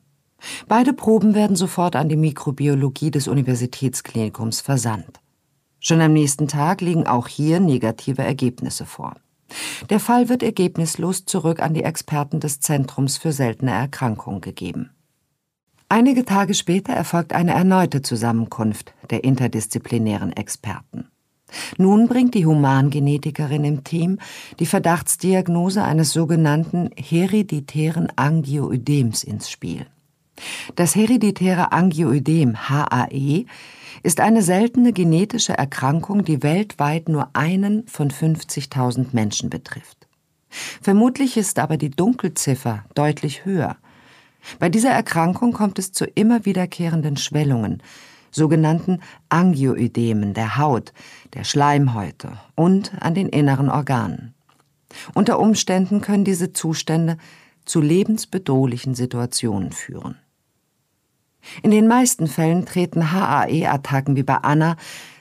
Beide 0.69 0.93
Proben 0.93 1.35
werden 1.35 1.57
sofort 1.57 1.97
an 1.97 2.09
die 2.09 2.17
Mikrobiologie 2.17 3.11
des 3.11 3.27
Universitätsklinikums 3.27 4.61
versandt. 4.61 5.21
Schon 5.81 6.01
am 6.01 6.13
nächsten 6.13 6.47
Tag 6.49 6.81
liegen 6.81 7.07
auch 7.07 7.27
hier 7.29 7.59
negative 7.59 8.23
Ergebnisse 8.23 8.87
vor. 8.87 9.17
Der 9.91 10.01
Fall 10.01 10.29
wird 10.29 10.43
ergebnislos 10.43 11.25
zurück 11.25 11.61
an 11.61 11.75
die 11.75 11.85
Experten 11.85 12.41
des 12.41 12.61
Zentrums 12.61 13.17
für 13.17 13.33
seltene 13.33 13.71
Erkrankungen 13.73 14.41
gegeben. 14.41 14.91
Einige 15.89 16.25
Tage 16.25 16.55
später 16.55 16.93
erfolgt 16.93 17.33
eine 17.33 17.53
erneute 17.53 18.03
Zusammenkunft 18.03 18.93
der 19.11 19.23
interdisziplinären 19.23 20.33
Experten. 20.33 21.09
Nun 21.79 22.09
bringt 22.09 22.35
die 22.35 22.45
Humangenetikerin 22.45 23.65
im 23.65 23.85
Team 23.85 24.19
die 24.59 24.67
Verdachtsdiagnose 24.67 25.85
eines 25.85 26.13
sogenannten 26.13 26.91
hereditären 26.97 28.09
Angioödems 28.17 29.23
ins 29.23 29.49
Spiel. 29.49 29.87
Das 30.75 30.97
hereditäre 30.97 31.71
Angioödem 31.71 32.69
HAE 32.69 33.47
ist 34.03 34.21
eine 34.21 34.43
seltene 34.43 34.93
genetische 34.93 35.57
Erkrankung, 35.57 36.25
die 36.25 36.43
weltweit 36.43 37.09
nur 37.09 37.31
einen 37.33 37.87
von 37.87 38.11
50.000 38.11 39.09
Menschen 39.13 39.51
betrifft. 39.51 40.09
Vermutlich 40.83 41.37
ist 41.37 41.61
aber 41.61 41.77
die 41.77 41.91
Dunkelziffer 41.91 42.85
deutlich 42.95 43.45
höher. 43.45 43.77
Bei 44.59 44.69
dieser 44.69 44.91
Erkrankung 44.91 45.53
kommt 45.53 45.79
es 45.79 45.93
zu 45.93 46.05
immer 46.05 46.45
wiederkehrenden 46.45 47.17
Schwellungen, 47.17 47.83
sogenannten 48.31 49.01
Angioödemen 49.29 50.35
der 50.35 50.57
Haut, 50.57 50.93
der 51.35 51.45
Schleimhäute 51.45 52.33
und 52.55 52.93
an 53.01 53.15
den 53.15 53.29
inneren 53.29 53.71
Organen. 53.71 54.35
Unter 55.15 55.39
Umständen 55.39 56.01
können 56.01 56.25
diese 56.25 56.53
Zustände 56.53 57.17
zu 57.65 57.81
lebensbedrohlichen 57.81 58.95
Situationen 58.95 59.73
führen. 59.73 60.17
In 61.63 61.71
den 61.71 61.87
meisten 61.87 62.27
Fällen 62.27 62.67
treten 62.67 63.13
HAE-Attacken 63.13 64.17
wie 64.17 64.23
bei 64.23 64.37
Anna 64.37 64.77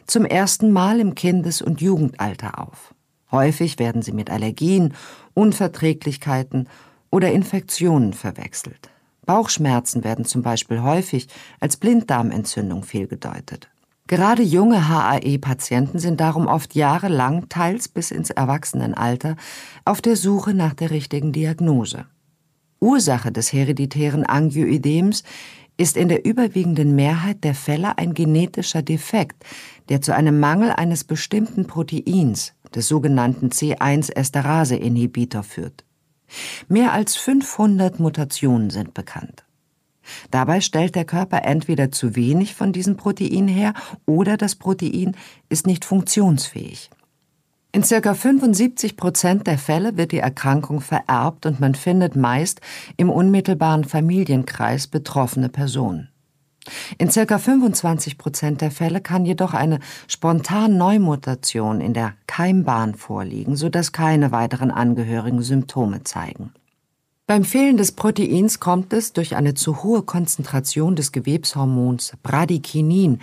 zum 0.07 0.25
ersten 0.25 0.71
Mal 0.71 0.99
im 0.99 1.15
Kindes- 1.15 1.61
und 1.61 1.81
Jugendalter 1.81 2.59
auf. 2.59 2.93
Häufig 3.31 3.79
werden 3.79 4.01
sie 4.01 4.11
mit 4.11 4.29
Allergien, 4.29 4.93
Unverträglichkeiten 5.33 6.69
oder 7.09 7.31
Infektionen 7.31 8.13
verwechselt. 8.13 8.89
Bauchschmerzen 9.25 10.03
werden 10.03 10.25
zum 10.25 10.41
Beispiel 10.41 10.81
häufig 10.81 11.27
als 11.59 11.77
Blinddarmentzündung 11.77 12.83
fehlgedeutet. 12.83 13.69
Gerade 14.07 14.43
junge 14.43 14.87
HAE-Patienten 14.87 15.97
sind 15.97 16.19
darum 16.19 16.45
oft 16.45 16.75
jahrelang, 16.75 17.49
teils 17.49 17.87
bis 17.87 18.11
ins 18.11 18.29
Erwachsenenalter, 18.29 19.35
auf 19.83 19.99
der 19.99 20.15
Suche 20.15 20.53
nach 20.53 20.75
der 20.75 20.91
richtigen 20.91 21.31
Diagnose. 21.31 22.05
Ursache 22.79 23.31
des 23.31 23.51
hereditären 23.51 24.23
Angioödems 24.23 25.23
ist 25.77 25.97
in 25.97 26.07
der 26.07 26.23
überwiegenden 26.23 26.95
Mehrheit 26.95 27.43
der 27.43 27.55
Fälle 27.55 27.97
ein 27.97 28.13
genetischer 28.13 28.81
Defekt, 28.81 29.43
der 29.89 30.01
zu 30.01 30.13
einem 30.13 30.39
Mangel 30.39 30.71
eines 30.71 31.03
bestimmten 31.03 31.65
Proteins, 31.65 32.53
des 32.75 32.87
sogenannten 32.87 33.49
C1-Esterase-Inhibitor 33.49 35.43
führt. 35.43 35.84
Mehr 36.67 36.93
als 36.93 37.15
500 37.15 37.99
Mutationen 37.99 38.69
sind 38.69 38.93
bekannt. 38.93 39.43
Dabei 40.31 40.61
stellt 40.61 40.95
der 40.95 41.05
Körper 41.05 41.43
entweder 41.43 41.91
zu 41.91 42.15
wenig 42.15 42.55
von 42.55 42.71
diesem 42.71 42.95
Protein 42.97 43.47
her 43.47 43.73
oder 44.05 44.37
das 44.37 44.55
Protein 44.55 45.15
ist 45.49 45.67
nicht 45.67 45.85
funktionsfähig. 45.85 46.89
In 47.71 47.83
circa 47.83 48.13
75 48.13 48.95
Prozent 48.95 49.47
der 49.47 49.57
Fälle 49.57 49.97
wird 49.97 50.13
die 50.13 50.19
Erkrankung 50.19 50.79
vererbt 50.79 51.45
und 51.45 51.59
man 51.59 51.75
findet 51.75 52.15
meist 52.15 52.61
im 52.95 53.09
unmittelbaren 53.09 53.83
Familienkreis 53.83 54.87
betroffene 54.87 55.49
Personen. 55.49 56.09
In 56.97 57.11
circa 57.11 57.37
25 57.37 58.17
Prozent 58.17 58.61
der 58.61 58.71
Fälle 58.71 59.01
kann 59.01 59.25
jedoch 59.25 59.53
eine 59.53 59.79
spontan 60.07 60.77
Neumutation 60.77 61.81
in 61.81 61.93
der 61.93 62.13
Keimbahn 62.27 62.95
vorliegen, 62.95 63.55
sodass 63.55 63.91
keine 63.91 64.31
weiteren 64.31 64.71
Angehörigen 64.71 65.41
Symptome 65.41 66.03
zeigen. 66.03 66.51
Beim 67.27 67.43
Fehlen 67.43 67.77
des 67.77 67.91
Proteins 67.91 68.59
kommt 68.59 68.93
es 68.93 69.13
durch 69.13 69.35
eine 69.35 69.55
zu 69.55 69.83
hohe 69.83 70.03
Konzentration 70.03 70.95
des 70.95 71.11
Gewebshormons 71.11 72.13
Bradykinin 72.21 73.19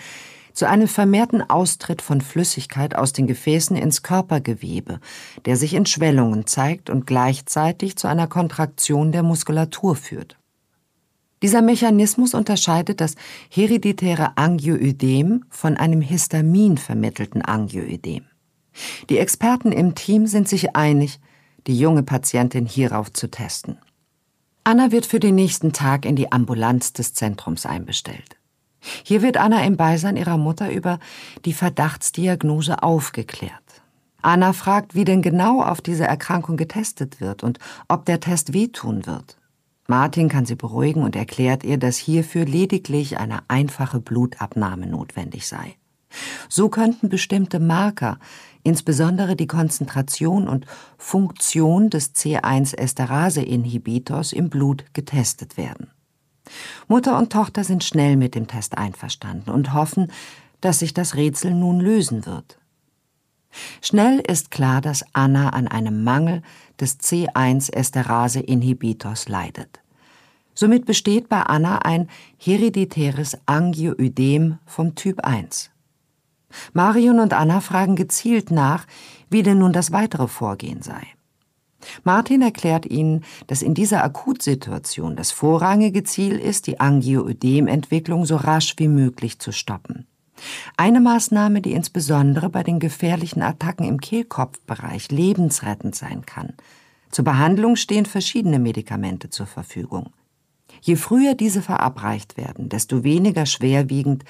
zu 0.52 0.68
einem 0.68 0.88
vermehrten 0.88 1.48
Austritt 1.48 2.02
von 2.02 2.20
Flüssigkeit 2.20 2.94
aus 2.94 3.12
den 3.12 3.26
Gefäßen 3.26 3.76
ins 3.76 4.02
Körpergewebe, 4.02 5.00
der 5.46 5.56
sich 5.56 5.74
in 5.74 5.86
Schwellungen 5.86 6.46
zeigt 6.46 6.90
und 6.90 7.06
gleichzeitig 7.06 7.96
zu 7.96 8.08
einer 8.08 8.26
Kontraktion 8.26 9.12
der 9.12 9.22
Muskulatur 9.22 9.96
führt. 9.96 10.36
Dieser 11.42 11.60
Mechanismus 11.60 12.34
unterscheidet 12.34 13.00
das 13.00 13.16
hereditäre 13.50 14.36
Angioödem 14.36 15.44
von 15.50 15.76
einem 15.76 16.00
Histamin 16.00 16.78
vermittelten 16.78 17.42
Angioödem. 17.42 18.24
Die 19.10 19.18
Experten 19.18 19.72
im 19.72 19.94
Team 19.96 20.26
sind 20.26 20.48
sich 20.48 20.76
einig, 20.76 21.20
die 21.66 21.76
junge 21.76 22.04
Patientin 22.04 22.64
hierauf 22.64 23.12
zu 23.12 23.28
testen. 23.28 23.78
Anna 24.64 24.92
wird 24.92 25.04
für 25.04 25.18
den 25.18 25.34
nächsten 25.34 25.72
Tag 25.72 26.06
in 26.06 26.14
die 26.14 26.30
Ambulanz 26.30 26.92
des 26.92 27.14
Zentrums 27.14 27.66
einbestellt. 27.66 28.36
Hier 29.04 29.22
wird 29.22 29.36
Anna 29.36 29.64
im 29.64 29.76
Beisein 29.76 30.16
ihrer 30.16 30.38
Mutter 30.38 30.72
über 30.72 31.00
die 31.44 31.52
Verdachtsdiagnose 31.52 32.82
aufgeklärt. 32.82 33.52
Anna 34.22 34.52
fragt, 34.52 34.94
wie 34.94 35.04
denn 35.04 35.22
genau 35.22 35.62
auf 35.62 35.80
diese 35.80 36.04
Erkrankung 36.04 36.56
getestet 36.56 37.20
wird 37.20 37.42
und 37.42 37.58
ob 37.88 38.04
der 38.06 38.20
Test 38.20 38.52
wehtun 38.52 39.06
wird. 39.06 39.36
Martin 39.88 40.28
kann 40.28 40.46
sie 40.46 40.54
beruhigen 40.54 41.02
und 41.02 41.16
erklärt 41.16 41.64
ihr, 41.64 41.78
dass 41.78 41.96
hierfür 41.96 42.44
lediglich 42.44 43.18
eine 43.18 43.40
einfache 43.48 43.98
Blutabnahme 44.00 44.86
notwendig 44.86 45.48
sei. 45.48 45.74
So 46.48 46.68
könnten 46.68 47.08
bestimmte 47.08 47.58
Marker 47.58 48.18
insbesondere 48.62 49.34
die 49.36 49.46
Konzentration 49.46 50.48
und 50.48 50.64
Funktion 50.96 51.90
des 51.90 52.14
C1-Esterase-Inhibitors 52.14 54.32
im 54.32 54.48
Blut 54.50 54.86
getestet 54.94 55.56
werden. 55.56 55.90
Mutter 56.88 57.16
und 57.18 57.32
Tochter 57.32 57.62
sind 57.64 57.84
schnell 57.84 58.16
mit 58.16 58.34
dem 58.34 58.46
Test 58.46 58.78
einverstanden 58.78 59.50
und 59.50 59.74
hoffen, 59.74 60.10
dass 60.60 60.80
sich 60.80 60.92
das 60.94 61.16
Rätsel 61.16 61.52
nun 61.54 61.80
lösen 61.80 62.24
wird. 62.26 62.58
Schnell 63.80 64.20
ist 64.20 64.50
klar, 64.50 64.80
dass 64.80 65.04
Anna 65.12 65.50
an 65.50 65.68
einem 65.68 66.02
Mangel 66.04 66.42
des 66.80 67.00
C1-Esterase-Inhibitors 67.00 69.28
leidet. 69.28 69.82
Somit 70.54 70.86
besteht 70.86 71.28
bei 71.28 71.42
Anna 71.42 71.78
ein 71.78 72.08
hereditäres 72.36 73.38
Angioödem 73.46 74.58
vom 74.66 74.94
Typ 74.94 75.24
1. 75.24 75.70
Marion 76.74 77.20
und 77.20 77.32
Anna 77.32 77.60
fragen 77.60 77.96
gezielt 77.96 78.50
nach, 78.50 78.86
wie 79.30 79.42
denn 79.42 79.58
nun 79.58 79.72
das 79.72 79.92
weitere 79.92 80.28
Vorgehen 80.28 80.82
sei. 80.82 81.06
Martin 82.04 82.42
erklärt 82.42 82.86
ihnen, 82.86 83.24
dass 83.46 83.62
in 83.62 83.74
dieser 83.74 84.04
Akutsituation 84.04 85.16
das 85.16 85.32
vorrangige 85.32 86.04
Ziel 86.04 86.38
ist, 86.38 86.66
die 86.66 86.78
Angioödementwicklung 86.78 88.24
so 88.24 88.36
rasch 88.36 88.74
wie 88.76 88.88
möglich 88.88 89.38
zu 89.38 89.52
stoppen. 89.52 90.06
Eine 90.76 91.00
Maßnahme, 91.00 91.60
die 91.60 91.72
insbesondere 91.72 92.48
bei 92.48 92.62
den 92.62 92.80
gefährlichen 92.80 93.42
Attacken 93.42 93.86
im 93.86 94.00
Kehlkopfbereich 94.00 95.10
lebensrettend 95.10 95.94
sein 95.94 96.26
kann. 96.26 96.54
Zur 97.10 97.24
Behandlung 97.24 97.76
stehen 97.76 98.06
verschiedene 98.06 98.58
Medikamente 98.58 99.30
zur 99.30 99.46
Verfügung. 99.46 100.12
Je 100.80 100.96
früher 100.96 101.34
diese 101.34 101.62
verabreicht 101.62 102.36
werden, 102.36 102.68
desto 102.68 103.04
weniger 103.04 103.46
schwerwiegend 103.46 104.24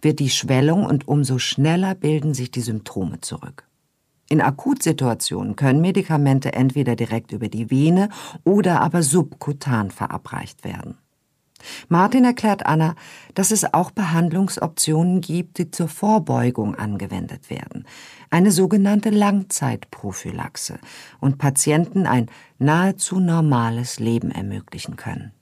wird 0.00 0.20
die 0.20 0.30
Schwellung 0.30 0.84
und 0.84 1.08
umso 1.08 1.38
schneller 1.38 1.94
bilden 1.94 2.34
sich 2.34 2.50
die 2.50 2.60
Symptome 2.60 3.20
zurück. 3.20 3.64
In 4.30 4.40
Akutsituationen 4.40 5.56
können 5.56 5.80
Medikamente 5.80 6.52
entweder 6.52 6.96
direkt 6.96 7.32
über 7.32 7.48
die 7.48 7.70
Vene 7.70 8.10
oder 8.44 8.82
aber 8.82 9.02
subkutan 9.02 9.90
verabreicht 9.90 10.64
werden. 10.64 10.98
Martin 11.88 12.24
erklärt 12.24 12.66
Anna, 12.66 12.94
dass 13.34 13.50
es 13.50 13.72
auch 13.72 13.90
Behandlungsoptionen 13.90 15.20
gibt, 15.20 15.58
die 15.58 15.70
zur 15.70 15.88
Vorbeugung 15.88 16.74
angewendet 16.74 17.50
werden, 17.50 17.86
eine 18.30 18.50
sogenannte 18.50 19.10
Langzeitprophylaxe 19.10 20.78
und 21.20 21.38
Patienten 21.38 22.06
ein 22.06 22.30
nahezu 22.58 23.20
normales 23.20 23.98
Leben 24.00 24.30
ermöglichen 24.30 24.96
können. 24.96 25.32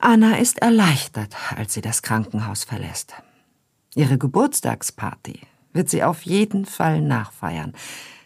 Anna 0.00 0.36
ist 0.36 0.60
erleichtert, 0.60 1.34
als 1.56 1.74
sie 1.74 1.80
das 1.80 2.02
Krankenhaus 2.02 2.64
verlässt. 2.64 3.14
Ihre 3.94 4.16
Geburtstagsparty 4.16 5.40
wird 5.72 5.88
sie 5.88 6.04
auf 6.04 6.22
jeden 6.22 6.66
Fall 6.66 7.00
nachfeiern. 7.00 7.72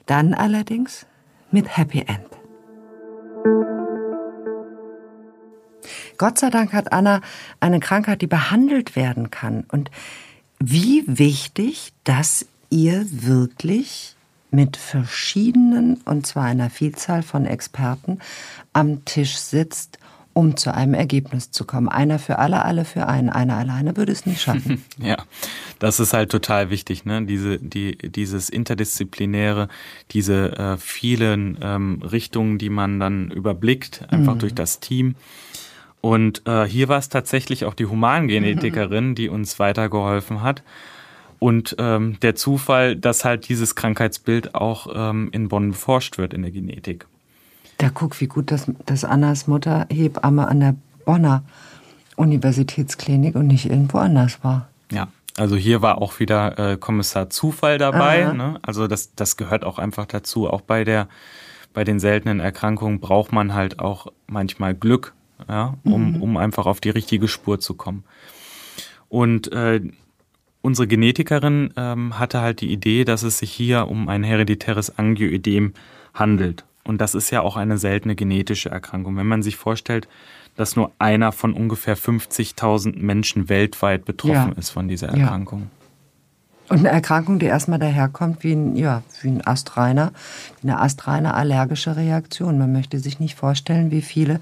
Dann 0.07 0.35
allerdings 0.35 1.07
mit 1.51 1.77
Happy 1.77 2.01
End. 2.01 2.29
Gott 6.19 6.39
sei 6.39 6.51
Dank 6.51 6.73
hat 6.73 6.93
Anna 6.93 7.21
eine 7.61 7.81
Krankheit, 7.81 8.23
die 8.23 8.27
behandelt 8.27 8.97
werden 8.97 9.31
kann. 9.31 9.65
Und 9.71 9.91
wie 10.59 11.05
wichtig, 11.07 11.93
dass 12.05 12.47
ihr 12.71 13.07
wirklich 13.11 14.17
mit 14.51 14.77
verschiedenen, 14.77 15.97
und 16.05 16.27
zwar 16.27 16.45
einer 16.45 16.71
Vielzahl 16.71 17.23
von 17.23 17.47
Experten, 17.47 18.19
am 18.73 19.05
Tisch 19.05 19.37
sitzt 19.37 19.99
um 20.35 20.57
zu 20.57 20.73
einem 20.73 20.95
Ergebnis 20.95 21.51
zu 21.51 21.65
kommen. 21.65 21.89
Einer 21.89 22.19
für 22.19 22.39
alle, 22.39 22.65
alle 22.65 22.85
für 22.85 23.07
einen. 23.07 23.29
Einer 23.29 23.57
alleine 23.57 23.97
würde 23.97 24.13
es 24.13 24.27
nicht 24.27 24.41
schaffen. 24.41 24.85
ja, 24.99 25.17
das 25.79 26.01
ist 26.01 26.13
halt 26.13 26.31
total 26.31 26.71
wichtig, 26.71 27.05
ne? 27.05 27.25
Diese, 27.25 27.59
die, 27.59 27.97
dieses 27.99 28.49
interdisziplinäre, 28.49 29.69
diese 30.11 30.57
äh, 30.57 30.77
vielen 30.79 31.59
ähm, 31.61 32.03
Richtungen, 32.03 32.59
die 32.59 32.71
man 32.71 32.99
dann 32.99 33.31
überblickt, 33.31 34.07
einfach 34.11 34.35
mhm. 34.37 34.39
durch 34.39 34.55
das 34.55 34.81
Team. 34.81 35.17
Und 36.03 36.47
äh, 36.47 36.65
hier 36.65 36.89
war 36.89 36.99
es 36.99 37.09
tatsächlich 37.09 37.65
auch 37.65 37.75
die 37.75 37.87
Humangenetikerin, 37.87 39.15
die 39.15 39.31
uns 39.31 39.59
weitergeholfen 39.59 40.43
hat. 40.43 40.63
Und 41.39 41.77
ähm, 41.79 42.19
der 42.21 42.35
Zufall, 42.35 42.97
dass 42.97 43.25
halt 43.25 43.49
dieses 43.49 43.75
Krankheitsbild 43.75 44.55
auch 44.55 44.89
ähm, 44.95 45.31
in 45.33 45.49
Bonn 45.49 45.71
beforscht 45.71 46.19
wird 46.19 46.35
in 46.35 46.43
der 46.43 46.51
Genetik. 46.51 47.07
Da 47.79 47.89
guck, 47.89 48.21
wie 48.21 48.27
gut, 48.27 48.51
dass, 48.51 48.67
dass 48.85 49.05
Annas 49.05 49.47
Mutter 49.47 49.87
Hebamme 49.91 50.47
an 50.47 50.61
der 50.61 50.75
Bonner 51.05 51.43
Universitätsklinik 52.17 53.35
und 53.35 53.47
nicht 53.47 53.67
irgendwo 53.67 53.99
anders 53.99 54.45
war. 54.45 54.69
Ja, 54.91 55.09
also 55.37 55.57
hier 55.57 55.83
war 55.83 55.99
auch 55.99 56.21
wieder 56.21 56.59
äh, 56.59 56.77
Kommissar 56.77 57.31
Zufall 57.31 57.79
dabei. 57.79 58.33
Ne? 58.33 58.59
Also 58.63 58.87
das, 58.87 59.15
das 59.15 59.37
gehört 59.37 59.65
auch 59.65 59.79
einfach 59.79 60.07
dazu. 60.07 60.49
Auch 60.49 60.61
bei 60.61 60.85
der 60.85 61.09
bei 61.73 61.85
den 61.85 62.01
seltenen 62.01 62.41
Erkrankungen 62.41 63.01
braucht 63.01 63.33
man 63.33 63.55
halt 63.55 63.79
auch 63.79 64.09
manchmal 64.27 64.75
Glück, 64.75 65.15
ja, 65.49 65.77
um, 65.85 66.13
mhm. 66.13 66.23
um 66.23 66.37
einfach 66.37 66.67
auf 66.67 66.81
die 66.81 66.91
richtige 66.91 67.29
Spur 67.29 67.61
zu 67.61 67.75
kommen. 67.75 68.05
Und 69.09 69.53
äh, 69.53 69.81
unsere 70.63 70.87
Genetikerin 70.87 71.73
ähm, 71.77 72.19
hatte 72.19 72.41
halt 72.41 72.61
die 72.61 72.73
Idee, 72.73 73.05
dass 73.05 73.23
es 73.23 73.39
sich 73.39 73.53
hier 73.53 73.89
um 73.89 74.09
ein 74.09 74.23
hereditäres 74.25 74.99
Angioödem 74.99 75.75
handelt. 76.15 76.65
Und 76.85 77.01
das 77.01 77.15
ist 77.15 77.31
ja 77.31 77.43
auch 77.43 77.57
eine 77.57 77.79
seltene 77.79 78.15
genetische 78.15 78.71
Erkrankung. 78.71 79.17
Wenn 79.17 79.27
man 79.27 79.43
sich 79.43 79.57
vorstellt, 79.57 80.09
dass 80.57 80.77
nur 80.77 80.93
einer 80.99 81.33
von 81.33 81.55
ungefähr 81.55 81.97
50.000 81.97 82.99
Menschen 82.99 83.49
weltweit 83.49 84.05
betroffen 84.05 84.53
ja. 84.53 84.59
ist 84.59 84.71
von 84.71 84.89
dieser 84.89 85.09
Erkrankung. 85.09 85.61
Ja. 85.61 85.67
Und 86.69 86.79
eine 86.79 86.89
Erkrankung, 86.89 87.39
die 87.39 87.47
erstmal 87.47 87.79
daherkommt 87.79 88.45
wie 88.45 88.53
ein, 88.53 88.77
ja, 88.77 89.03
wie 89.21 89.29
ein 89.29 89.47
astreiner, 89.47 90.13
eine 90.63 90.81
astreine 90.81 91.35
allergische 91.35 91.97
Reaktion. 91.97 92.57
Man 92.57 92.73
möchte 92.73 92.99
sich 92.99 93.21
nicht 93.21 93.35
vorstellen, 93.35 93.91
wie 93.91 94.03
viele 94.03 94.41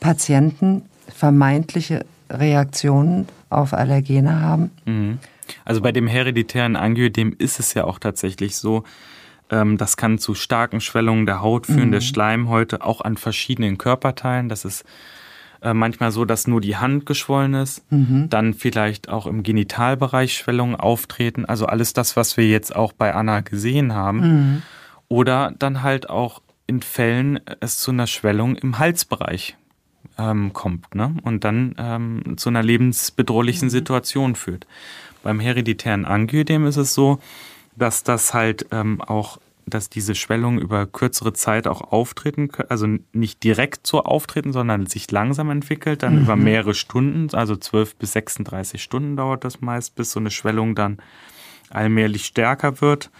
Patienten 0.00 0.82
vermeintliche 1.08 2.04
Reaktionen 2.30 3.28
auf 3.50 3.74
Allergene 3.74 4.40
haben. 4.40 4.70
Mhm. 4.86 5.18
Also 5.64 5.80
bei 5.80 5.92
dem 5.92 6.06
hereditären 6.06 6.76
Angioödem 6.76 7.34
ist 7.38 7.60
es 7.60 7.74
ja 7.74 7.84
auch 7.84 7.98
tatsächlich 7.98 8.56
so, 8.56 8.84
ähm, 9.50 9.76
das 9.76 9.96
kann 9.96 10.18
zu 10.18 10.34
starken 10.34 10.80
Schwellungen 10.80 11.26
der 11.26 11.42
Haut 11.42 11.66
führen, 11.66 11.88
mhm. 11.88 11.92
der 11.92 12.00
Schleimhäute, 12.00 12.82
auch 12.82 13.00
an 13.00 13.16
verschiedenen 13.16 13.78
Körperteilen. 13.78 14.48
Das 14.48 14.64
ist 14.64 14.84
äh, 15.62 15.74
manchmal 15.74 16.12
so, 16.12 16.24
dass 16.24 16.46
nur 16.46 16.60
die 16.60 16.76
Hand 16.76 17.04
geschwollen 17.04 17.54
ist, 17.54 17.90
mhm. 17.90 18.28
dann 18.30 18.54
vielleicht 18.54 19.08
auch 19.08 19.26
im 19.26 19.42
Genitalbereich 19.42 20.34
Schwellungen 20.34 20.76
auftreten. 20.76 21.44
Also 21.44 21.66
alles 21.66 21.92
das, 21.92 22.16
was 22.16 22.36
wir 22.36 22.48
jetzt 22.48 22.74
auch 22.74 22.92
bei 22.92 23.14
Anna 23.14 23.40
gesehen 23.40 23.94
haben. 23.94 24.20
Mhm. 24.20 24.62
Oder 25.08 25.52
dann 25.58 25.82
halt 25.82 26.08
auch 26.08 26.40
in 26.66 26.82
Fällen 26.82 27.40
es 27.58 27.78
zu 27.78 27.90
einer 27.90 28.06
Schwellung 28.06 28.54
im 28.54 28.78
Halsbereich 28.78 29.56
ähm, 30.20 30.52
kommt 30.52 30.94
ne? 30.94 31.14
und 31.22 31.44
dann 31.44 31.74
ähm, 31.78 32.36
zu 32.36 32.48
einer 32.48 32.62
lebensbedrohlichen 32.62 33.66
mhm. 33.66 33.70
Situation 33.70 34.34
führt. 34.34 34.66
Beim 35.22 35.40
hereditären 35.40 36.04
Angioödem 36.04 36.66
ist 36.66 36.76
es 36.76 36.94
so, 36.94 37.18
dass 37.76 38.02
das 38.02 38.34
halt 38.34 38.66
ähm, 38.70 39.00
auch, 39.00 39.38
dass 39.66 39.88
diese 39.88 40.14
Schwellungen 40.14 40.58
über 40.58 40.86
kürzere 40.86 41.32
Zeit 41.32 41.66
auch 41.66 41.92
auftreten, 41.92 42.50
also 42.68 42.86
nicht 43.12 43.42
direkt 43.44 43.86
so 43.86 44.02
auftreten, 44.02 44.52
sondern 44.52 44.86
sich 44.86 45.10
langsam 45.10 45.50
entwickelt, 45.50 46.02
dann 46.02 46.16
mhm. 46.16 46.22
über 46.22 46.36
mehrere 46.36 46.74
Stunden, 46.74 47.34
also 47.34 47.56
12 47.56 47.96
bis 47.96 48.12
36 48.12 48.82
Stunden 48.82 49.16
dauert 49.16 49.44
das 49.44 49.60
meist, 49.60 49.94
bis 49.94 50.12
so 50.12 50.20
eine 50.20 50.30
Schwellung 50.30 50.74
dann 50.74 50.98
allmählich 51.70 52.24
stärker 52.24 52.80
wird 52.80 53.10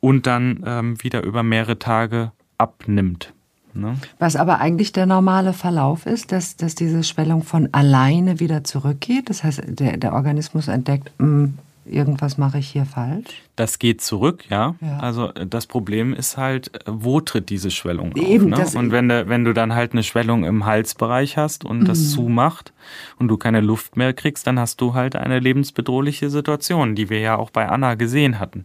und 0.00 0.26
dann 0.26 0.62
ähm, 0.66 1.02
wieder 1.02 1.22
über 1.22 1.42
mehrere 1.42 1.78
Tage 1.78 2.32
abnimmt. 2.58 3.35
Ne? 3.76 3.96
Was 4.18 4.36
aber 4.36 4.58
eigentlich 4.60 4.92
der 4.92 5.06
normale 5.06 5.52
Verlauf 5.52 6.06
ist, 6.06 6.32
dass, 6.32 6.56
dass 6.56 6.74
diese 6.74 7.02
Schwellung 7.02 7.42
von 7.42 7.68
alleine 7.72 8.40
wieder 8.40 8.64
zurückgeht. 8.64 9.30
Das 9.30 9.44
heißt, 9.44 9.62
der, 9.66 9.96
der 9.96 10.12
Organismus 10.14 10.68
entdeckt, 10.68 11.12
mh, 11.18 11.26
hm, 11.26 11.54
irgendwas 11.86 12.38
mache 12.38 12.58
ich 12.58 12.68
hier 12.68 12.84
falsch? 12.84 13.42
Das 13.54 13.78
geht 13.78 14.00
zurück, 14.00 14.44
ja. 14.50 14.74
ja. 14.80 14.98
Also 14.98 15.32
äh, 15.34 15.46
das 15.46 15.66
Problem 15.66 16.12
ist 16.12 16.36
halt, 16.36 16.74
äh, 16.74 16.80
wo 16.86 17.20
tritt 17.20 17.48
diese 17.48 17.70
Schwellung 17.70 18.14
Eben, 18.16 18.52
auf? 18.52 18.74
Ne? 18.74 18.78
Und 18.78 18.90
wenn 18.92 19.08
du, 19.08 19.28
wenn 19.28 19.44
du 19.44 19.52
dann 19.52 19.74
halt 19.74 19.92
eine 19.92 20.02
Schwellung 20.02 20.44
im 20.44 20.66
Halsbereich 20.66 21.36
hast 21.36 21.64
und 21.64 21.80
mhm. 21.80 21.84
das 21.84 22.10
zumacht 22.10 22.72
und 23.18 23.28
du 23.28 23.36
keine 23.36 23.60
Luft 23.60 23.96
mehr 23.96 24.12
kriegst, 24.12 24.46
dann 24.46 24.58
hast 24.58 24.80
du 24.80 24.94
halt 24.94 25.16
eine 25.16 25.38
lebensbedrohliche 25.38 26.30
Situation, 26.30 26.94
die 26.94 27.08
wir 27.08 27.20
ja 27.20 27.36
auch 27.36 27.50
bei 27.50 27.68
Anna 27.68 27.94
gesehen 27.94 28.38
hatten. 28.40 28.64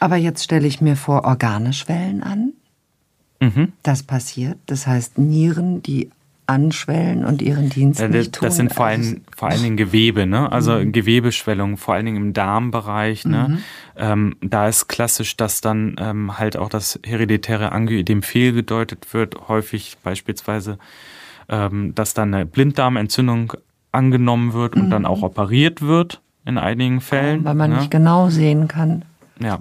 Aber 0.00 0.16
jetzt 0.16 0.44
stelle 0.44 0.66
ich 0.66 0.80
mir 0.80 0.96
vor, 0.96 1.24
Organe 1.24 1.72
schwellen 1.72 2.22
an. 2.22 2.52
Mhm. 3.44 3.72
Das 3.82 4.02
passiert. 4.02 4.58
Das 4.66 4.86
heißt, 4.86 5.18
Nieren, 5.18 5.82
die 5.82 6.10
anschwellen 6.46 7.24
und 7.24 7.40
ihren 7.40 7.70
Dienst 7.70 8.00
ja, 8.00 8.08
nicht 8.08 8.34
tun. 8.34 8.46
Das 8.46 8.56
sind 8.56 8.72
vor, 8.74 8.86
allem, 8.86 9.22
vor 9.34 9.48
allen 9.48 9.62
Dingen 9.62 9.76
Gewebe, 9.76 10.26
ne? 10.26 10.52
also 10.52 10.72
mhm. 10.72 10.92
Gewebeschwellungen, 10.92 11.76
vor 11.78 11.94
allen 11.94 12.04
Dingen 12.04 12.18
im 12.18 12.32
Darmbereich. 12.34 13.24
Ne? 13.24 13.46
Mhm. 13.48 13.58
Ähm, 13.96 14.36
da 14.42 14.68
ist 14.68 14.88
klassisch, 14.88 15.36
dass 15.36 15.62
dann 15.62 15.96
ähm, 15.98 16.38
halt 16.38 16.56
auch 16.56 16.68
das 16.68 17.00
hereditäre 17.04 17.72
Angioödem 17.72 18.22
fehlgedeutet 18.22 19.14
wird, 19.14 19.48
häufig 19.48 19.96
beispielsweise, 20.02 20.78
ähm, 21.48 21.94
dass 21.94 22.12
dann 22.12 22.34
eine 22.34 22.44
Blinddarmentzündung 22.44 23.54
angenommen 23.92 24.52
wird 24.52 24.76
und 24.76 24.86
mhm. 24.86 24.90
dann 24.90 25.06
auch 25.06 25.22
operiert 25.22 25.80
wird 25.80 26.20
in 26.44 26.58
einigen 26.58 27.00
Fällen. 27.00 27.44
Weil 27.44 27.54
man 27.54 27.70
ne? 27.70 27.78
nicht 27.78 27.90
genau 27.90 28.28
sehen 28.28 28.68
kann. 28.68 29.02
Ja, 29.40 29.60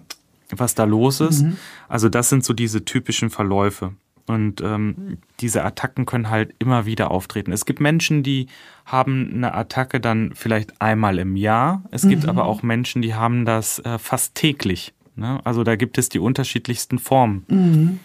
was 0.59 0.75
da 0.75 0.83
los 0.83 1.21
ist. 1.21 1.43
Mhm. 1.43 1.57
Also 1.87 2.09
das 2.09 2.29
sind 2.29 2.43
so 2.43 2.53
diese 2.53 2.85
typischen 2.85 3.29
Verläufe. 3.29 3.93
Und 4.25 4.61
ähm, 4.61 5.17
diese 5.41 5.65
Attacken 5.65 6.05
können 6.05 6.29
halt 6.29 6.55
immer 6.59 6.85
wieder 6.85 7.11
auftreten. 7.11 7.51
Es 7.51 7.65
gibt 7.65 7.81
Menschen, 7.81 8.23
die 8.23 8.47
haben 8.85 9.31
eine 9.33 9.53
Attacke 9.53 9.99
dann 9.99 10.31
vielleicht 10.33 10.81
einmal 10.81 11.19
im 11.19 11.35
Jahr. 11.35 11.83
Es 11.91 12.07
gibt 12.07 12.23
mhm. 12.23 12.29
aber 12.29 12.45
auch 12.45 12.63
Menschen, 12.63 13.01
die 13.01 13.15
haben 13.15 13.43
das 13.43 13.79
äh, 13.79 13.97
fast 13.99 14.35
täglich. 14.35 14.93
Ne? 15.15 15.41
Also 15.43 15.63
da 15.63 15.75
gibt 15.75 15.97
es 15.97 16.07
die 16.07 16.19
unterschiedlichsten 16.19 16.99
Formen. 16.99 17.43
Mhm. 17.49 17.99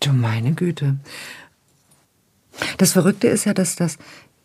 Du 0.00 0.12
meine 0.12 0.52
Güte. 0.54 0.96
Das 2.78 2.92
Verrückte 2.92 3.28
ist 3.28 3.44
ja, 3.44 3.54
dass 3.54 3.76
das 3.76 3.98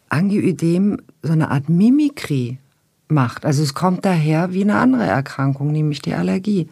Angioidem 0.10 1.02
so 1.24 1.34
eine 1.34 1.50
Art 1.50 1.70
Mimikrie 1.70 2.60
macht. 3.08 3.46
Also 3.46 3.64
es 3.64 3.74
kommt 3.74 4.06
daher 4.06 4.54
wie 4.54 4.62
eine 4.62 4.78
andere 4.78 5.06
Erkrankung, 5.06 5.72
nämlich 5.72 6.02
die 6.02 6.14
Allergie. 6.14 6.70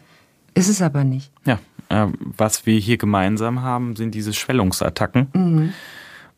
Ist 0.54 0.70
es 0.70 0.82
aber 0.82 1.04
nicht. 1.04 1.32
Ja, 1.46 1.60
äh, 1.90 2.08
was 2.20 2.66
wir 2.66 2.80
hier 2.80 2.98
gemeinsam 2.98 3.62
haben, 3.62 3.96
sind 3.96 4.16
diese 4.16 4.34
Schwellungsattacken. 4.34 5.28
Mhm. 5.34 5.74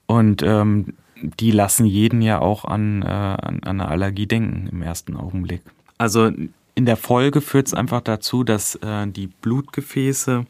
Und 0.05 0.43
ähm, 0.43 0.93
die 1.22 1.51
lassen 1.51 1.86
jeden 1.86 2.22
ja 2.22 2.39
auch 2.39 2.66
an, 2.66 3.01
äh, 3.03 3.05
an, 3.05 3.64
eine 3.64 3.88
Allergie 3.88 4.28
denken 4.28 4.68
im 4.72 4.82
ersten 4.82 5.16
Augenblick. 5.16 5.62
Also 5.97 6.32
in 6.74 6.86
der 6.86 6.97
Folge 6.97 7.41
führt 7.41 7.68
es 7.68 7.74
einfach 7.74 8.01
dazu, 8.01 8.43
dass 8.43 8.76
äh, 8.76 9.07
die 9.07 9.28
Blutgefäße 9.28 10.45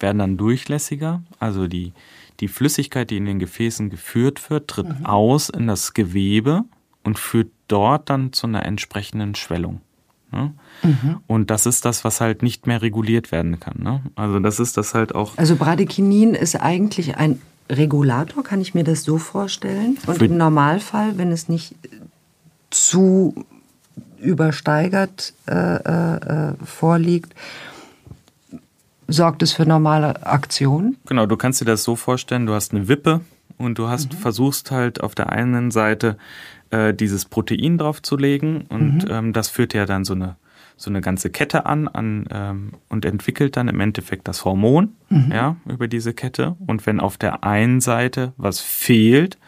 werden 0.00 0.18
dann 0.18 0.36
durchlässiger. 0.36 1.22
Also 1.38 1.66
die, 1.66 1.92
die 2.40 2.48
Flüssigkeit, 2.48 3.10
die 3.10 3.16
in 3.16 3.24
den 3.24 3.38
Gefäßen 3.38 3.90
geführt 3.90 4.50
wird, 4.50 4.68
tritt 4.68 5.00
mhm. 5.00 5.06
aus 5.06 5.48
in 5.48 5.66
das 5.66 5.94
Gewebe 5.94 6.64
und 7.04 7.18
führt 7.18 7.50
dort 7.68 8.10
dann 8.10 8.32
zu 8.32 8.46
einer 8.46 8.64
entsprechenden 8.64 9.34
Schwellung. 9.34 9.80
Ne? 10.32 10.52
Mhm. 10.82 11.18
Und 11.26 11.50
das 11.50 11.66
ist 11.66 11.84
das, 11.84 12.04
was 12.04 12.20
halt 12.20 12.42
nicht 12.42 12.66
mehr 12.66 12.82
reguliert 12.82 13.32
werden 13.32 13.60
kann. 13.60 13.76
Ne? 13.78 14.00
Also 14.16 14.38
das 14.40 14.58
ist 14.58 14.76
das 14.76 14.94
halt 14.94 15.14
auch. 15.14 15.36
Also 15.36 15.56
Bradykinin 15.56 16.34
ist 16.34 16.56
eigentlich 16.56 17.16
ein 17.16 17.40
Regulator, 17.70 18.42
kann 18.42 18.60
ich 18.60 18.74
mir 18.74 18.84
das 18.84 19.04
so 19.04 19.18
vorstellen? 19.18 19.98
Und 20.06 20.20
im 20.20 20.36
Normalfall, 20.36 21.16
wenn 21.18 21.32
es 21.32 21.48
nicht 21.48 21.74
zu 22.70 23.34
übersteigert 24.18 25.34
äh, 25.46 25.54
äh, 25.54 26.54
vorliegt, 26.64 27.34
sorgt 29.08 29.42
es 29.42 29.52
für 29.52 29.66
normale 29.66 30.26
Aktion? 30.26 30.96
Genau, 31.06 31.26
du 31.26 31.36
kannst 31.36 31.60
dir 31.60 31.64
das 31.64 31.82
so 31.82 31.96
vorstellen, 31.96 32.46
du 32.46 32.54
hast 32.54 32.72
eine 32.72 32.88
Wippe 32.88 33.20
und 33.58 33.78
du 33.78 33.88
hast 33.88 34.12
mhm. 34.12 34.16
versuchst 34.18 34.70
halt 34.70 35.02
auf 35.02 35.14
der 35.14 35.30
einen 35.30 35.70
Seite 35.70 36.16
äh, 36.72 36.92
dieses 36.92 37.26
Protein 37.26 37.78
draufzulegen 37.78 38.62
und 38.62 39.04
mhm. 39.04 39.10
ähm, 39.10 39.32
das 39.32 39.48
führt 39.48 39.74
ja 39.74 39.86
dann 39.86 40.04
so 40.04 40.14
eine 40.14 40.36
so 40.74 40.90
eine 40.90 41.00
ganze 41.00 41.30
Kette 41.30 41.66
an, 41.66 41.86
an 41.86 42.26
ähm, 42.30 42.72
und 42.88 43.04
entwickelt 43.04 43.56
dann 43.56 43.68
im 43.68 43.78
Endeffekt 43.78 44.26
das 44.26 44.44
Hormon 44.44 44.94
mhm. 45.10 45.30
ja, 45.30 45.56
über 45.66 45.86
diese 45.86 46.12
Kette. 46.12 46.56
Und 46.66 46.86
wenn 46.86 46.98
auf 46.98 47.18
der 47.18 47.44
einen 47.44 47.80
Seite 47.80 48.32
was 48.36 48.60
fehlt, 48.60 49.38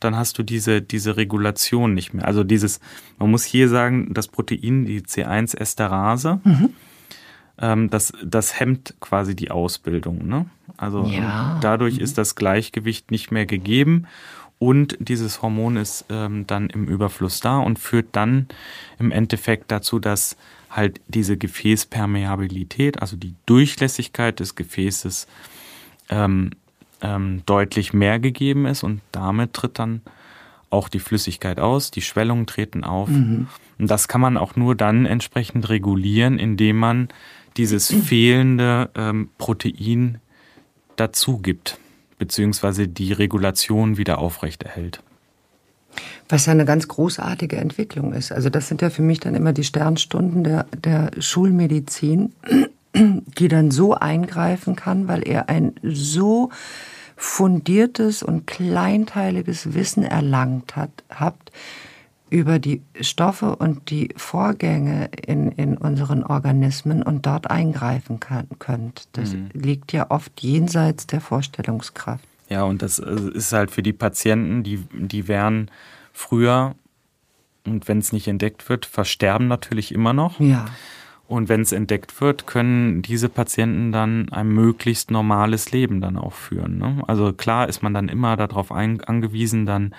dann 0.00 0.16
hast 0.16 0.38
du 0.38 0.42
diese, 0.42 0.82
diese 0.82 1.16
Regulation 1.16 1.94
nicht 1.94 2.12
mehr. 2.12 2.26
Also 2.26 2.44
dieses, 2.44 2.80
man 3.18 3.30
muss 3.30 3.44
hier 3.44 3.68
sagen, 3.68 4.12
das 4.12 4.28
Protein, 4.28 4.84
die 4.84 5.00
C1-Esterase, 5.00 6.40
mhm. 6.44 6.70
ähm, 7.58 7.88
das, 7.88 8.12
das 8.22 8.60
hemmt 8.60 8.96
quasi 9.00 9.34
die 9.34 9.50
Ausbildung. 9.50 10.26
Ne? 10.26 10.46
Also 10.76 11.06
ja. 11.06 11.58
dadurch 11.62 11.96
mhm. 11.96 12.02
ist 12.02 12.18
das 12.18 12.34
Gleichgewicht 12.34 13.10
nicht 13.10 13.30
mehr 13.30 13.46
gegeben 13.46 14.06
und 14.58 14.96
dieses 14.98 15.42
Hormon 15.42 15.76
ist 15.76 16.06
ähm, 16.08 16.46
dann 16.46 16.70
im 16.70 16.86
Überfluss 16.86 17.40
da 17.40 17.58
und 17.58 17.78
führt 17.78 18.08
dann 18.12 18.48
im 18.98 19.10
Endeffekt 19.10 19.70
dazu, 19.70 19.98
dass 19.98 20.36
halt 20.70 21.00
diese 21.08 21.36
Gefäßpermeabilität, 21.36 23.00
also 23.00 23.16
die 23.16 23.34
Durchlässigkeit 23.44 24.40
des 24.40 24.54
Gefäßes, 24.54 25.26
ähm, 26.08 26.50
ähm, 27.02 27.42
deutlich 27.44 27.92
mehr 27.92 28.18
gegeben 28.18 28.66
ist 28.66 28.82
und 28.82 29.00
damit 29.12 29.52
tritt 29.52 29.78
dann 29.78 30.00
auch 30.70 30.88
die 30.88 30.98
Flüssigkeit 30.98 31.60
aus, 31.60 31.90
die 31.90 32.02
Schwellungen 32.02 32.46
treten 32.46 32.84
auf. 32.84 33.08
Mhm. 33.08 33.48
Und 33.78 33.90
das 33.90 34.08
kann 34.08 34.20
man 34.20 34.36
auch 34.36 34.56
nur 34.56 34.74
dann 34.74 35.06
entsprechend 35.06 35.68
regulieren, 35.68 36.38
indem 36.38 36.78
man 36.78 37.08
dieses 37.56 37.92
fehlende 37.92 38.90
ähm, 38.94 39.28
Protein 39.38 40.18
dazu 40.96 41.38
gibt, 41.38 41.78
beziehungsweise 42.18 42.88
die 42.88 43.12
Regulation 43.12 43.96
wieder 43.96 44.18
aufrechterhält. 44.18 45.02
Was 46.28 46.46
ja 46.46 46.52
eine 46.52 46.64
ganz 46.64 46.88
großartige 46.88 47.56
Entwicklung 47.56 48.12
ist. 48.12 48.32
Also 48.32 48.50
das 48.50 48.68
sind 48.68 48.82
ja 48.82 48.90
für 48.90 49.02
mich 49.02 49.20
dann 49.20 49.34
immer 49.34 49.52
die 49.52 49.64
Sternstunden 49.64 50.44
der, 50.44 50.66
der 50.84 51.10
Schulmedizin, 51.18 52.32
die 52.94 53.48
dann 53.48 53.70
so 53.70 53.94
eingreifen 53.94 54.76
kann, 54.76 55.08
weil 55.08 55.26
er 55.26 55.48
ein 55.48 55.74
so 55.82 56.50
fundiertes 57.16 58.22
und 58.22 58.46
kleinteiliges 58.46 59.74
Wissen 59.74 60.02
erlangt 60.02 60.76
hat, 60.76 60.90
habt 61.08 61.50
über 62.28 62.58
die 62.58 62.82
Stoffe 63.00 63.56
und 63.56 63.90
die 63.90 64.08
Vorgänge 64.16 65.10
in, 65.26 65.52
in 65.52 65.76
unseren 65.76 66.24
Organismen 66.24 67.02
und 67.02 67.26
dort 67.26 67.50
eingreifen 67.50 68.18
kann, 68.18 68.48
könnt. 68.58 69.08
Das 69.12 69.32
mhm. 69.32 69.50
liegt 69.52 69.92
ja 69.92 70.10
oft 70.10 70.40
jenseits 70.40 71.06
der 71.06 71.20
Vorstellungskraft. 71.20 72.24
Ja, 72.48 72.64
und 72.64 72.82
das 72.82 72.98
äh, 72.98 73.30
ist 73.34 73.52
halt 73.52 73.70
für 73.70 73.82
die 73.82 73.92
Patienten, 73.92 74.62
die, 74.62 74.78
die 74.92 75.28
wären 75.28 75.70
früher, 76.12 76.74
und 77.64 77.88
wenn 77.88 77.98
es 77.98 78.12
nicht 78.12 78.28
entdeckt 78.28 78.68
wird, 78.68 78.86
versterben 78.86 79.48
natürlich 79.48 79.92
immer 79.92 80.12
noch. 80.12 80.40
Ja. 80.40 80.66
Und 81.28 81.48
wenn 81.48 81.60
es 81.60 81.72
entdeckt 81.72 82.20
wird, 82.20 82.46
können 82.46 83.02
diese 83.02 83.28
Patienten 83.28 83.90
dann 83.90 84.28
ein 84.30 84.48
möglichst 84.48 85.10
normales 85.10 85.72
Leben 85.72 86.00
dann 86.00 86.16
auch 86.16 86.32
führen. 86.32 86.78
Ne? 86.78 87.02
Also 87.08 87.32
klar 87.32 87.68
ist 87.68 87.82
man 87.82 87.92
dann 87.92 88.08
immer 88.08 88.36
darauf 88.36 88.70
angewiesen, 88.70 89.66
dann 89.66 89.92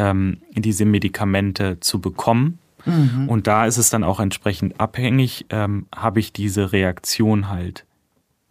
ähm, 0.00 0.38
diese 0.54 0.86
Medikamente 0.86 1.78
zu 1.80 2.00
bekommen. 2.00 2.58
Mhm. 2.86 3.28
Und 3.28 3.46
da 3.46 3.66
ist 3.66 3.76
es 3.76 3.90
dann 3.90 4.02
auch 4.02 4.20
entsprechend 4.20 4.80
abhängig, 4.80 5.44
ähm, 5.50 5.86
habe 5.94 6.20
ich 6.20 6.32
diese 6.32 6.72
Reaktion 6.72 7.50
halt 7.50 7.84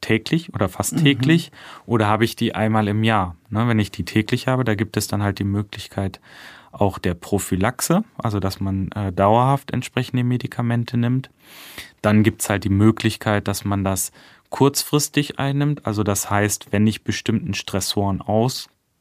täglich 0.01 0.53
oder 0.53 0.69
fast 0.69 0.93
mhm. 0.93 1.03
täglich 1.03 1.51
mhm. 1.51 1.93
oder 1.93 2.07
habe 2.07 2.23
ich 2.23 2.35
die 2.35 2.53
einmal 2.53 2.87
im 2.87 3.03
Jahr? 3.03 3.35
Ne, 3.49 3.67
wenn 3.67 3.79
ich 3.79 3.89
die 3.89 4.05
täglich 4.05 4.47
habe, 4.47 4.63
da 4.63 4.75
gibt 4.75 4.95
es 4.95 5.07
dann 5.07 5.23
halt 5.23 5.39
die 5.39 5.43
Möglichkeit 5.43 6.21
auch 6.71 6.99
der 6.99 7.15
Prophylaxe, 7.15 8.03
also 8.19 8.39
dass 8.39 8.59
man 8.59 8.91
äh, 8.91 9.11
dauerhaft 9.11 9.71
entsprechende 9.71 10.23
Medikamente 10.23 10.97
nimmt. 10.97 11.31
Dann 12.03 12.21
gibt 12.21 12.43
es 12.43 12.49
halt 12.49 12.63
die 12.63 12.69
Möglichkeit, 12.69 13.47
dass 13.47 13.65
man 13.65 13.83
das 13.83 14.11
kurzfristig 14.51 15.39
einnimmt. 15.39 15.87
Also 15.87 16.03
das 16.03 16.29
heißt, 16.29 16.71
wenn 16.71 16.85
ich 16.85 17.03
bestimmten 17.03 17.55
Stressoren 17.55 18.21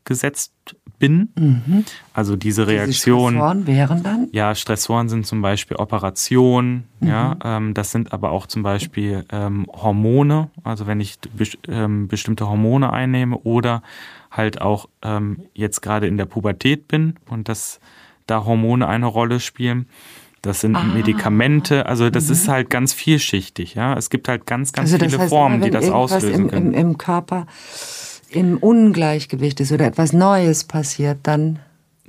ausgesetzt 0.09 0.53
bin. 0.99 1.29
Mhm. 1.37 1.85
Also 2.13 2.37
diese 2.37 2.67
Reaktion. 2.67 3.35
Diese 3.35 3.39
Stressoren 3.39 3.67
wären 3.67 4.03
dann? 4.03 4.29
Ja, 4.33 4.55
Stressoren 4.55 5.09
sind 5.09 5.27
zum 5.27 5.43
Beispiel 5.43 5.77
Operationen, 5.77 6.85
mhm. 7.01 7.09
ja, 7.09 7.37
ähm, 7.45 7.75
das 7.75 7.93
sind 7.93 8.13
aber 8.13 8.31
auch 8.31 8.47
zum 8.47 8.63
Beispiel 8.63 9.25
ähm, 9.31 9.67
Hormone, 9.73 10.51
also 10.65 10.87
wenn 10.87 11.01
ich 11.01 11.19
be 11.21 11.47
ähm, 11.69 12.09
bestimmte 12.09 12.49
Hormone 12.49 12.93
einnehme 12.93 13.39
oder 13.39 13.83
halt 14.31 14.61
auch 14.61 14.89
ähm, 15.03 15.45
jetzt 15.55 15.83
gerade 15.83 16.07
in 16.07 16.17
der 16.17 16.27
Pubertät 16.27 16.89
bin 16.89 17.15
und 17.31 17.49
dass 17.49 17.81
da 18.27 18.45
Hormone 18.45 18.87
eine 18.87 19.07
Rolle 19.07 19.41
spielen. 19.41 19.87
Das 20.43 20.61
sind 20.61 20.77
ah. 20.77 20.85
Medikamente, 20.85 21.87
also 21.87 22.11
das 22.11 22.27
mhm. 22.27 22.33
ist 22.33 22.49
halt 22.49 22.71
ganz 22.71 22.93
vielschichtig, 22.93 23.75
ja. 23.75 23.95
Es 23.95 24.09
gibt 24.09 24.29
halt 24.29 24.47
ganz, 24.47 24.73
ganz 24.73 24.93
also 24.93 25.05
viele 25.05 25.19
heißt, 25.19 25.31
Formen, 25.31 25.61
die 25.61 25.71
das 25.71 25.91
auslösen 25.91 26.49
können. 26.49 26.75
Im, 26.75 26.91
Im 26.91 26.99
Körper 26.99 27.47
im 28.31 28.59
Ungleichgewicht 28.59 29.61
ist 29.61 29.73
oder 29.73 29.87
etwas 29.87 30.13
Neues 30.13 30.65
passiert, 30.65 31.19
dann 31.23 31.59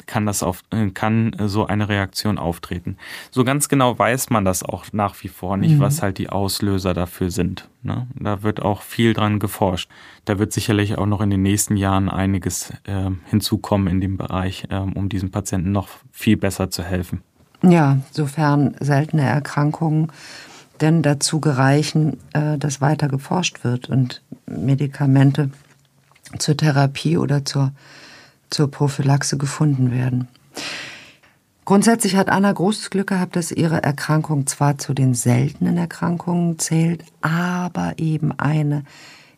kann 0.09 0.25
das 0.25 0.41
auf, 0.41 0.63
äh, 0.71 0.89
kann 0.89 1.35
so 1.45 1.67
eine 1.67 1.87
Reaktion 1.87 2.39
auftreten. 2.39 2.97
So 3.29 3.43
ganz 3.43 3.69
genau 3.69 3.97
weiß 3.97 4.31
man 4.31 4.43
das 4.43 4.63
auch 4.63 4.85
nach 4.91 5.15
wie 5.23 5.27
vor 5.27 5.55
nicht, 5.55 5.75
mhm. 5.75 5.79
was 5.79 6.01
halt 6.01 6.17
die 6.17 6.29
Auslöser 6.29 6.93
dafür 6.93 7.29
sind. 7.29 7.69
Ne? 7.83 8.07
Da 8.19 8.41
wird 8.41 8.61
auch 8.61 8.81
viel 8.81 9.13
dran 9.13 9.39
geforscht. 9.39 9.89
Da 10.25 10.39
wird 10.39 10.51
sicherlich 10.51 10.97
auch 10.97 11.05
noch 11.05 11.21
in 11.21 11.29
den 11.29 11.43
nächsten 11.43 11.77
Jahren 11.77 12.09
einiges 12.09 12.71
äh, 12.85 13.11
hinzukommen 13.29 13.87
in 13.87 14.01
dem 14.01 14.17
Bereich, 14.17 14.65
äh, 14.69 14.77
um 14.77 15.09
diesen 15.09 15.29
Patienten 15.29 15.71
noch 15.71 15.89
viel 16.11 16.37
besser 16.37 16.71
zu 16.71 16.83
helfen. 16.83 17.21
Ja, 17.61 17.99
sofern 18.11 18.75
seltene 18.79 19.23
Erkrankungen 19.23 20.11
denn 20.81 21.01
dazu 21.01 21.39
gereichen, 21.39 22.17
äh, 22.33 22.57
dass 22.57 22.81
weiter 22.81 23.09
geforscht 23.09 23.63
wird 23.63 23.89
und 23.89 24.23
Medikamente 24.47 25.51
zur 26.37 26.55
Therapie 26.57 27.17
oder 27.17 27.45
zur, 27.45 27.73
zur 28.49 28.69
Prophylaxe 28.69 29.37
gefunden 29.37 29.91
werden. 29.91 30.27
Grundsätzlich 31.65 32.15
hat 32.15 32.29
Anna 32.29 32.51
großes 32.51 32.89
Glück 32.89 33.07
gehabt, 33.07 33.35
dass 33.35 33.51
ihre 33.51 33.83
Erkrankung 33.83 34.47
zwar 34.47 34.77
zu 34.79 34.93
den 34.93 35.13
seltenen 35.13 35.77
Erkrankungen 35.77 36.57
zählt, 36.57 37.03
aber 37.21 37.93
eben 37.97 38.31
eine 38.39 38.83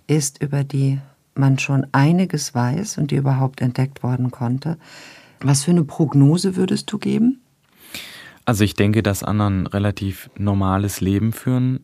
ist, 0.07 0.41
über 0.41 0.63
die 0.63 0.99
man 1.35 1.59
schon 1.59 1.87
einiges 1.91 2.55
weiß 2.55 2.97
und 2.97 3.11
die 3.11 3.15
überhaupt 3.15 3.61
entdeckt 3.61 4.03
worden 4.03 4.31
konnte. 4.31 4.77
Was 5.41 5.63
für 5.63 5.71
eine 5.71 5.83
Prognose 5.83 6.55
würdest 6.55 6.91
du 6.91 6.97
geben? 6.99 7.41
Also 8.45 8.63
ich 8.63 8.75
denke, 8.75 9.03
dass 9.03 9.23
Anna 9.23 9.47
ein 9.47 9.67
relativ 9.67 10.29
normales 10.37 11.01
Leben 11.01 11.33
führen 11.33 11.81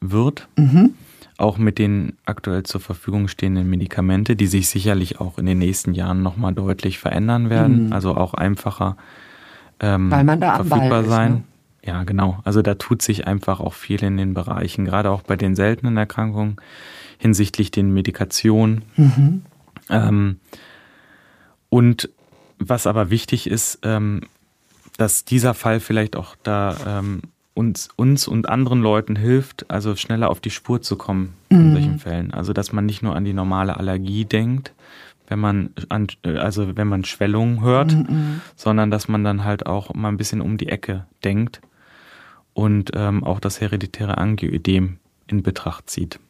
wird. 0.00 0.48
Mhm. 0.56 0.94
Auch 1.38 1.56
mit 1.56 1.78
den 1.78 2.18
aktuell 2.26 2.64
zur 2.64 2.80
Verfügung 2.80 3.28
stehenden 3.28 3.70
Medikamente, 3.70 4.36
die 4.36 4.46
sich 4.46 4.68
sicherlich 4.68 5.20
auch 5.20 5.38
in 5.38 5.46
den 5.46 5.58
nächsten 5.58 5.94
Jahren 5.94 6.22
nochmal 6.22 6.52
deutlich 6.52 6.98
verändern 6.98 7.48
werden. 7.48 7.86
Mhm. 7.86 7.92
Also 7.92 8.14
auch 8.16 8.34
einfacher 8.34 8.96
ähm, 9.80 10.10
Weil 10.10 10.24
man 10.24 10.40
da 10.40 10.56
verfügbar 10.56 11.02
ist, 11.02 11.08
sein. 11.08 11.32
Ne? 11.32 11.44
Ja, 11.84 12.04
genau. 12.04 12.40
Also 12.44 12.62
da 12.62 12.74
tut 12.74 13.02
sich 13.02 13.26
einfach 13.26 13.60
auch 13.60 13.74
viel 13.74 14.02
in 14.02 14.16
den 14.16 14.34
Bereichen, 14.34 14.84
gerade 14.84 15.10
auch 15.10 15.22
bei 15.22 15.36
den 15.36 15.54
seltenen 15.54 15.96
Erkrankungen 15.96 16.56
hinsichtlich 17.18 17.70
den 17.70 17.92
Medikationen. 17.92 18.82
Mhm. 18.96 19.42
Ähm, 19.88 20.40
und 21.68 22.10
was 22.58 22.86
aber 22.86 23.10
wichtig 23.10 23.48
ist, 23.48 23.78
ähm, 23.82 24.22
dass 24.96 25.24
dieser 25.24 25.54
Fall 25.54 25.80
vielleicht 25.80 26.16
auch 26.16 26.34
da 26.42 26.98
ähm, 26.98 27.22
uns, 27.58 27.88
uns 27.96 28.28
und 28.28 28.48
anderen 28.48 28.80
Leuten 28.80 29.16
hilft, 29.16 29.68
also 29.68 29.96
schneller 29.96 30.30
auf 30.30 30.38
die 30.38 30.50
Spur 30.50 30.80
zu 30.80 30.94
kommen 30.94 31.34
in 31.48 31.70
mhm. 31.70 31.72
solchen 31.72 31.98
Fällen. 31.98 32.32
Also 32.32 32.52
dass 32.52 32.72
man 32.72 32.86
nicht 32.86 33.02
nur 33.02 33.16
an 33.16 33.24
die 33.24 33.32
normale 33.32 33.76
Allergie 33.76 34.24
denkt, 34.24 34.72
wenn 35.26 35.40
man 35.40 35.70
an, 35.88 36.06
also 36.22 36.76
wenn 36.76 36.86
man 36.86 37.04
Schwellungen 37.04 37.60
hört, 37.60 37.94
mhm. 37.94 38.40
sondern 38.54 38.92
dass 38.92 39.08
man 39.08 39.24
dann 39.24 39.42
halt 39.42 39.66
auch 39.66 39.92
mal 39.92 40.08
ein 40.08 40.16
bisschen 40.16 40.40
um 40.40 40.56
die 40.56 40.68
Ecke 40.68 41.06
denkt 41.24 41.60
und 42.54 42.92
ähm, 42.94 43.24
auch 43.24 43.40
das 43.40 43.60
hereditäre 43.60 44.18
Angioödem 44.18 44.98
in 45.26 45.42
Betracht 45.42 45.90
zieht. 45.90 46.20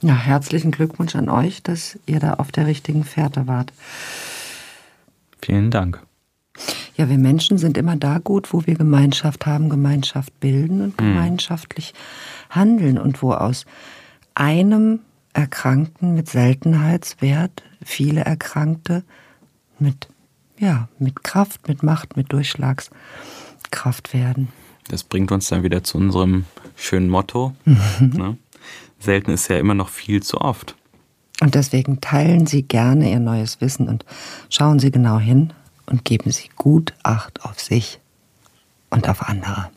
Ja, 0.00 0.14
herzlichen 0.14 0.70
Glückwunsch 0.70 1.14
an 1.16 1.28
euch, 1.28 1.62
dass 1.62 1.98
ihr 2.06 2.18
da 2.18 2.34
auf 2.34 2.50
der 2.50 2.66
richtigen 2.66 3.04
Fährte 3.04 3.46
wart. 3.46 3.74
Vielen 5.42 5.70
Dank. 5.70 6.02
Ja, 6.96 7.08
wir 7.08 7.18
Menschen 7.18 7.58
sind 7.58 7.76
immer 7.76 7.96
da 7.96 8.18
gut, 8.18 8.52
wo 8.52 8.66
wir 8.66 8.76
Gemeinschaft 8.76 9.46
haben, 9.46 9.68
Gemeinschaft 9.68 10.38
bilden 10.40 10.80
und 10.80 11.00
mhm. 11.00 11.06
gemeinschaftlich 11.08 11.92
handeln 12.50 12.98
und 12.98 13.22
wo 13.22 13.32
aus 13.32 13.66
einem 14.34 15.00
Erkrankten 15.32 16.14
mit 16.14 16.28
Seltenheitswert 16.28 17.62
viele 17.84 18.20
Erkrankte 18.20 19.02
mit, 19.78 20.08
ja, 20.58 20.88
mit 20.98 21.24
Kraft, 21.24 21.66
mit 21.66 21.82
Macht, 21.82 22.16
mit 22.16 22.32
Durchschlagskraft 22.32 24.14
werden. 24.14 24.48
Das 24.88 25.02
bringt 25.02 25.32
uns 25.32 25.48
dann 25.48 25.64
wieder 25.64 25.82
zu 25.82 25.98
unserem 25.98 26.44
schönen 26.76 27.08
Motto. 27.08 27.54
ne? 27.64 28.38
selten 29.00 29.32
ist 29.32 29.48
ja 29.48 29.58
immer 29.58 29.74
noch 29.74 29.88
viel 29.88 30.22
zu 30.22 30.40
oft. 30.40 30.76
Und 31.40 31.56
deswegen 31.56 32.00
teilen 32.00 32.46
Sie 32.46 32.62
gerne 32.62 33.10
Ihr 33.10 33.18
neues 33.18 33.60
Wissen 33.60 33.88
und 33.88 34.04
schauen 34.48 34.78
Sie 34.78 34.92
genau 34.92 35.18
hin 35.18 35.52
und 35.86 36.04
geben 36.04 36.30
Sie 36.30 36.48
gut 36.56 36.94
Acht 37.02 37.44
auf 37.44 37.60
sich 37.60 38.00
und 38.90 39.08
auf 39.08 39.28
andere. 39.28 39.70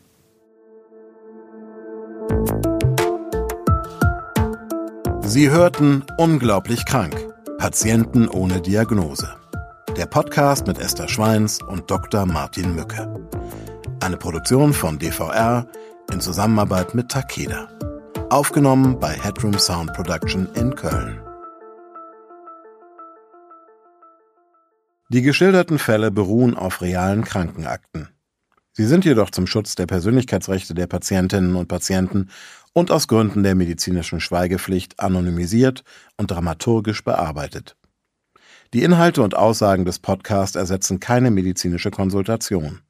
Sie 5.22 5.49
hörten 5.49 6.03
Unglaublich 6.18 6.86
krank. 6.86 7.16
Patienten 7.58 8.28
ohne 8.28 8.62
Diagnose. 8.62 9.36
Der 9.97 10.05
Podcast 10.05 10.68
mit 10.68 10.78
Esther 10.78 11.10
Schweins 11.10 11.60
und 11.62 11.89
Dr. 11.89 12.26
Martin 12.26 12.76
Mücke. 12.76 13.14
Eine 13.99 14.18
Produktion 14.18 14.74
von 14.74 14.99
DVR 14.99 15.66
in 16.12 16.22
Zusammenarbeit 16.22 16.93
mit 16.93 17.10
Takeda. 17.10 17.68
Aufgenommen 18.30 18.99
bei 18.99 19.10
Headroom 19.10 19.58
Sound 19.58 19.93
Production 19.93 20.47
in 20.53 20.76
Köln. 20.76 21.20
Die 25.10 25.22
geschilderten 25.22 25.80
Fälle 25.80 26.12
beruhen 26.12 26.58
auf 26.58 26.82
realen 26.82 27.24
Krankenakten. 27.24 28.10
Sie 28.74 28.86
sind 28.86 29.05
jedoch 29.05 29.30
zum 29.30 29.47
Schutz 29.47 29.76
der 29.76 29.86
Persönlichkeitsrechte 29.86 30.74
der 30.74 30.88
Patientinnen 30.88 31.55
und 31.55 31.70
Patienten 31.70 32.30
und 32.74 32.91
aus 32.91 33.08
Gründen 33.08 33.41
der 33.41 33.55
medizinischen 33.55 34.20
Schweigepflicht 34.20 34.99
anonymisiert 34.99 35.86
und 36.18 36.30
dramaturgisch 36.30 37.05
bearbeitet. 37.05 37.78
Die 38.74 38.84
Inhalte 38.84 39.24
und 39.24 39.34
Aussagen 39.34 39.86
des 39.86 39.99
Podcasts 39.99 40.58
ersetzen 40.58 40.99
keine 40.99 41.32
medizinische 41.32 41.89
Konsultation. 41.89 42.82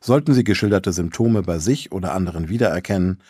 Sollten 0.00 0.34
Sie 0.34 0.44
geschilderte 0.44 0.92
Symptome 0.92 1.42
bei 1.42 1.58
sich 1.58 1.90
oder 1.90 2.14
anderen 2.14 2.50
wiedererkennen 2.50 3.20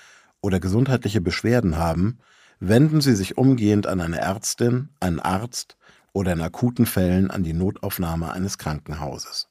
oder 0.43 0.61
gesundheitliche 0.61 1.23
Beschwerden 1.23 1.79
haben, 1.79 2.19
wenden 2.61 3.01
Sie 3.01 3.17
sich 3.17 3.39
umgehend 3.39 3.87
an 3.87 4.03
eine 4.03 4.19
Ärztin, 4.19 4.91
einen 5.01 5.19
Arzt 5.19 5.79
oder 6.13 6.33
in 6.33 6.41
akuten 6.41 6.87
Fällen 6.87 7.31
an 7.31 7.43
die 7.43 7.53
Notaufnahme 7.53 8.33
eines 8.33 8.59
Krankenhauses. 8.59 9.49